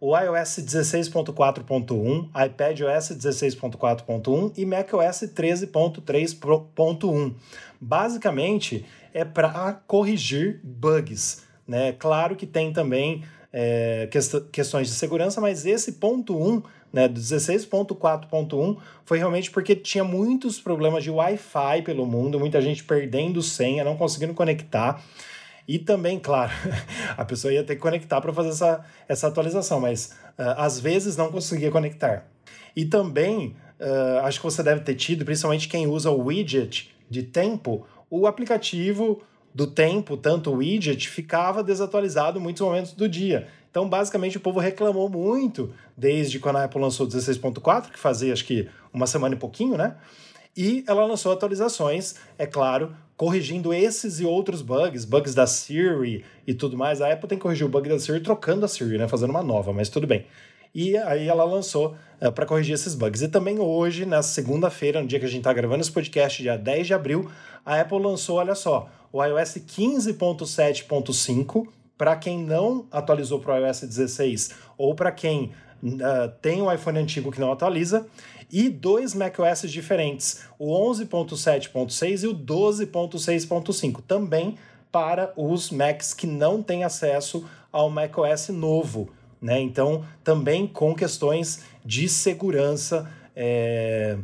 o 0.00 0.16
iOS 0.16 0.60
16.4.1, 0.60 2.28
iPadOS 2.28 3.10
16.4.1 3.10 4.52
e 4.56 4.64
macOS 4.64 5.24
13.3.1. 5.34 7.34
Basicamente, 7.80 8.86
é 9.12 9.24
para 9.24 9.72
corrigir 9.86 10.60
bugs. 10.62 11.42
Né? 11.66 11.96
Claro 11.98 12.36
que 12.36 12.46
tem 12.46 12.72
também 12.72 13.24
é, 13.52 14.08
questões 14.52 14.86
de 14.88 14.94
segurança, 14.94 15.40
mas 15.40 15.66
esse 15.66 15.90
ponto 15.92 16.36
1, 16.36 16.62
né, 16.92 17.08
do 17.08 17.20
16.4.1, 17.20 18.76
foi 19.04 19.18
realmente 19.18 19.50
porque 19.50 19.74
tinha 19.74 20.04
muitos 20.04 20.60
problemas 20.60 21.02
de 21.02 21.10
Wi-Fi 21.10 21.82
pelo 21.82 22.06
mundo, 22.06 22.38
muita 22.38 22.62
gente 22.62 22.84
perdendo 22.84 23.42
senha, 23.42 23.82
não 23.82 23.96
conseguindo 23.96 24.32
conectar. 24.32 25.02
E 25.68 25.78
também, 25.78 26.18
claro, 26.18 26.50
a 27.14 27.24
pessoa 27.26 27.52
ia 27.52 27.62
ter 27.62 27.74
que 27.74 27.82
conectar 27.82 28.22
para 28.22 28.32
fazer 28.32 28.48
essa, 28.48 28.84
essa 29.06 29.26
atualização, 29.28 29.78
mas 29.78 30.16
uh, 30.38 30.56
às 30.56 30.80
vezes 30.80 31.14
não 31.14 31.30
conseguia 31.30 31.70
conectar. 31.70 32.26
E 32.74 32.86
também, 32.86 33.54
uh, 33.78 34.24
acho 34.24 34.40
que 34.40 34.44
você 34.44 34.62
deve 34.62 34.80
ter 34.80 34.94
tido, 34.94 35.26
principalmente 35.26 35.68
quem 35.68 35.86
usa 35.86 36.10
o 36.10 36.24
widget 36.24 36.90
de 37.10 37.22
tempo, 37.22 37.86
o 38.08 38.26
aplicativo 38.26 39.22
do 39.54 39.66
tempo, 39.66 40.16
tanto 40.16 40.50
o 40.50 40.56
widget, 40.56 41.06
ficava 41.06 41.62
desatualizado 41.62 42.38
em 42.38 42.42
muitos 42.42 42.62
momentos 42.62 42.92
do 42.92 43.06
dia. 43.06 43.48
Então, 43.70 43.86
basicamente, 43.86 44.38
o 44.38 44.40
povo 44.40 44.60
reclamou 44.60 45.10
muito 45.10 45.74
desde 45.94 46.38
quando 46.38 46.56
a 46.56 46.64
Apple 46.64 46.80
lançou 46.80 47.06
o 47.06 47.08
16.4, 47.08 47.90
que 47.90 47.98
fazia 47.98 48.32
acho 48.32 48.44
que 48.44 48.66
uma 48.90 49.06
semana 49.06 49.34
e 49.34 49.38
pouquinho, 49.38 49.76
né? 49.76 49.96
E 50.56 50.82
ela 50.88 51.04
lançou 51.04 51.30
atualizações, 51.30 52.14
é 52.38 52.46
claro, 52.46 52.94
corrigindo 53.18 53.74
esses 53.74 54.20
e 54.20 54.24
outros 54.24 54.62
bugs, 54.62 55.04
bugs 55.04 55.34
da 55.34 55.44
Siri 55.44 56.24
e 56.46 56.54
tudo 56.54 56.78
mais. 56.78 57.02
A 57.02 57.12
Apple 57.12 57.28
tem 57.28 57.36
que 57.36 57.42
corrigir 57.42 57.66
o 57.66 57.68
bug 57.68 57.88
da 57.88 57.98
Siri 57.98 58.20
trocando 58.20 58.64
a 58.64 58.68
Siri, 58.68 58.96
né, 58.96 59.08
fazendo 59.08 59.30
uma 59.30 59.42
nova, 59.42 59.72
mas 59.72 59.88
tudo 59.88 60.06
bem. 60.06 60.24
E 60.72 60.96
aí 60.96 61.26
ela 61.26 61.42
lançou 61.42 61.96
eh, 62.20 62.30
para 62.30 62.46
corrigir 62.46 62.74
esses 62.74 62.94
bugs. 62.94 63.20
E 63.20 63.28
também 63.28 63.58
hoje, 63.58 64.06
na 64.06 64.22
segunda-feira, 64.22 65.02
no 65.02 65.08
dia 65.08 65.18
que 65.18 65.24
a 65.24 65.28
gente 65.28 65.40
está 65.40 65.52
gravando 65.52 65.80
esse 65.80 65.90
podcast, 65.90 66.40
dia 66.40 66.56
10 66.56 66.86
de 66.86 66.94
abril, 66.94 67.28
a 67.66 67.80
Apple 67.80 67.98
lançou, 67.98 68.36
olha 68.36 68.54
só, 68.54 68.88
o 69.12 69.24
iOS 69.24 69.54
15.7.5 69.66 71.66
para 71.96 72.14
quem 72.14 72.38
não 72.38 72.86
atualizou 72.92 73.40
para 73.40 73.54
o 73.54 73.66
iOS 73.66 73.80
16 73.80 74.50
ou 74.76 74.94
para 74.94 75.10
quem 75.10 75.50
uh, 75.82 76.30
tem 76.40 76.62
um 76.62 76.72
iPhone 76.72 77.00
antigo 77.00 77.32
que 77.32 77.40
não 77.40 77.50
atualiza 77.50 78.06
e 78.50 78.68
dois 78.68 79.14
macOS 79.14 79.62
diferentes, 79.70 80.44
o 80.58 80.72
11.7.6 80.90 82.22
e 82.22 82.26
o 82.26 82.34
12.6.5, 82.34 84.00
também 84.06 84.56
para 84.90 85.32
os 85.36 85.70
Macs 85.70 86.14
que 86.14 86.26
não 86.26 86.62
têm 86.62 86.84
acesso 86.84 87.46
ao 87.70 87.90
macOS 87.90 88.48
novo. 88.48 89.10
Né? 89.40 89.60
Então, 89.60 90.04
também 90.24 90.66
com 90.66 90.94
questões 90.94 91.64
de 91.84 92.08
segurança 92.08 93.08
é, 93.36 94.18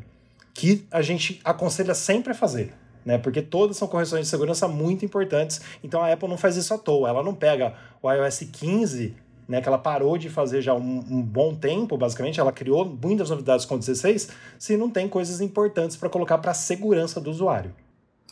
que 0.53 0.87
a 0.91 1.03
gente 1.03 1.41
aconselha 1.45 1.95
sempre 1.95 2.33
a 2.33 2.35
fazer. 2.35 2.73
né? 3.05 3.19
Porque 3.19 3.43
todas 3.43 3.77
são 3.77 3.87
correções 3.87 4.23
de 4.23 4.29
segurança 4.29 4.67
muito 4.67 5.05
importantes. 5.05 5.61
Então 5.83 6.03
a 6.03 6.13
Apple 6.13 6.29
não 6.29 6.39
faz 6.39 6.57
isso 6.57 6.73
à 6.73 6.79
toa. 6.79 7.09
Ela 7.09 7.23
não 7.23 7.35
pega 7.35 7.75
o 8.03 8.11
iOS 8.11 8.41
15, 8.51 9.15
né? 9.49 9.61
Que 9.61 9.69
ela 9.69 9.79
parou 9.79 10.17
de 10.19 10.29
fazer 10.29 10.63
já 10.63 10.75
um, 10.75 11.05
um 11.11 11.23
bom 11.23 11.55
tempo, 11.55 11.97
basicamente. 11.97 12.41
Ela 12.41 12.53
criou 12.53 12.85
muitas 12.85 13.31
novidades 13.31 13.65
com 13.65 13.77
o 13.77 13.79
16, 13.79 14.29
se 14.59 14.77
não 14.77 14.91
tem 14.91 15.09
coisas 15.09 15.41
importantes 15.41 15.97
para 15.97 16.09
colocar 16.09 16.39
para 16.39 16.51
a 16.51 16.55
segurança 16.55 17.21
do 17.21 17.31
usuário. 17.31 17.75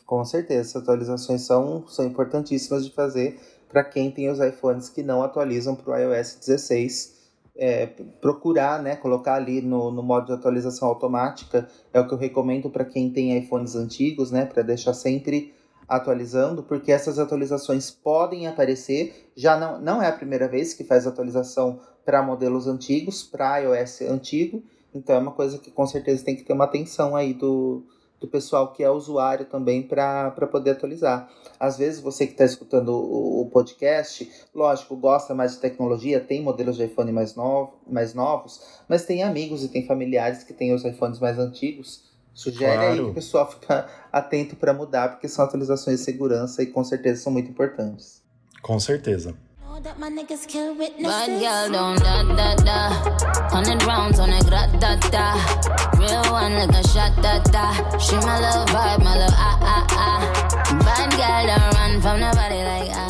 Com 0.07 0.25
certeza, 0.25 0.61
essas 0.61 0.83
atualizações 0.83 1.43
são, 1.43 1.87
são 1.89 2.05
importantíssimas 2.05 2.85
de 2.85 2.93
fazer 2.93 3.41
para 3.69 3.83
quem 3.83 4.11
tem 4.11 4.31
os 4.31 4.39
iPhones 4.39 4.89
que 4.89 5.03
não 5.03 5.23
atualizam 5.23 5.75
para 5.75 5.93
o 5.93 5.97
iOS 5.97 6.37
16 6.45 7.23
é, 7.57 7.87
procurar, 8.21 8.83
né, 8.83 8.97
colocar 8.97 9.35
ali 9.35 9.61
no, 9.61 9.91
no 9.91 10.03
modo 10.03 10.27
de 10.27 10.33
atualização 10.33 10.89
automática, 10.89 11.69
é 11.93 12.01
o 12.01 12.07
que 12.07 12.15
eu 12.15 12.19
recomendo 12.19 12.71
para 12.71 12.85
quem 12.85 13.11
tem 13.11 13.37
iPhones 13.39 13.75
antigos, 13.75 14.31
né, 14.31 14.47
para 14.47 14.63
deixar 14.63 14.95
sempre 14.95 15.55
atualizando, 15.97 16.63
porque 16.63 16.91
essas 16.91 17.19
atualizações 17.19 17.91
podem 17.91 18.47
aparecer, 18.47 19.31
já 19.37 19.59
não, 19.59 19.81
não 19.81 20.03
é 20.03 20.09
a 20.09 20.13
primeira 20.13 20.49
vez 20.49 20.73
que 20.73 20.85
faz 20.85 21.07
atualização 21.07 21.81
para 22.05 22.23
modelos 22.23 22.67
antigos, 22.67 23.23
para 23.23 23.59
iOS 23.59 24.03
antigo, 24.03 24.63
então 24.95 25.17
é 25.17 25.19
uma 25.19 25.33
coisa 25.33 25.59
que 25.59 25.71
com 25.71 25.87
certeza 25.87 26.25
tem 26.25 26.35
que 26.35 26.43
ter 26.43 26.53
uma 26.53 26.65
atenção 26.65 27.15
aí 27.15 27.35
do, 27.35 27.85
do 28.23 28.29
pessoal 28.29 28.73
que 28.73 28.83
é 28.83 28.91
usuário 28.91 29.45
também 29.47 29.83
para 29.83 30.31
poder 30.51 30.71
atualizar. 30.71 31.29
Às 31.59 31.77
vezes 31.77 32.01
você 32.01 32.27
que 32.27 32.33
está 32.33 32.45
escutando 32.45 32.91
o, 32.91 33.43
o, 33.43 33.51
podcast, 33.51 34.31
lógico, 34.55 34.97
gosta 34.97 35.35
mais 35.35 35.53
de 35.53 35.59
tecnologia, 35.59 36.21
tem 36.21 36.43
modelos 36.43 36.77
de 36.77 36.85
iPhone 36.85 37.13
mais, 37.13 37.35
novo, 37.35 37.75
mais 37.87 38.15
novos, 38.15 38.61
mas 38.89 39.05
tem 39.05 39.23
amigos 39.23 39.65
e 39.65 39.69
tem 39.69 39.87
familiares 39.87 40.45
que 40.45 40.53
têm 40.53 40.73
os 40.73 40.85
iPhones 40.85 41.19
mais 41.19 41.39
antigos. 41.39 42.12
Sugere 42.35 42.75
claro. 42.75 42.91
aí 42.91 42.97
que 42.97 43.03
o 43.03 43.15
pessoal 43.15 43.51
fica 43.51 43.89
atento 44.13 44.57
para 44.57 44.73
mudar, 44.73 45.11
porque 45.11 45.29
são 45.29 45.45
atualizações 45.45 45.99
de 45.99 46.05
segurança 46.05 46.63
e 46.63 46.67
com 46.67 46.83
certeza 46.83 47.23
são 47.23 47.33
muito 47.33 47.51
importantes. 47.51 48.23
Com 48.63 48.79
certeza. 48.79 49.35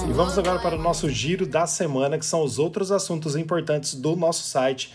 E 0.08 0.12
vamos 0.12 0.38
agora 0.38 0.58
para 0.60 0.76
o 0.76 0.78
nosso 0.78 1.08
giro 1.10 1.46
da 1.46 1.66
semana, 1.66 2.18
que 2.18 2.24
são 2.26 2.42
os 2.42 2.58
outros 2.58 2.92
assuntos 2.92 3.34
importantes 3.34 3.94
do 3.94 4.14
nosso 4.14 4.44
site 4.44 4.92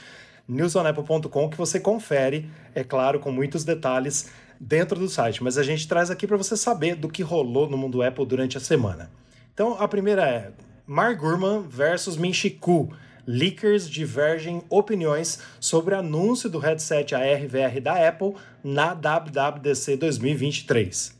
newsonapple.com 0.47 1.49
que 1.49 1.57
você 1.57 1.79
confere, 1.79 2.49
é 2.73 2.83
claro, 2.83 3.19
com 3.19 3.31
muitos 3.31 3.63
detalhes 3.63 4.29
dentro 4.59 4.99
do 4.99 5.09
site, 5.09 5.43
mas 5.43 5.57
a 5.57 5.63
gente 5.63 5.87
traz 5.87 6.09
aqui 6.09 6.25
para 6.25 6.37
você 6.37 6.55
saber 6.55 6.95
do 6.95 7.09
que 7.09 7.21
rolou 7.21 7.69
no 7.69 7.77
mundo 7.77 8.01
Apple 8.01 8.25
durante 8.25 8.57
a 8.57 8.61
semana. 8.61 9.11
Então, 9.53 9.75
a 9.79 9.87
primeira 9.87 10.27
é 10.27 10.51
Mark 10.85 11.19
Gurman 11.19 11.63
versus 11.67 12.17
Minchiku. 12.17 12.89
Leakers 13.25 13.89
divergem 13.89 14.63
opiniões 14.69 15.39
sobre 15.59 15.93
anúncio 15.93 16.49
do 16.49 16.59
headset 16.59 17.13
AR/VR 17.13 17.81
da 17.81 18.07
Apple 18.07 18.35
na 18.63 18.93
WWDC 18.93 19.97
2023. 19.97 21.13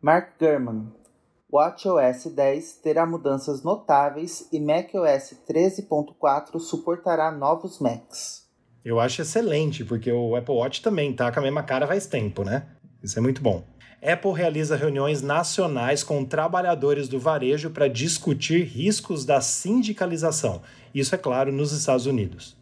Mark 0.00 0.38
Gurman. 0.38 0.92
WatchOS 1.50 2.26
10 2.26 2.74
terá 2.74 3.06
mudanças 3.06 3.64
notáveis 3.64 4.46
e 4.52 4.60
macOS 4.60 5.34
13.4 5.48 6.60
suportará 6.60 7.32
novos 7.32 7.80
Macs. 7.80 8.47
Eu 8.84 9.00
acho 9.00 9.22
excelente, 9.22 9.84
porque 9.84 10.10
o 10.10 10.36
Apple 10.36 10.54
Watch 10.54 10.80
também 10.80 11.12
tá 11.12 11.30
com 11.32 11.40
a 11.40 11.42
mesma 11.42 11.62
cara 11.62 11.86
faz 11.86 12.06
tempo, 12.06 12.44
né? 12.44 12.64
Isso 13.02 13.18
é 13.18 13.22
muito 13.22 13.42
bom. 13.42 13.64
Apple 14.00 14.32
realiza 14.32 14.76
reuniões 14.76 15.22
nacionais 15.22 16.04
com 16.04 16.24
trabalhadores 16.24 17.08
do 17.08 17.18
varejo 17.18 17.70
para 17.70 17.88
discutir 17.88 18.64
riscos 18.64 19.24
da 19.24 19.40
sindicalização. 19.40 20.62
Isso 20.94 21.14
é 21.14 21.18
claro 21.18 21.50
nos 21.50 21.72
Estados 21.72 22.06
Unidos. 22.06 22.56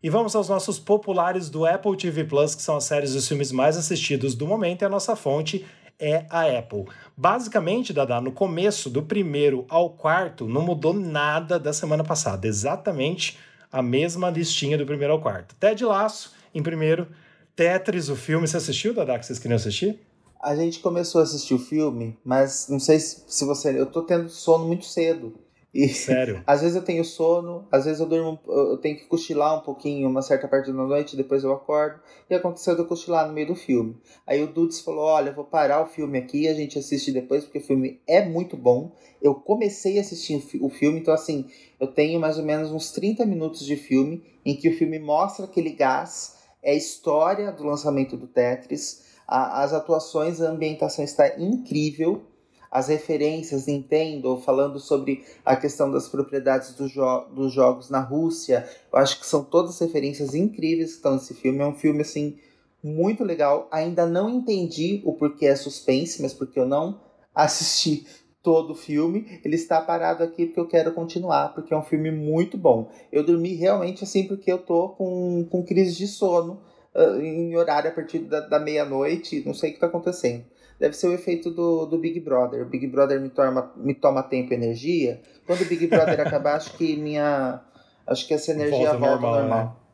E 0.00 0.08
vamos 0.08 0.34
aos 0.36 0.48
nossos 0.48 0.78
populares 0.78 1.50
do 1.50 1.66
Apple 1.66 1.96
TV 1.96 2.24
Plus, 2.24 2.54
que 2.54 2.62
são 2.62 2.76
as 2.76 2.84
séries 2.84 3.14
e 3.14 3.20
filmes 3.20 3.50
mais 3.50 3.76
assistidos 3.76 4.34
do 4.34 4.46
momento, 4.46 4.82
e 4.82 4.84
a 4.84 4.88
nossa 4.88 5.16
fonte 5.16 5.66
é 5.98 6.26
a 6.30 6.42
Apple. 6.58 6.84
Basicamente, 7.16 7.92
Dada, 7.92 8.20
no 8.20 8.32
começo, 8.32 8.88
do 8.88 9.02
primeiro 9.02 9.66
ao 9.68 9.90
quarto, 9.90 10.46
não 10.46 10.62
mudou 10.62 10.94
nada 10.94 11.58
da 11.58 11.72
semana 11.72 12.04
passada. 12.04 12.46
Exatamente 12.46 13.38
a 13.70 13.82
mesma 13.82 14.30
listinha 14.30 14.78
do 14.78 14.86
primeiro 14.86 15.12
ao 15.12 15.20
quarto. 15.20 15.54
Ted 15.56 15.84
Laço, 15.84 16.32
em 16.54 16.62
primeiro. 16.62 17.08
Tetris, 17.54 18.08
o 18.08 18.16
filme. 18.16 18.46
Você 18.46 18.56
assistiu, 18.56 18.94
Dada, 18.94 19.18
que 19.18 19.26
vocês 19.26 19.38
queriam 19.38 19.56
assistir? 19.56 19.98
A 20.40 20.54
gente 20.54 20.78
começou 20.78 21.20
a 21.20 21.24
assistir 21.24 21.54
o 21.54 21.58
filme, 21.58 22.16
mas 22.24 22.68
não 22.68 22.78
sei 22.78 23.00
se 23.00 23.44
você. 23.44 23.78
Eu 23.78 23.86
tô 23.86 24.02
tendo 24.02 24.28
sono 24.28 24.64
muito 24.66 24.84
cedo. 24.84 25.34
E, 25.72 25.88
Sério? 25.88 26.42
Às 26.46 26.62
vezes 26.62 26.76
eu 26.76 26.82
tenho 26.82 27.04
sono, 27.04 27.68
às 27.70 27.84
vezes 27.84 28.00
eu 28.00 28.06
durmo, 28.06 28.40
eu 28.48 28.78
tenho 28.78 28.96
que 28.96 29.04
cochilar 29.04 29.58
um 29.58 29.60
pouquinho, 29.60 30.08
uma 30.08 30.22
certa 30.22 30.48
parte 30.48 30.72
da 30.72 30.72
noite, 30.72 31.16
depois 31.16 31.44
eu 31.44 31.52
acordo. 31.52 32.00
E 32.28 32.34
aconteceu 32.34 32.74
de 32.74 32.80
eu 32.80 32.86
cochilar 32.86 33.26
no 33.26 33.34
meio 33.34 33.48
do 33.48 33.54
filme. 33.54 33.96
Aí 34.26 34.42
o 34.42 34.46
Dudes 34.46 34.80
falou: 34.80 35.04
Olha, 35.04 35.30
eu 35.30 35.34
vou 35.34 35.44
parar 35.44 35.82
o 35.82 35.86
filme 35.86 36.18
aqui, 36.18 36.48
a 36.48 36.54
gente 36.54 36.78
assiste 36.78 37.12
depois, 37.12 37.44
porque 37.44 37.58
o 37.58 37.62
filme 37.62 38.00
é 38.06 38.24
muito 38.24 38.56
bom. 38.56 38.92
Eu 39.20 39.34
comecei 39.34 39.98
a 39.98 40.00
assistir 40.00 40.42
o 40.60 40.70
filme, 40.70 41.00
então 41.00 41.12
assim, 41.12 41.46
eu 41.78 41.88
tenho 41.88 42.18
mais 42.18 42.38
ou 42.38 42.44
menos 42.44 42.72
uns 42.72 42.90
30 42.92 43.26
minutos 43.26 43.64
de 43.64 43.76
filme 43.76 44.22
em 44.44 44.56
que 44.56 44.68
o 44.68 44.76
filme 44.76 44.98
mostra 44.98 45.44
aquele 45.44 45.70
gás, 45.70 46.36
é 46.62 46.70
a 46.70 46.74
história 46.74 47.52
do 47.52 47.64
lançamento 47.64 48.16
do 48.16 48.26
Tetris, 48.26 49.04
a, 49.26 49.62
as 49.62 49.74
atuações, 49.74 50.40
a 50.40 50.50
ambientação 50.50 51.04
está 51.04 51.38
incrível 51.38 52.22
as 52.70 52.88
referências 52.88 53.66
Nintendo 53.66 54.36
falando 54.38 54.78
sobre 54.78 55.24
a 55.44 55.56
questão 55.56 55.90
das 55.90 56.08
propriedades 56.08 56.74
do 56.74 56.86
jo 56.86 57.20
dos 57.34 57.52
jogos 57.52 57.88
na 57.90 58.00
Rússia. 58.00 58.68
Eu 58.92 58.98
acho 58.98 59.18
que 59.18 59.26
são 59.26 59.42
todas 59.42 59.78
referências 59.78 60.34
incríveis 60.34 60.90
que 60.90 60.96
estão 60.96 61.14
nesse 61.14 61.34
filme. 61.34 61.60
É 61.60 61.66
um 61.66 61.74
filme 61.74 62.02
assim 62.02 62.38
muito 62.82 63.24
legal. 63.24 63.68
Ainda 63.70 64.06
não 64.06 64.28
entendi 64.28 65.02
o 65.04 65.14
porquê 65.14 65.46
é 65.46 65.56
suspense, 65.56 66.20
mas 66.20 66.34
porque 66.34 66.60
eu 66.60 66.66
não 66.66 67.00
assisti 67.34 68.06
todo 68.42 68.72
o 68.72 68.76
filme. 68.76 69.40
Ele 69.44 69.56
está 69.56 69.80
parado 69.80 70.22
aqui 70.22 70.46
porque 70.46 70.60
eu 70.60 70.68
quero 70.68 70.92
continuar, 70.92 71.54
porque 71.54 71.72
é 71.72 71.76
um 71.76 71.82
filme 71.82 72.10
muito 72.10 72.58
bom. 72.58 72.90
Eu 73.10 73.24
dormi 73.24 73.54
realmente 73.54 74.04
assim 74.04 74.26
porque 74.26 74.52
eu 74.52 74.58
tô 74.58 74.90
com, 74.90 75.46
com 75.50 75.64
crise 75.64 75.96
de 75.96 76.06
sono 76.06 76.60
uh, 76.94 77.20
em 77.20 77.56
horário 77.56 77.90
a 77.90 77.94
partir 77.94 78.18
da, 78.20 78.40
da 78.40 78.58
meia-noite. 78.58 79.42
Não 79.46 79.54
sei 79.54 79.70
o 79.70 79.72
que 79.72 79.76
está 79.78 79.86
acontecendo 79.86 80.44
deve 80.78 80.94
ser 80.94 81.08
o 81.08 81.12
efeito 81.12 81.50
do, 81.50 81.86
do 81.86 81.98
Big 81.98 82.20
Brother. 82.20 82.62
O 82.62 82.68
Big 82.68 82.86
Brother 82.86 83.20
me 83.20 83.28
toma, 83.28 83.72
me 83.76 83.94
toma 83.94 84.22
tempo 84.22 84.52
e 84.52 84.56
energia. 84.56 85.20
Quando 85.46 85.62
o 85.62 85.66
Big 85.66 85.86
Brother 85.86 86.20
acabar, 86.20 86.56
acho 86.56 86.76
que 86.76 86.96
minha. 86.96 87.60
Acho 88.06 88.26
que 88.26 88.34
essa 88.34 88.52
energia 88.52 88.92
volta, 88.92 88.98
volta 88.98 89.20
normal. 89.20 89.40
normal. 89.40 89.64
Né? 89.64 89.88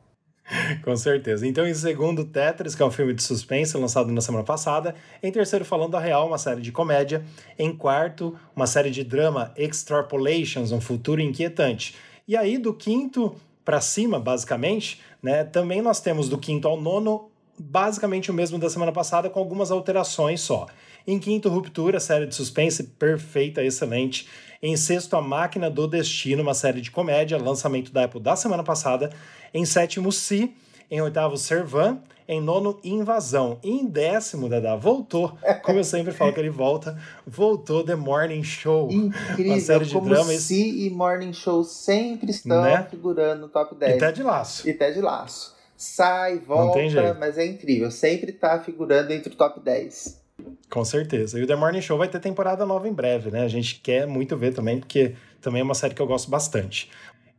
Com 0.84 0.94
certeza. 0.96 1.46
Então, 1.46 1.66
em 1.66 1.74
segundo, 1.74 2.24
Tetris, 2.24 2.74
que 2.74 2.82
é 2.82 2.86
um 2.86 2.90
filme 2.90 3.14
de 3.14 3.22
suspense 3.22 3.76
lançado 3.76 4.12
na 4.12 4.20
semana 4.20 4.44
passada. 4.44 4.94
Em 5.22 5.32
terceiro, 5.32 5.64
Falando 5.64 5.96
a 5.96 6.00
Real, 6.00 6.26
uma 6.26 6.38
série 6.38 6.60
de 6.60 6.70
comédia. 6.70 7.24
Em 7.58 7.74
quarto, 7.74 8.38
uma 8.54 8.66
série 8.66 8.90
de 8.90 9.02
drama, 9.02 9.52
Extrapolations, 9.56 10.70
um 10.70 10.80
futuro 10.80 11.20
inquietante. 11.20 11.96
E 12.28 12.36
aí, 12.36 12.58
do 12.58 12.74
quinto 12.74 13.34
para 13.64 13.80
cima, 13.80 14.20
basicamente, 14.20 15.00
né, 15.22 15.44
também 15.44 15.80
nós 15.80 16.00
temos 16.00 16.28
do 16.28 16.38
quinto 16.38 16.68
ao 16.68 16.78
nono 16.78 17.30
basicamente 17.58 18.30
o 18.30 18.34
mesmo 18.34 18.58
da 18.58 18.68
semana 18.68 18.92
passada, 18.92 19.30
com 19.30 19.38
algumas 19.38 19.70
alterações 19.70 20.40
só. 20.40 20.66
Em 21.06 21.18
quinto, 21.18 21.48
Ruptura, 21.48 22.00
série 22.00 22.26
de 22.26 22.34
suspense 22.34 22.82
perfeita, 22.84 23.62
excelente. 23.62 24.26
Em 24.62 24.76
sexto, 24.76 25.14
A 25.16 25.20
Máquina 25.20 25.68
do 25.68 25.86
Destino, 25.86 26.42
uma 26.42 26.54
série 26.54 26.80
de 26.80 26.90
comédia, 26.90 27.36
lançamento 27.36 27.92
da 27.92 28.04
Apple 28.04 28.20
da 28.20 28.34
semana 28.34 28.62
passada. 28.62 29.10
Em 29.52 29.64
sétimo, 29.66 30.10
Si. 30.10 30.54
Em 30.90 31.02
oitavo, 31.02 31.36
Servan. 31.36 31.98
Em 32.26 32.40
nono, 32.40 32.80
Invasão. 32.82 33.58
E 33.62 33.70
em 33.70 33.84
décimo, 33.84 34.48
Dada, 34.48 34.74
voltou. 34.76 35.36
Como 35.62 35.78
eu 35.78 35.84
sempre 35.84 36.10
falo 36.10 36.32
que 36.32 36.40
ele 36.40 36.48
volta, 36.48 36.98
voltou 37.26 37.84
The 37.84 37.94
Morning 37.94 38.42
Show. 38.42 38.90
Incrível, 38.90 39.52
uma 39.52 39.60
série 39.60 39.84
de 39.84 39.92
como 39.92 40.08
dramas. 40.08 40.40
Si 40.40 40.86
e 40.86 40.88
Morning 40.88 41.34
Show 41.34 41.62
sempre 41.62 42.30
estão 42.30 42.62
né? 42.62 42.86
figurando 42.90 43.42
no 43.42 43.48
top 43.48 43.74
10. 43.74 43.96
E 43.96 43.98
Ted 43.98 44.22
Laço. 44.22 44.66
E 44.66 44.72
Ted 44.72 44.98
Laço 45.02 45.53
sai, 45.84 46.38
volta, 46.38 46.80
mas 47.18 47.38
é 47.38 47.46
incrível. 47.46 47.90
Sempre 47.90 48.32
tá 48.32 48.60
figurando 48.60 49.12
entre 49.12 49.32
o 49.32 49.36
top 49.36 49.60
10. 49.60 50.22
Com 50.70 50.84
certeza. 50.84 51.38
E 51.38 51.42
o 51.42 51.46
The 51.46 51.54
Morning 51.54 51.80
Show 51.80 51.96
vai 51.96 52.08
ter 52.08 52.20
temporada 52.20 52.66
nova 52.66 52.88
em 52.88 52.92
breve, 52.92 53.30
né? 53.30 53.42
A 53.42 53.48
gente 53.48 53.80
quer 53.80 54.06
muito 54.06 54.36
ver 54.36 54.52
também, 54.52 54.80
porque 54.80 55.14
também 55.40 55.60
é 55.60 55.64
uma 55.64 55.74
série 55.74 55.94
que 55.94 56.02
eu 56.02 56.06
gosto 56.06 56.30
bastante. 56.30 56.90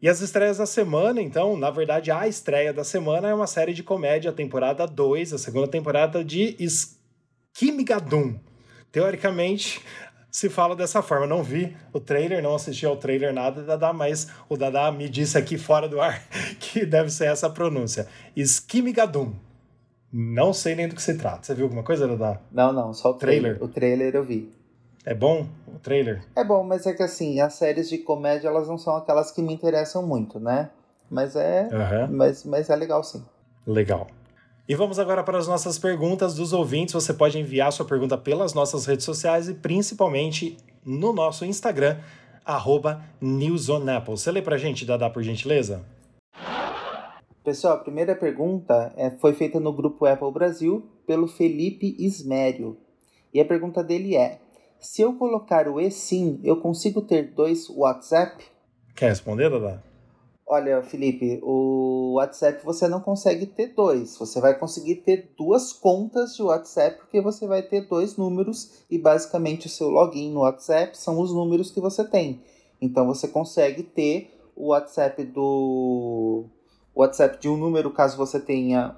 E 0.01 0.07
as 0.07 0.21
estreias 0.21 0.57
da 0.57 0.65
semana, 0.65 1.21
então, 1.21 1.57
na 1.57 1.71
verdade, 1.71 2.11
a 2.11 2.27
estreia 2.27 2.71
da 2.71 2.83
semana 2.83 3.29
é 3.29 3.33
uma 3.33 3.47
série 3.47 3.73
de 3.73 3.81
comédia, 3.81 4.31
temporada 4.31 4.85
2, 4.85 5.33
a 5.33 5.37
segunda 5.37 5.67
temporada 5.67 6.23
de 6.23 6.55
Skimigadum. 6.59 8.39
Teoricamente, 8.91 9.81
se 10.35 10.49
fala 10.49 10.75
dessa 10.75 11.01
forma. 11.01 11.25
Não 11.25 11.41
vi 11.41 11.73
o 11.93 11.99
trailer, 11.99 12.43
não 12.43 12.55
assisti 12.55 12.85
ao 12.85 12.97
trailer 12.97 13.33
nada, 13.33 13.63
Dadá, 13.63 13.93
mas 13.93 14.27
o 14.49 14.57
Dadá 14.57 14.91
me 14.91 15.07
disse 15.07 15.37
aqui 15.37 15.57
fora 15.57 15.87
do 15.87 16.01
ar 16.01 16.21
que 16.75 16.85
deve 16.85 17.09
ser 17.09 17.27
essa 17.27 17.47
a 17.47 17.49
pronúncia. 17.49 18.05
Skimigadum. 18.35 19.33
Não 20.11 20.51
sei 20.51 20.75
nem 20.75 20.89
do 20.89 20.95
que 20.95 21.01
se 21.01 21.17
trata. 21.17 21.43
Você 21.43 21.55
viu 21.55 21.65
alguma 21.65 21.83
coisa, 21.83 22.05
Dada? 22.05 22.41
Não, 22.51 22.73
não, 22.73 22.93
só 22.93 23.11
o 23.11 23.13
trailer. 23.13 23.57
trailer. 23.57 23.63
O 23.63 23.67
trailer 23.67 24.15
eu 24.15 24.23
vi. 24.23 24.53
É 25.05 25.13
bom 25.13 25.47
o 25.67 25.79
trailer? 25.79 26.23
É 26.35 26.43
bom, 26.43 26.63
mas 26.63 26.85
é 26.85 26.93
que 26.93 27.03
assim, 27.03 27.39
as 27.39 27.53
séries 27.53 27.89
de 27.89 27.99
comédia 27.99 28.47
elas 28.49 28.67
não 28.67 28.77
são 28.77 28.95
aquelas 28.97 29.31
que 29.31 29.41
me 29.41 29.53
interessam 29.53 30.05
muito, 30.05 30.39
né? 30.39 30.69
Mas 31.09 31.35
é, 31.35 31.69
uhum. 31.71 32.15
mas, 32.17 32.43
mas 32.43 32.69
é 32.69 32.75
legal 32.75 33.03
sim. 33.03 33.23
Legal. 33.65 34.07
E 34.67 34.75
vamos 34.75 34.99
agora 34.99 35.23
para 35.23 35.37
as 35.37 35.47
nossas 35.47 35.77
perguntas 35.77 36.33
dos 36.33 36.51
ouvintes. 36.51 36.93
Você 36.93 37.13
pode 37.13 37.37
enviar 37.39 37.71
sua 37.71 37.85
pergunta 37.85 38.17
pelas 38.17 38.53
nossas 38.53 38.85
redes 38.85 39.05
sociais 39.05 39.47
e 39.47 39.53
principalmente 39.53 40.57
no 40.83 41.13
nosso 41.13 41.45
Instagram, 41.45 41.97
arroba. 42.43 43.01
Você 44.07 44.31
lê 44.31 44.41
para 44.41 44.55
a 44.55 44.57
gente, 44.57 44.85
Dada, 44.85 45.09
por 45.09 45.23
gentileza? 45.23 45.83
Pessoal, 47.45 47.75
a 47.75 47.77
primeira 47.77 48.15
pergunta 48.15 48.91
é, 48.97 49.11
foi 49.11 49.31
feita 49.33 49.59
no 49.59 49.71
grupo 49.71 50.07
Apple 50.07 50.31
Brasil 50.31 50.83
pelo 51.05 51.27
Felipe 51.27 51.95
Ismério. 51.99 52.75
E 53.31 53.39
a 53.39 53.45
pergunta 53.45 53.83
dele 53.83 54.15
é: 54.15 54.39
se 54.79 55.03
eu 55.03 55.13
colocar 55.13 55.67
o 55.67 55.79
eSIM, 55.79 56.41
eu 56.43 56.59
consigo 56.59 57.03
ter 57.03 57.35
dois 57.35 57.69
WhatsApp? 57.69 58.43
Quer 58.95 59.09
responder, 59.09 59.51
Dada? 59.51 59.83
Olha, 60.47 60.81
Felipe, 60.81 61.39
o 61.43 62.13
WhatsApp 62.15 62.65
você 62.65 62.87
não 62.87 62.99
consegue 62.99 63.45
ter 63.45 63.75
dois. 63.75 64.17
Você 64.17 64.41
vai 64.41 64.57
conseguir 64.57 64.95
ter 64.95 65.31
duas 65.37 65.71
contas 65.71 66.35
de 66.35 66.41
WhatsApp 66.41 66.97
porque 66.97 67.21
você 67.21 67.45
vai 67.45 67.61
ter 67.61 67.87
dois 67.87 68.17
números 68.17 68.83
e 68.89 68.97
basicamente 68.97 69.67
o 69.67 69.69
seu 69.69 69.89
login 69.91 70.31
no 70.31 70.39
WhatsApp 70.39 70.97
são 70.97 71.19
os 71.19 71.31
números 71.31 71.69
que 71.69 71.79
você 71.79 72.03
tem. 72.03 72.41
Então 72.81 73.05
você 73.05 73.27
consegue 73.27 73.83
ter 73.83 74.31
o 74.55 74.69
WhatsApp 74.69 75.23
do 75.25 76.45
WhatsApp 76.95 77.39
de 77.39 77.49
um 77.49 77.57
número 77.57 77.91
caso 77.91 78.17
você 78.17 78.39
tenha 78.39 78.95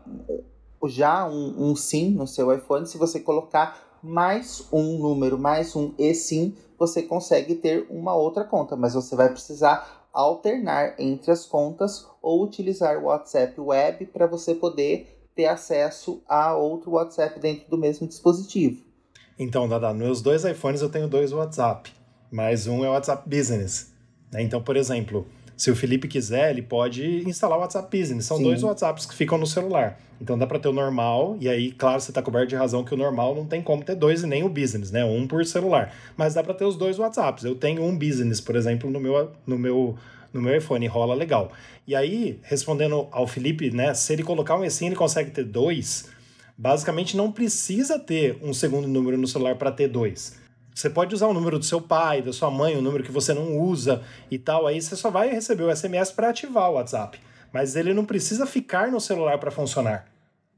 já 0.85 1.27
um, 1.27 1.71
um 1.71 1.75
SIM 1.75 2.11
no 2.11 2.27
seu 2.27 2.53
iPhone. 2.53 2.85
Se 2.85 2.97
você 2.97 3.19
colocar 3.19 3.99
mais 4.03 4.67
um 4.71 4.99
número, 4.99 5.37
mais 5.37 5.75
um 5.75 5.93
eSIM, 5.97 6.55
você 6.77 7.01
consegue 7.01 7.55
ter 7.55 7.87
uma 7.89 8.15
outra 8.15 8.43
conta, 8.43 8.75
mas 8.75 8.93
você 8.93 9.15
vai 9.15 9.29
precisar 9.29 10.07
alternar 10.13 10.95
entre 10.99 11.31
as 11.31 11.45
contas 11.45 12.07
ou 12.21 12.43
utilizar 12.43 12.97
o 12.97 13.05
WhatsApp 13.05 13.59
Web 13.59 14.05
para 14.07 14.27
você 14.27 14.53
poder 14.53 15.29
ter 15.35 15.45
acesso 15.45 16.21
a 16.27 16.55
outro 16.55 16.91
WhatsApp 16.91 17.39
dentro 17.39 17.69
do 17.69 17.77
mesmo 17.77 18.07
dispositivo. 18.07 18.83
Então, 19.37 19.67
Dada, 19.67 19.93
meus 19.93 20.21
dois 20.21 20.43
iPhones 20.45 20.81
eu 20.81 20.89
tenho 20.89 21.07
dois 21.07 21.31
WhatsApp, 21.31 21.91
mas 22.31 22.65
um 22.65 22.83
é 22.83 22.89
o 22.89 22.93
WhatsApp 22.93 23.27
Business. 23.29 23.93
Né? 24.31 24.41
Então, 24.41 24.61
por 24.61 24.75
exemplo, 24.75 25.27
se 25.57 25.71
o 25.71 25.75
Felipe 25.75 26.07
quiser, 26.07 26.51
ele 26.51 26.61
pode 26.61 27.27
instalar 27.27 27.57
o 27.57 27.61
WhatsApp 27.61 27.97
Business. 27.97 28.25
São 28.25 28.37
Sim. 28.37 28.43
dois 28.43 28.61
WhatsApps 28.61 29.07
que 29.07 29.15
ficam 29.15 29.39
no 29.39 29.47
celular. 29.47 29.99
Então 30.21 30.37
dá 30.37 30.45
para 30.45 30.59
ter 30.59 30.67
o 30.67 30.73
normal, 30.73 31.35
e 31.39 31.49
aí, 31.49 31.71
claro, 31.71 31.99
você 31.99 32.11
está 32.11 32.21
coberto 32.21 32.49
de 32.49 32.55
razão 32.55 32.83
que 32.83 32.93
o 32.93 32.97
normal 32.97 33.35
não 33.35 33.45
tem 33.45 33.61
como 33.61 33.83
ter 33.83 33.95
dois 33.95 34.21
e 34.21 34.27
nem 34.27 34.43
o 34.43 34.49
business, 34.49 34.91
né? 34.91 35.03
Um 35.03 35.27
por 35.27 35.43
celular. 35.45 35.93
Mas 36.15 36.35
dá 36.35 36.43
para 36.43 36.53
ter 36.53 36.65
os 36.65 36.75
dois 36.75 36.99
WhatsApps. 36.99 37.43
Eu 37.43 37.55
tenho 37.55 37.83
um 37.83 37.97
business, 37.97 38.39
por 38.39 38.55
exemplo, 38.55 38.89
no 38.89 38.99
meu, 38.99 39.31
no 39.45 39.57
meu, 39.57 39.97
no 40.31 40.41
meu 40.41 40.55
iPhone, 40.55 40.85
rola 40.87 41.15
legal. 41.15 41.51
E 41.87 41.95
aí, 41.95 42.39
respondendo 42.43 43.07
ao 43.11 43.25
Felipe, 43.25 43.71
né? 43.71 43.95
Se 43.95 44.13
ele 44.13 44.23
colocar 44.23 44.55
um 44.55 44.63
eSIM, 44.63 44.87
ele 44.87 44.95
consegue 44.95 45.31
ter 45.31 45.43
dois. 45.43 46.09
Basicamente, 46.55 47.17
não 47.17 47.31
precisa 47.31 47.97
ter 47.97 48.37
um 48.43 48.53
segundo 48.53 48.87
número 48.87 49.17
no 49.17 49.27
celular 49.27 49.55
para 49.55 49.71
ter 49.71 49.87
dois. 49.87 50.37
Você 50.77 50.89
pode 50.89 51.15
usar 51.15 51.27
o 51.27 51.33
número 51.33 51.57
do 51.57 51.65
seu 51.65 51.81
pai, 51.81 52.21
da 52.21 52.31
sua 52.31 52.51
mãe, 52.51 52.77
o 52.77 52.81
número 52.81 53.03
que 53.03 53.11
você 53.11 53.33
não 53.33 53.57
usa 53.57 54.03
e 54.29 54.37
tal. 54.37 54.67
Aí 54.67 54.81
você 54.81 54.95
só 54.95 55.09
vai 55.09 55.29
receber 55.29 55.63
o 55.63 55.75
SMS 55.75 56.11
para 56.11 56.29
ativar 56.29 56.69
o 56.69 56.73
WhatsApp 56.73 57.19
mas 57.51 57.75
ele 57.75 57.93
não 57.93 58.05
precisa 58.05 58.45
ficar 58.45 58.91
no 58.91 58.99
celular 58.99 59.37
para 59.37 59.51
funcionar. 59.51 60.07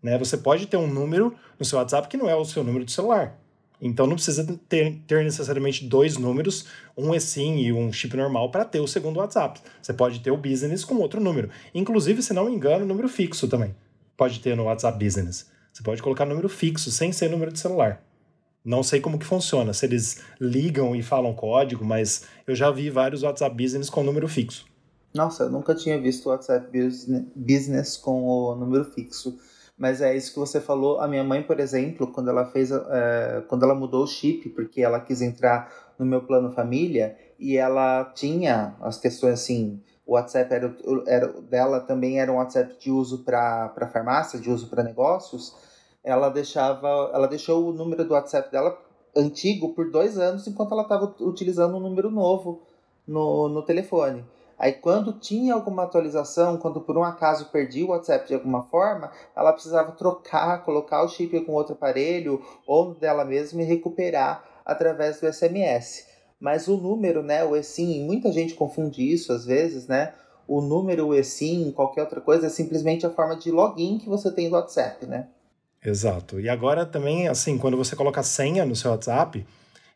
Né? 0.01 0.17
Você 0.17 0.37
pode 0.37 0.67
ter 0.67 0.77
um 0.77 0.87
número 0.87 1.35
no 1.57 1.65
seu 1.65 1.77
WhatsApp 1.77 2.07
que 2.07 2.17
não 2.17 2.29
é 2.29 2.35
o 2.35 2.45
seu 2.45 2.63
número 2.63 2.85
de 2.85 2.91
celular. 2.91 3.37
Então 3.81 4.05
não 4.05 4.15
precisa 4.15 4.45
ter, 4.67 4.97
ter 5.07 5.23
necessariamente 5.23 5.85
dois 5.85 6.17
números, 6.17 6.65
um 6.97 7.15
eSIM 7.15 7.59
e 7.59 7.71
um 7.71 7.93
chip 7.93 8.15
normal 8.17 8.51
para 8.51 8.65
ter 8.65 8.81
o 8.81 8.87
segundo 8.87 9.17
WhatsApp. 9.17 9.61
Você 9.81 9.93
pode 9.93 10.19
ter 10.19 10.31
o 10.31 10.37
business 10.37 10.83
com 10.83 10.95
outro 10.95 11.21
número. 11.21 11.49
Inclusive, 11.73 12.21
se 12.21 12.33
não 12.33 12.45
me 12.45 12.51
engano, 12.51 12.85
número 12.85 13.07
fixo 13.07 13.47
também. 13.47 13.73
Pode 14.17 14.41
ter 14.41 14.55
no 14.57 14.65
WhatsApp 14.65 15.01
Business. 15.01 15.49
Você 15.71 15.81
pode 15.81 16.01
colocar 16.01 16.25
número 16.25 16.49
fixo, 16.49 16.91
sem 16.91 17.13
ser 17.13 17.29
número 17.29 17.53
de 17.53 17.59
celular. 17.59 18.03
Não 18.63 18.83
sei 18.83 18.99
como 18.99 19.17
que 19.17 19.25
funciona, 19.25 19.73
se 19.73 19.85
eles 19.85 20.21
ligam 20.39 20.95
e 20.95 21.01
falam 21.01 21.33
código, 21.33 21.85
mas 21.85 22.25
eu 22.45 22.55
já 22.55 22.69
vi 22.69 22.89
vários 22.89 23.23
WhatsApp 23.23 23.55
Business 23.55 23.89
com 23.89 24.03
número 24.03 24.27
fixo. 24.27 24.65
Nossa, 25.13 25.43
eu 25.43 25.49
nunca 25.49 25.73
tinha 25.73 25.99
visto 25.99 26.29
WhatsApp 26.29 26.69
Business 27.35 27.97
com 27.97 28.23
o 28.23 28.55
número 28.55 28.85
fixo. 28.85 29.37
Mas 29.79 30.01
é 30.01 30.15
isso 30.15 30.33
que 30.33 30.39
você 30.39 30.59
falou. 30.59 30.99
A 30.99 31.07
minha 31.07 31.23
mãe, 31.23 31.41
por 31.41 31.57
exemplo, 31.57 32.11
quando 32.11 32.29
ela 32.29 32.45
fez, 32.45 32.69
é, 32.69 33.43
quando 33.47 33.63
ela 33.63 33.73
mudou 33.73 34.03
o 34.03 34.07
chip, 34.07 34.49
porque 34.49 34.81
ela 34.81 34.99
quis 34.99 35.21
entrar 35.21 35.71
no 35.97 36.05
meu 36.05 36.21
plano 36.21 36.51
família 36.51 37.17
e 37.39 37.55
ela 37.55 38.03
tinha 38.13 38.75
as 38.81 38.99
questões 38.99 39.35
assim, 39.35 39.81
o 40.05 40.13
WhatsApp 40.13 40.53
era, 40.53 40.75
era 41.07 41.27
dela 41.41 41.79
também 41.79 42.19
era 42.19 42.29
um 42.29 42.35
WhatsApp 42.35 42.75
de 42.77 42.91
uso 42.91 43.23
para 43.23 43.89
farmácia, 43.93 44.37
de 44.37 44.49
uso 44.49 44.67
para 44.67 44.83
negócios. 44.83 45.55
Ela 46.03 46.29
deixava, 46.29 47.11
ela 47.13 47.27
deixou 47.27 47.67
o 47.67 47.73
número 47.73 48.05
do 48.05 48.13
WhatsApp 48.13 48.51
dela 48.51 48.77
antigo 49.15 49.73
por 49.73 49.89
dois 49.91 50.17
anos 50.17 50.47
enquanto 50.47 50.71
ela 50.71 50.83
estava 50.83 51.15
utilizando 51.19 51.75
um 51.75 51.79
número 51.79 52.09
novo 52.09 52.61
no, 53.07 53.49
no 53.49 53.61
telefone. 53.63 54.25
Aí 54.57 54.73
quando 54.73 55.13
tinha 55.13 55.53
alguma 55.53 55.83
atualização, 55.83 56.57
quando 56.57 56.81
por 56.81 56.97
um 56.97 57.03
acaso 57.03 57.49
perdi 57.49 57.83
o 57.83 57.89
WhatsApp 57.89 58.27
de 58.27 58.33
alguma 58.33 58.63
forma, 58.63 59.09
ela 59.35 59.53
precisava 59.53 59.93
trocar, 59.93 60.65
colocar 60.65 61.03
o 61.03 61.07
chip 61.07 61.39
com 61.45 61.53
outro 61.53 61.73
aparelho 61.73 62.41
ou 62.67 62.93
dela 62.93 63.23
mesma 63.23 63.61
e 63.61 63.65
recuperar 63.65 64.43
através 64.65 65.21
do 65.21 65.31
SMS. 65.31 66.05
Mas 66.39 66.67
o 66.67 66.77
número, 66.77 67.23
né, 67.23 67.43
o 67.43 67.55
eSIM, 67.55 68.05
muita 68.05 68.31
gente 68.31 68.53
confunde 68.53 69.01
isso 69.01 69.31
às 69.31 69.45
vezes, 69.45 69.87
né? 69.87 70.13
O 70.47 70.61
número, 70.61 71.07
o 71.07 71.15
eSIM, 71.15 71.71
qualquer 71.71 72.01
outra 72.01 72.19
coisa, 72.19 72.47
é 72.47 72.49
simplesmente 72.49 73.05
a 73.05 73.09
forma 73.09 73.35
de 73.35 73.51
login 73.51 73.97
que 73.97 74.09
você 74.09 74.31
tem 74.31 74.49
do 74.49 74.55
WhatsApp, 74.55 75.05
né? 75.05 75.27
Exato. 75.83 76.39
E 76.39 76.49
agora 76.49 76.85
também, 76.85 77.27
assim, 77.27 77.57
quando 77.57 77.77
você 77.77 77.95
coloca 77.95 78.21
senha 78.21 78.65
no 78.65 78.75
seu 78.75 78.91
WhatsApp, 78.91 79.45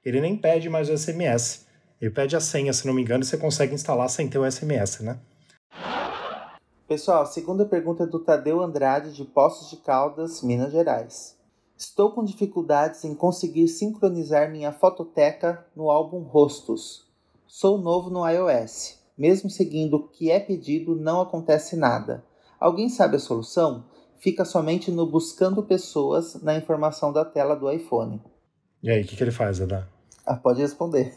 ele 0.05 0.21
nem 0.21 0.37
pede 0.37 0.69
mais 0.69 0.89
o 0.89 0.97
SMS. 0.97 1.65
Ele 2.01 2.11
pede 2.11 2.35
a 2.35 2.39
senha, 2.39 2.73
se 2.73 2.85
não 2.85 2.93
me 2.93 3.01
engano, 3.01 3.23
e 3.23 3.25
você 3.25 3.37
consegue 3.37 3.73
instalar 3.73 4.09
sem 4.09 4.27
ter 4.27 4.37
o 4.37 4.49
SMS, 4.49 5.01
né? 5.01 5.19
Pessoal, 6.87 7.23
a 7.23 7.25
segunda 7.25 7.65
pergunta 7.65 8.03
é 8.03 8.07
do 8.07 8.19
Tadeu 8.19 8.61
Andrade, 8.61 9.13
de 9.13 9.23
Poços 9.23 9.69
de 9.69 9.77
Caldas, 9.77 10.41
Minas 10.41 10.71
Gerais. 10.71 11.37
Estou 11.77 12.11
com 12.11 12.23
dificuldades 12.23 13.03
em 13.03 13.15
conseguir 13.15 13.67
sincronizar 13.67 14.51
minha 14.51 14.71
fototeca 14.71 15.65
no 15.75 15.89
álbum 15.89 16.19
Rostos. 16.19 17.07
Sou 17.47 17.77
novo 17.77 18.09
no 18.09 18.27
iOS. 18.27 18.99
Mesmo 19.17 19.49
seguindo 19.49 19.95
o 19.95 20.07
que 20.07 20.31
é 20.31 20.39
pedido, 20.39 20.95
não 20.95 21.21
acontece 21.21 21.75
nada. 21.75 22.23
Alguém 22.59 22.89
sabe 22.89 23.15
a 23.15 23.19
solução? 23.19 23.85
Fica 24.23 24.45
somente 24.45 24.89
no 24.89 25.05
buscando 25.05 25.61
pessoas 25.61 26.41
na 26.41 26.55
informação 26.55 27.11
da 27.11 27.25
tela 27.25 27.57
do 27.57 27.69
iPhone. 27.69 28.21
E 28.81 28.89
aí, 28.89 29.01
o 29.01 29.05
que, 29.05 29.17
que 29.17 29.23
ele 29.23 29.31
faz, 29.31 29.59
Adá? 29.59 29.85
Ah, 30.25 30.37
pode 30.37 30.61
responder. 30.61 31.13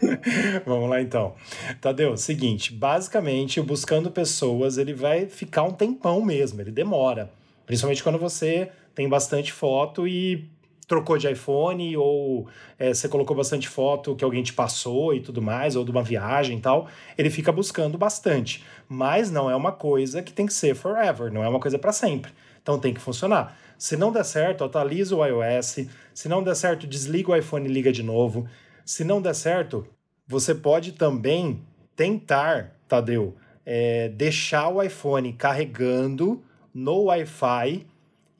Vamos 0.66 0.90
lá 0.90 1.00
então. 1.00 1.34
Tadeu, 1.80 2.14
seguinte, 2.14 2.70
basicamente, 2.70 3.58
o 3.58 3.64
buscando 3.64 4.10
pessoas, 4.10 4.76
ele 4.76 4.92
vai 4.92 5.24
ficar 5.24 5.62
um 5.62 5.72
tempão 5.72 6.20
mesmo, 6.20 6.60
ele 6.60 6.70
demora. 6.70 7.30
Principalmente 7.64 8.02
quando 8.02 8.18
você 8.18 8.70
tem 8.94 9.08
bastante 9.08 9.50
foto 9.50 10.06
e 10.06 10.46
trocou 10.92 11.16
de 11.16 11.26
iPhone 11.26 11.96
ou 11.96 12.46
é, 12.78 12.92
você 12.92 13.08
colocou 13.08 13.34
bastante 13.34 13.66
foto 13.66 14.14
que 14.14 14.22
alguém 14.22 14.42
te 14.42 14.52
passou 14.52 15.14
e 15.14 15.20
tudo 15.20 15.40
mais, 15.40 15.74
ou 15.74 15.86
de 15.86 15.90
uma 15.90 16.02
viagem 16.02 16.58
e 16.58 16.60
tal, 16.60 16.86
ele 17.16 17.30
fica 17.30 17.50
buscando 17.50 17.96
bastante. 17.96 18.62
Mas 18.86 19.30
não 19.30 19.50
é 19.50 19.56
uma 19.56 19.72
coisa 19.72 20.22
que 20.22 20.34
tem 20.34 20.44
que 20.44 20.52
ser 20.52 20.74
forever, 20.74 21.32
não 21.32 21.42
é 21.42 21.48
uma 21.48 21.58
coisa 21.58 21.78
para 21.78 21.92
sempre. 21.92 22.30
Então 22.62 22.78
tem 22.78 22.92
que 22.92 23.00
funcionar. 23.00 23.56
Se 23.78 23.96
não 23.96 24.12
der 24.12 24.22
certo, 24.22 24.64
atualiza 24.64 25.16
o 25.16 25.24
iOS. 25.24 25.86
Se 26.12 26.28
não 26.28 26.42
der 26.42 26.54
certo, 26.54 26.86
desliga 26.86 27.32
o 27.32 27.36
iPhone 27.36 27.66
e 27.66 27.72
liga 27.72 27.90
de 27.90 28.02
novo. 28.02 28.46
Se 28.84 29.02
não 29.02 29.22
der 29.22 29.34
certo, 29.34 29.86
você 30.26 30.54
pode 30.54 30.92
também 30.92 31.62
tentar, 31.96 32.76
Tadeu, 32.86 33.34
é, 33.64 34.10
deixar 34.10 34.68
o 34.68 34.82
iPhone 34.82 35.32
carregando 35.32 36.42
no 36.74 37.04
Wi-Fi 37.04 37.86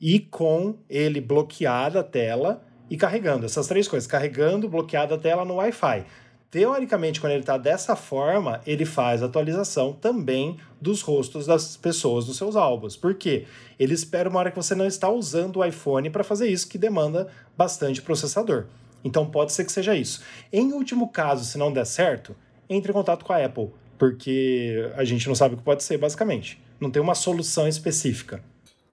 e 0.03 0.19
com 0.19 0.75
ele 0.89 1.21
bloqueado 1.21 1.97
a 1.97 2.03
tela 2.03 2.61
e 2.89 2.97
carregando. 2.97 3.45
Essas 3.45 3.67
três 3.67 3.87
coisas, 3.87 4.05
carregando, 4.05 4.67
bloqueada 4.67 5.15
a 5.15 5.17
tela 5.17 5.45
no 5.45 5.55
Wi-Fi. 5.55 6.05
Teoricamente, 6.51 7.21
quando 7.21 7.31
ele 7.31 7.39
está 7.39 7.57
dessa 7.57 7.95
forma, 7.95 8.59
ele 8.67 8.83
faz 8.83 9.23
atualização 9.23 9.93
também 9.93 10.57
dos 10.81 11.01
rostos 11.01 11.45
das 11.45 11.77
pessoas 11.77 12.27
nos 12.27 12.35
seus 12.35 12.57
álbuns. 12.57 12.97
Por 12.97 13.15
quê? 13.15 13.45
Ele 13.79 13.93
espera 13.93 14.29
uma 14.29 14.39
hora 14.39 14.51
que 14.51 14.57
você 14.57 14.75
não 14.75 14.85
está 14.85 15.09
usando 15.09 15.59
o 15.59 15.65
iPhone 15.65 16.09
para 16.09 16.23
fazer 16.23 16.49
isso, 16.49 16.67
que 16.67 16.77
demanda 16.77 17.29
bastante 17.57 18.01
processador. 18.01 18.65
Então 19.05 19.25
pode 19.25 19.53
ser 19.53 19.63
que 19.63 19.71
seja 19.71 19.95
isso. 19.95 20.21
Em 20.51 20.73
último 20.73 21.07
caso, 21.07 21.45
se 21.45 21.57
não 21.57 21.71
der 21.71 21.85
certo, 21.85 22.35
entre 22.69 22.91
em 22.91 22.93
contato 22.93 23.23
com 23.23 23.31
a 23.31 23.43
Apple, 23.43 23.69
porque 23.97 24.91
a 24.97 25.05
gente 25.05 25.29
não 25.29 25.33
sabe 25.33 25.55
o 25.55 25.57
que 25.57 25.63
pode 25.63 25.81
ser, 25.81 25.97
basicamente. 25.97 26.61
Não 26.77 26.91
tem 26.91 27.01
uma 27.01 27.15
solução 27.15 27.69
específica. 27.69 28.43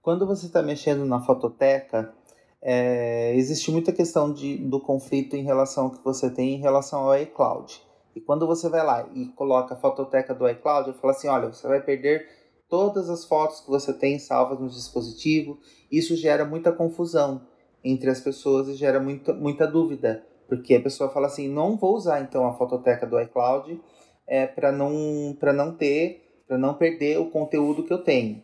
Quando 0.02 0.26
você 0.26 0.46
está 0.46 0.62
mexendo 0.62 1.04
na 1.04 1.20
fototeca, 1.20 2.14
é, 2.62 3.34
existe 3.36 3.70
muita 3.70 3.92
questão 3.92 4.32
de, 4.32 4.56
do 4.56 4.80
conflito 4.80 5.36
em 5.36 5.42
relação 5.42 5.84
ao 5.84 5.90
que 5.90 6.02
você 6.02 6.30
tem 6.30 6.54
em 6.54 6.60
relação 6.60 7.00
ao 7.00 7.18
iCloud. 7.18 7.82
E 8.16 8.20
quando 8.20 8.46
você 8.46 8.68
vai 8.70 8.84
lá 8.84 9.06
e 9.14 9.26
coloca 9.26 9.74
a 9.74 9.76
fototeca 9.76 10.34
do 10.34 10.48
iCloud, 10.48 10.88
eu 10.88 10.94
falo 10.94 11.12
assim, 11.12 11.28
olha, 11.28 11.52
você 11.52 11.68
vai 11.68 11.82
perder 11.82 12.26
todas 12.66 13.10
as 13.10 13.26
fotos 13.26 13.60
que 13.60 13.68
você 13.68 13.92
tem 13.92 14.18
salvas 14.18 14.58
no 14.58 14.68
dispositivo. 14.68 15.58
Isso 15.92 16.16
gera 16.16 16.46
muita 16.46 16.72
confusão 16.72 17.46
entre 17.84 18.08
as 18.08 18.20
pessoas 18.20 18.68
e 18.68 18.74
gera 18.74 19.00
muita, 19.00 19.34
muita 19.34 19.66
dúvida, 19.66 20.24
porque 20.48 20.76
a 20.76 20.82
pessoa 20.82 21.10
fala 21.10 21.26
assim, 21.26 21.46
não 21.46 21.76
vou 21.76 21.94
usar 21.94 22.22
então 22.22 22.46
a 22.46 22.54
fototeca 22.54 23.06
do 23.06 23.20
iCloud 23.20 23.78
é, 24.26 24.46
para 24.46 24.72
não, 24.72 25.36
não 25.54 25.74
ter, 25.76 26.42
para 26.48 26.56
não 26.56 26.72
perder 26.72 27.18
o 27.18 27.30
conteúdo 27.30 27.84
que 27.84 27.92
eu 27.92 28.02
tenho. 28.02 28.42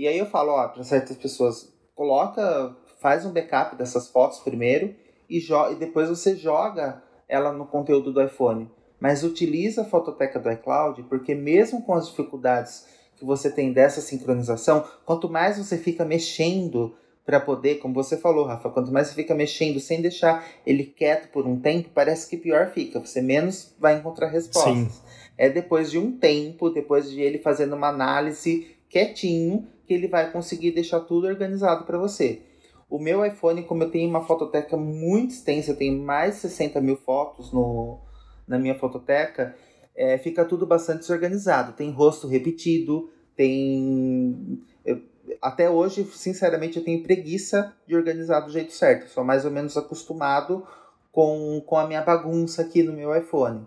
E 0.00 0.08
aí 0.08 0.16
eu 0.16 0.24
falo, 0.24 0.52
ó, 0.52 0.66
para 0.66 0.82
certas 0.82 1.14
pessoas, 1.18 1.70
coloca, 1.94 2.74
faz 3.02 3.26
um 3.26 3.32
backup 3.34 3.76
dessas 3.76 4.08
fotos 4.08 4.38
primeiro 4.38 4.94
e, 5.28 5.38
e 5.38 5.74
depois 5.74 6.08
você 6.08 6.34
joga 6.34 7.02
ela 7.28 7.52
no 7.52 7.66
conteúdo 7.66 8.10
do 8.10 8.22
iPhone. 8.22 8.70
Mas 8.98 9.22
utiliza 9.22 9.82
a 9.82 9.84
fototeca 9.84 10.38
do 10.38 10.50
iCloud, 10.50 11.02
porque 11.02 11.34
mesmo 11.34 11.82
com 11.82 11.92
as 11.92 12.08
dificuldades 12.08 12.86
que 13.14 13.26
você 13.26 13.50
tem 13.50 13.74
dessa 13.74 14.00
sincronização, 14.00 14.88
quanto 15.04 15.28
mais 15.28 15.58
você 15.58 15.76
fica 15.76 16.02
mexendo 16.02 16.96
para 17.26 17.38
poder, 17.38 17.74
como 17.74 17.92
você 17.92 18.16
falou, 18.16 18.46
Rafa, 18.46 18.70
quanto 18.70 18.90
mais 18.90 19.08
você 19.08 19.14
fica 19.14 19.34
mexendo 19.34 19.78
sem 19.80 20.00
deixar 20.00 20.46
ele 20.64 20.84
quieto 20.84 21.30
por 21.30 21.46
um 21.46 21.60
tempo, 21.60 21.90
parece 21.94 22.26
que 22.26 22.38
pior 22.38 22.70
fica. 22.70 22.98
Você 23.00 23.20
menos 23.20 23.76
vai 23.78 23.98
encontrar 23.98 24.28
respostas. 24.28 24.94
Sim. 24.94 25.02
É 25.36 25.50
depois 25.50 25.90
de 25.90 25.98
um 25.98 26.16
tempo, 26.16 26.70
depois 26.70 27.10
de 27.10 27.20
ele 27.20 27.36
fazendo 27.36 27.76
uma 27.76 27.88
análise 27.88 28.80
quietinho, 28.88 29.68
que 29.90 29.94
ele 29.94 30.06
vai 30.06 30.30
conseguir 30.30 30.70
deixar 30.70 31.00
tudo 31.00 31.26
organizado 31.26 31.84
para 31.84 31.98
você. 31.98 32.42
O 32.88 32.96
meu 32.96 33.26
iPhone, 33.26 33.64
como 33.64 33.82
eu 33.82 33.90
tenho 33.90 34.08
uma 34.08 34.24
fototeca 34.24 34.76
muito 34.76 35.32
extensa, 35.32 35.74
tenho 35.74 36.00
mais 36.00 36.36
de 36.36 36.42
60 36.42 36.80
mil 36.80 36.96
fotos 36.96 37.52
no, 37.52 37.98
na 38.46 38.56
minha 38.56 38.76
fototeca, 38.76 39.52
é, 39.96 40.16
fica 40.16 40.44
tudo 40.44 40.64
bastante 40.64 41.00
desorganizado. 41.00 41.72
Tem 41.72 41.90
rosto 41.90 42.28
repetido, 42.28 43.10
tem. 43.34 44.62
Eu, 44.84 45.02
até 45.42 45.68
hoje, 45.68 46.04
sinceramente, 46.04 46.78
eu 46.78 46.84
tenho 46.84 47.02
preguiça 47.02 47.74
de 47.84 47.96
organizar 47.96 48.38
do 48.42 48.52
jeito 48.52 48.72
certo. 48.72 49.10
Sou 49.10 49.24
mais 49.24 49.44
ou 49.44 49.50
menos 49.50 49.76
acostumado 49.76 50.64
com, 51.10 51.60
com 51.66 51.76
a 51.76 51.88
minha 51.88 52.02
bagunça 52.02 52.62
aqui 52.62 52.84
no 52.84 52.92
meu 52.92 53.12
iPhone. 53.16 53.66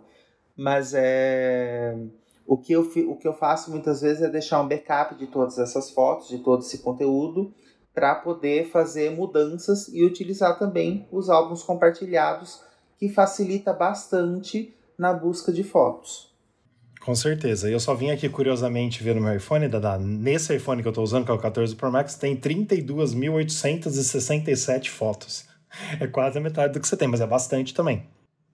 Mas 0.56 0.94
é. 0.94 1.94
O 2.46 2.58
que, 2.58 2.74
eu, 2.74 2.82
o 2.82 3.16
que 3.16 3.28
eu 3.28 3.34
faço 3.34 3.72
muitas 3.72 4.02
vezes 4.02 4.22
é 4.22 4.30
deixar 4.30 4.62
um 4.62 4.68
backup 4.68 5.16
de 5.16 5.28
todas 5.28 5.58
essas 5.58 5.91
fotos, 5.91 6.28
de 6.28 6.39
todo 6.39 6.62
esse 6.62 6.80
conteúdo, 6.80 7.54
para 7.94 8.16
poder 8.16 8.70
fazer 8.70 9.12
mudanças 9.12 9.88
e 9.88 10.04
utilizar 10.04 10.60
também 10.60 11.08
os 11.12 11.30
álbuns 11.30 11.64
compartilhados, 11.64 12.62
que 12.98 13.08
facilita 13.08 13.72
bastante 13.72 14.76
na 14.98 15.14
busca 15.14 15.52
de 15.52 15.64
fotos. 15.64 16.34
Com 17.04 17.14
certeza. 17.14 17.70
Eu 17.70 17.80
só 17.80 17.94
vim 17.94 18.10
aqui 18.12 18.30
curiosamente 18.30 19.04
ver 19.04 19.14
no 19.16 19.22
meu 19.22 19.36
iPhone, 19.36 19.68
Dada. 19.68 19.98
Nesse 19.98 20.56
iPhone 20.56 20.82
que 20.82 20.88
eu 20.88 20.91
estou 20.91 21.04
usando, 21.04 21.26
que 21.26 21.32
é 21.32 21.34
o 21.34 21.39
14 21.39 21.76
Pro 21.76 21.91
Max, 21.91 22.16
tem 22.16 22.38
32.867 22.38 24.89
fotos. 24.89 25.46
É 26.00 26.06
quase 26.06 26.38
a 26.38 26.41
metade 26.41 26.74
do 26.74 26.80
que 26.80 26.88
você 26.88 26.96
tem, 26.96 27.08
mas 27.08 27.20
é 27.20 27.26
bastante 27.26 27.74
também. 27.74 28.06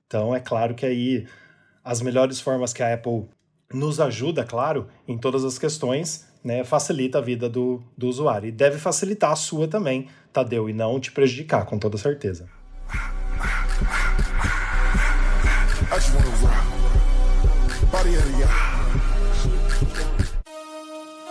Então 0.08 0.34
é 0.34 0.40
claro 0.40 0.74
que 0.74 0.86
aí 0.86 1.28
as 1.84 2.02
melhores 2.02 2.40
formas 2.40 2.72
que 2.72 2.82
a 2.82 2.94
Apple 2.94 3.28
nos 3.74 4.00
ajuda, 4.00 4.44
claro, 4.44 4.88
em 5.08 5.18
todas 5.18 5.46
as 5.46 5.60
questões, 5.60 6.28
né, 6.44 6.64
facilita 6.64 7.20
a 7.20 7.22
vida 7.22 7.48
do, 7.48 7.82
do 7.98 8.08
usuário. 8.08 8.50
E 8.50 8.52
deve 8.52 8.80
facilitar 8.80 9.32
a 9.32 9.36
sua 9.36 9.68
também, 9.68 10.08
Tadeu, 10.34 10.70
e 10.70 10.74
não 10.74 11.00
te 11.00 11.12
prejudicar, 11.12 11.66
com 11.66 11.78
toda 11.78 11.98
certeza. 11.98 12.50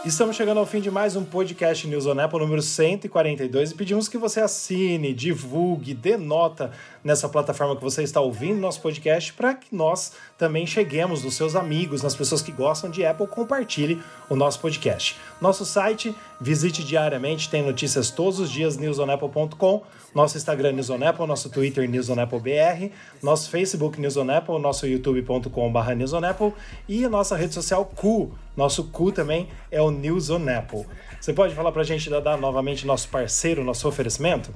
Estamos 0.09 0.37
chegando 0.37 0.59
ao 0.59 0.65
fim 0.65 0.81
de 0.81 0.91
mais 0.91 1.17
um 1.17 1.25
podcast 1.25 1.87
News 1.87 2.07
on 2.07 2.19
Apple 2.19 2.39
número 2.39 2.63
142 2.63 3.73
e 3.73 3.75
pedimos 3.75 4.09
que 4.09 4.17
você 4.17 4.41
assine, 4.41 5.13
divulgue, 5.13 5.93
dê 5.93 6.17
nota 6.17 6.71
nessa 7.03 7.29
plataforma 7.29 7.77
que 7.77 7.83
você 7.83 8.03
está 8.03 8.21
ouvindo 8.21 8.61
nosso 8.61 8.81
podcast 8.81 9.33
para 9.33 9.55
que 9.55 9.75
nós 9.75 10.13
também 10.37 10.67
cheguemos 10.67 11.25
nos 11.25 11.35
seus 11.35 11.55
amigos, 11.55 12.03
nas 12.03 12.15
pessoas 12.15 12.43
que 12.43 12.53
gostam 12.53 12.91
de 12.91 13.05
Apple, 13.05 13.27
compartilhe 13.27 14.03
o 14.29 14.37
nosso 14.37 14.61
podcast. 14.61 15.17
Nosso 15.41 15.65
site, 15.65 16.15
visite 16.41 16.85
diariamente, 16.85 17.49
tem 17.49 17.63
notícias 17.63 18.11
todos 18.11 18.41
os 18.41 18.51
dias, 18.51 18.77
newsonapple.com, 18.77 19.83
nosso 20.15 20.37
Instagram 20.37 20.73
News 20.73 20.91
on 20.91 21.03
Apple, 21.05 21.27
nosso 21.27 21.51
Twitter 21.51 21.89
News 21.89 22.09
on 22.09 22.21
Apple 22.21 22.41
BR, 22.41 22.93
nosso 23.23 23.51
Facebook 23.51 24.01
News 24.01 24.17
on 24.17 24.31
Apple, 24.31 24.59
nosso 24.59 24.87
youtube.com.br 24.87 25.93
News 25.97 26.13
on 26.13 26.25
Apple 26.25 26.53
e 26.89 27.07
nossa 27.09 27.37
rede 27.37 27.55
social 27.55 27.85
Cu. 27.85 28.33
Nosso 28.57 28.85
Cu 28.85 29.13
também 29.13 29.49
é 29.71 29.81
o 29.81 29.91
News 29.91 30.31
on 30.31 30.49
Apple. 30.49 30.85
Você 31.21 31.33
pode 31.33 31.55
falar 31.55 31.73
para 31.73 31.83
a 31.83 31.85
gente, 31.85 32.09
dar 32.09 32.37
novamente 32.37 32.87
nosso 32.87 33.09
parceiro, 33.09 33.65
nosso 33.65 33.87
oferecimento? 33.89 34.53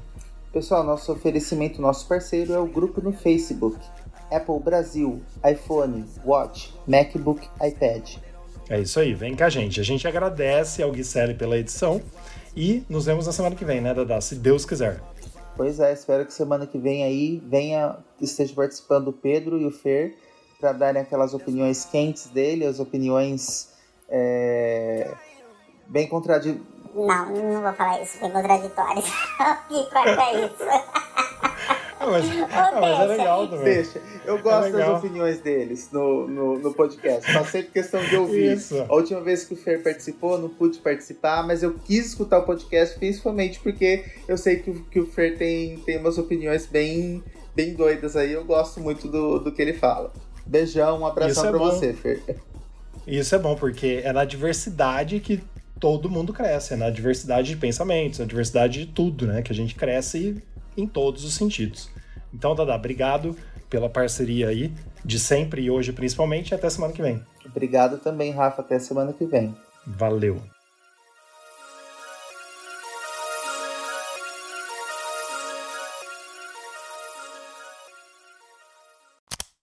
Pessoal, 0.53 0.85
nosso 0.85 1.11
oferecimento, 1.11 1.81
nosso 1.81 2.07
parceiro 2.07 2.53
é 2.53 2.59
o 2.59 2.67
grupo 2.67 3.01
no 3.01 3.11
Facebook. 3.11 3.79
Apple 4.31 4.61
Brasil, 4.61 5.23
iPhone, 5.51 6.05
Watch, 6.27 6.75
MacBook, 6.87 7.49
iPad. 7.67 8.17
É 8.69 8.79
isso 8.79 9.01
aí, 9.01 9.15
vem 9.15 9.35
com 9.35 9.45
a 9.45 9.49
gente. 9.49 9.81
A 9.81 9.83
gente 9.83 10.07
agradece 10.07 10.83
ao 10.83 10.93
Guicelli 10.93 11.33
pela 11.33 11.57
edição 11.57 12.03
e 12.55 12.85
nos 12.87 13.07
vemos 13.07 13.27
na 13.27 13.33
semana 13.33 13.57
que 13.57 13.65
vem, 13.65 13.81
né, 13.81 13.95
Dada? 13.95 14.21
Se 14.21 14.35
Deus 14.35 14.67
quiser. 14.67 15.01
Pois 15.57 15.81
é, 15.81 15.91
espero 15.91 16.27
que 16.27 16.35
semana 16.35 16.67
que 16.67 16.77
vem 16.77 17.03
aí 17.03 17.43
venha, 17.47 17.97
esteja 18.21 18.55
participando 18.55 19.09
o 19.09 19.13
Pedro 19.13 19.59
e 19.59 19.65
o 19.65 19.71
Fer 19.71 20.15
para 20.61 20.73
darem 20.73 21.01
aquelas 21.01 21.33
opiniões 21.33 21.87
quentes 21.87 22.27
dele, 22.27 22.67
as 22.67 22.79
opiniões 22.79 23.71
é, 24.07 25.15
bem 25.89 26.07
contraditórias 26.07 26.63
não, 26.95 27.27
não 27.31 27.63
vou 27.63 27.73
falar 27.73 28.03
isso, 28.03 28.21
bem 28.21 28.31
contraditório. 28.31 29.03
que 29.69 29.91
corta 29.91 30.33
isso. 30.45 30.65
Não, 32.03 32.11
mas, 32.11 32.25
mas 32.81 33.01
é 33.01 33.05
legal 33.07 33.49
também. 33.49 33.65
Deixa. 33.65 34.01
Eu 34.25 34.43
gosto 34.43 34.69
é 34.69 34.73
das 34.73 34.99
opiniões 34.99 35.41
deles 35.41 35.89
no, 35.93 36.27
no, 36.27 36.59
no 36.59 36.75
podcast. 36.75 37.33
Faço 37.33 37.53
sempre 37.53 37.71
questão 37.71 38.03
de 38.05 38.17
ouvir. 38.17 38.55
Isso. 38.55 38.85
A 38.89 38.95
última 38.95 39.21
vez 39.21 39.45
que 39.45 39.55
o 39.55 39.57
Fer 39.57 39.83
participou, 39.83 40.37
não 40.37 40.49
pude 40.49 40.79
participar, 40.79 41.47
mas 41.47 41.63
eu 41.63 41.75
quis 41.75 42.07
escutar 42.07 42.41
o 42.41 42.43
podcast 42.43 42.99
principalmente 42.99 43.61
porque 43.61 44.05
eu 44.27 44.37
sei 44.37 44.57
que, 44.57 44.73
que 44.91 45.01
o 45.01 45.07
Fer 45.07 45.39
tem, 45.39 45.79
tem 45.79 45.99
umas 45.99 46.19
opiniões 46.19 46.67
bem, 46.67 47.23
bem 47.55 47.75
doidas 47.75 48.17
aí. 48.17 48.33
Eu 48.33 48.45
gosto 48.45 48.81
muito 48.81 49.07
do, 49.07 49.39
do 49.39 49.53
que 49.53 49.63
ele 49.63 49.75
fala. 49.75 50.13
Beijão, 50.45 51.01
um 51.01 51.07
abração 51.07 51.47
é 51.47 51.51
pra 51.51 51.59
bom. 51.59 51.71
você, 51.71 51.93
Fer. 51.93 52.21
Isso 53.07 53.35
é 53.35 53.39
bom, 53.39 53.55
porque 53.55 54.01
é 54.05 54.13
na 54.13 54.25
diversidade 54.25 55.19
que 55.21 55.41
todo 55.83 56.09
mundo 56.09 56.33
cresce, 56.33 56.75
é 56.75 56.77
na 56.77 56.91
diversidade 56.91 57.49
de 57.49 57.57
pensamentos, 57.57 58.21
na 58.21 58.25
diversidade 58.25 58.87
de 58.87 58.87
tudo, 58.87 59.27
né? 59.27 59.43
Que 59.43 59.51
a 59.51 59.55
gente 59.55 59.75
cresce 59.75 60.41
em 60.77 60.87
todos 60.87 61.25
os 61.25 61.35
sentidos. 61.35 61.91
Então, 62.33 62.55
Dada, 62.55 62.73
obrigado 62.73 63.37
pela 63.69 63.89
parceria 63.89 64.47
aí, 64.47 64.73
de 65.05 65.19
sempre 65.19 65.63
e 65.63 65.71
hoje 65.73 65.93
principalmente, 65.93 66.53
e 66.53 66.55
até 66.55 66.71
semana 66.71 66.93
que 66.93 67.03
vem. 67.03 67.21
Obrigado 67.45 67.99
também, 67.99 68.31
Rafa, 68.31 68.63
até 68.63 68.79
semana 68.79 69.13
que 69.13 69.27
vem. 69.27 69.53
Valeu. 69.85 70.41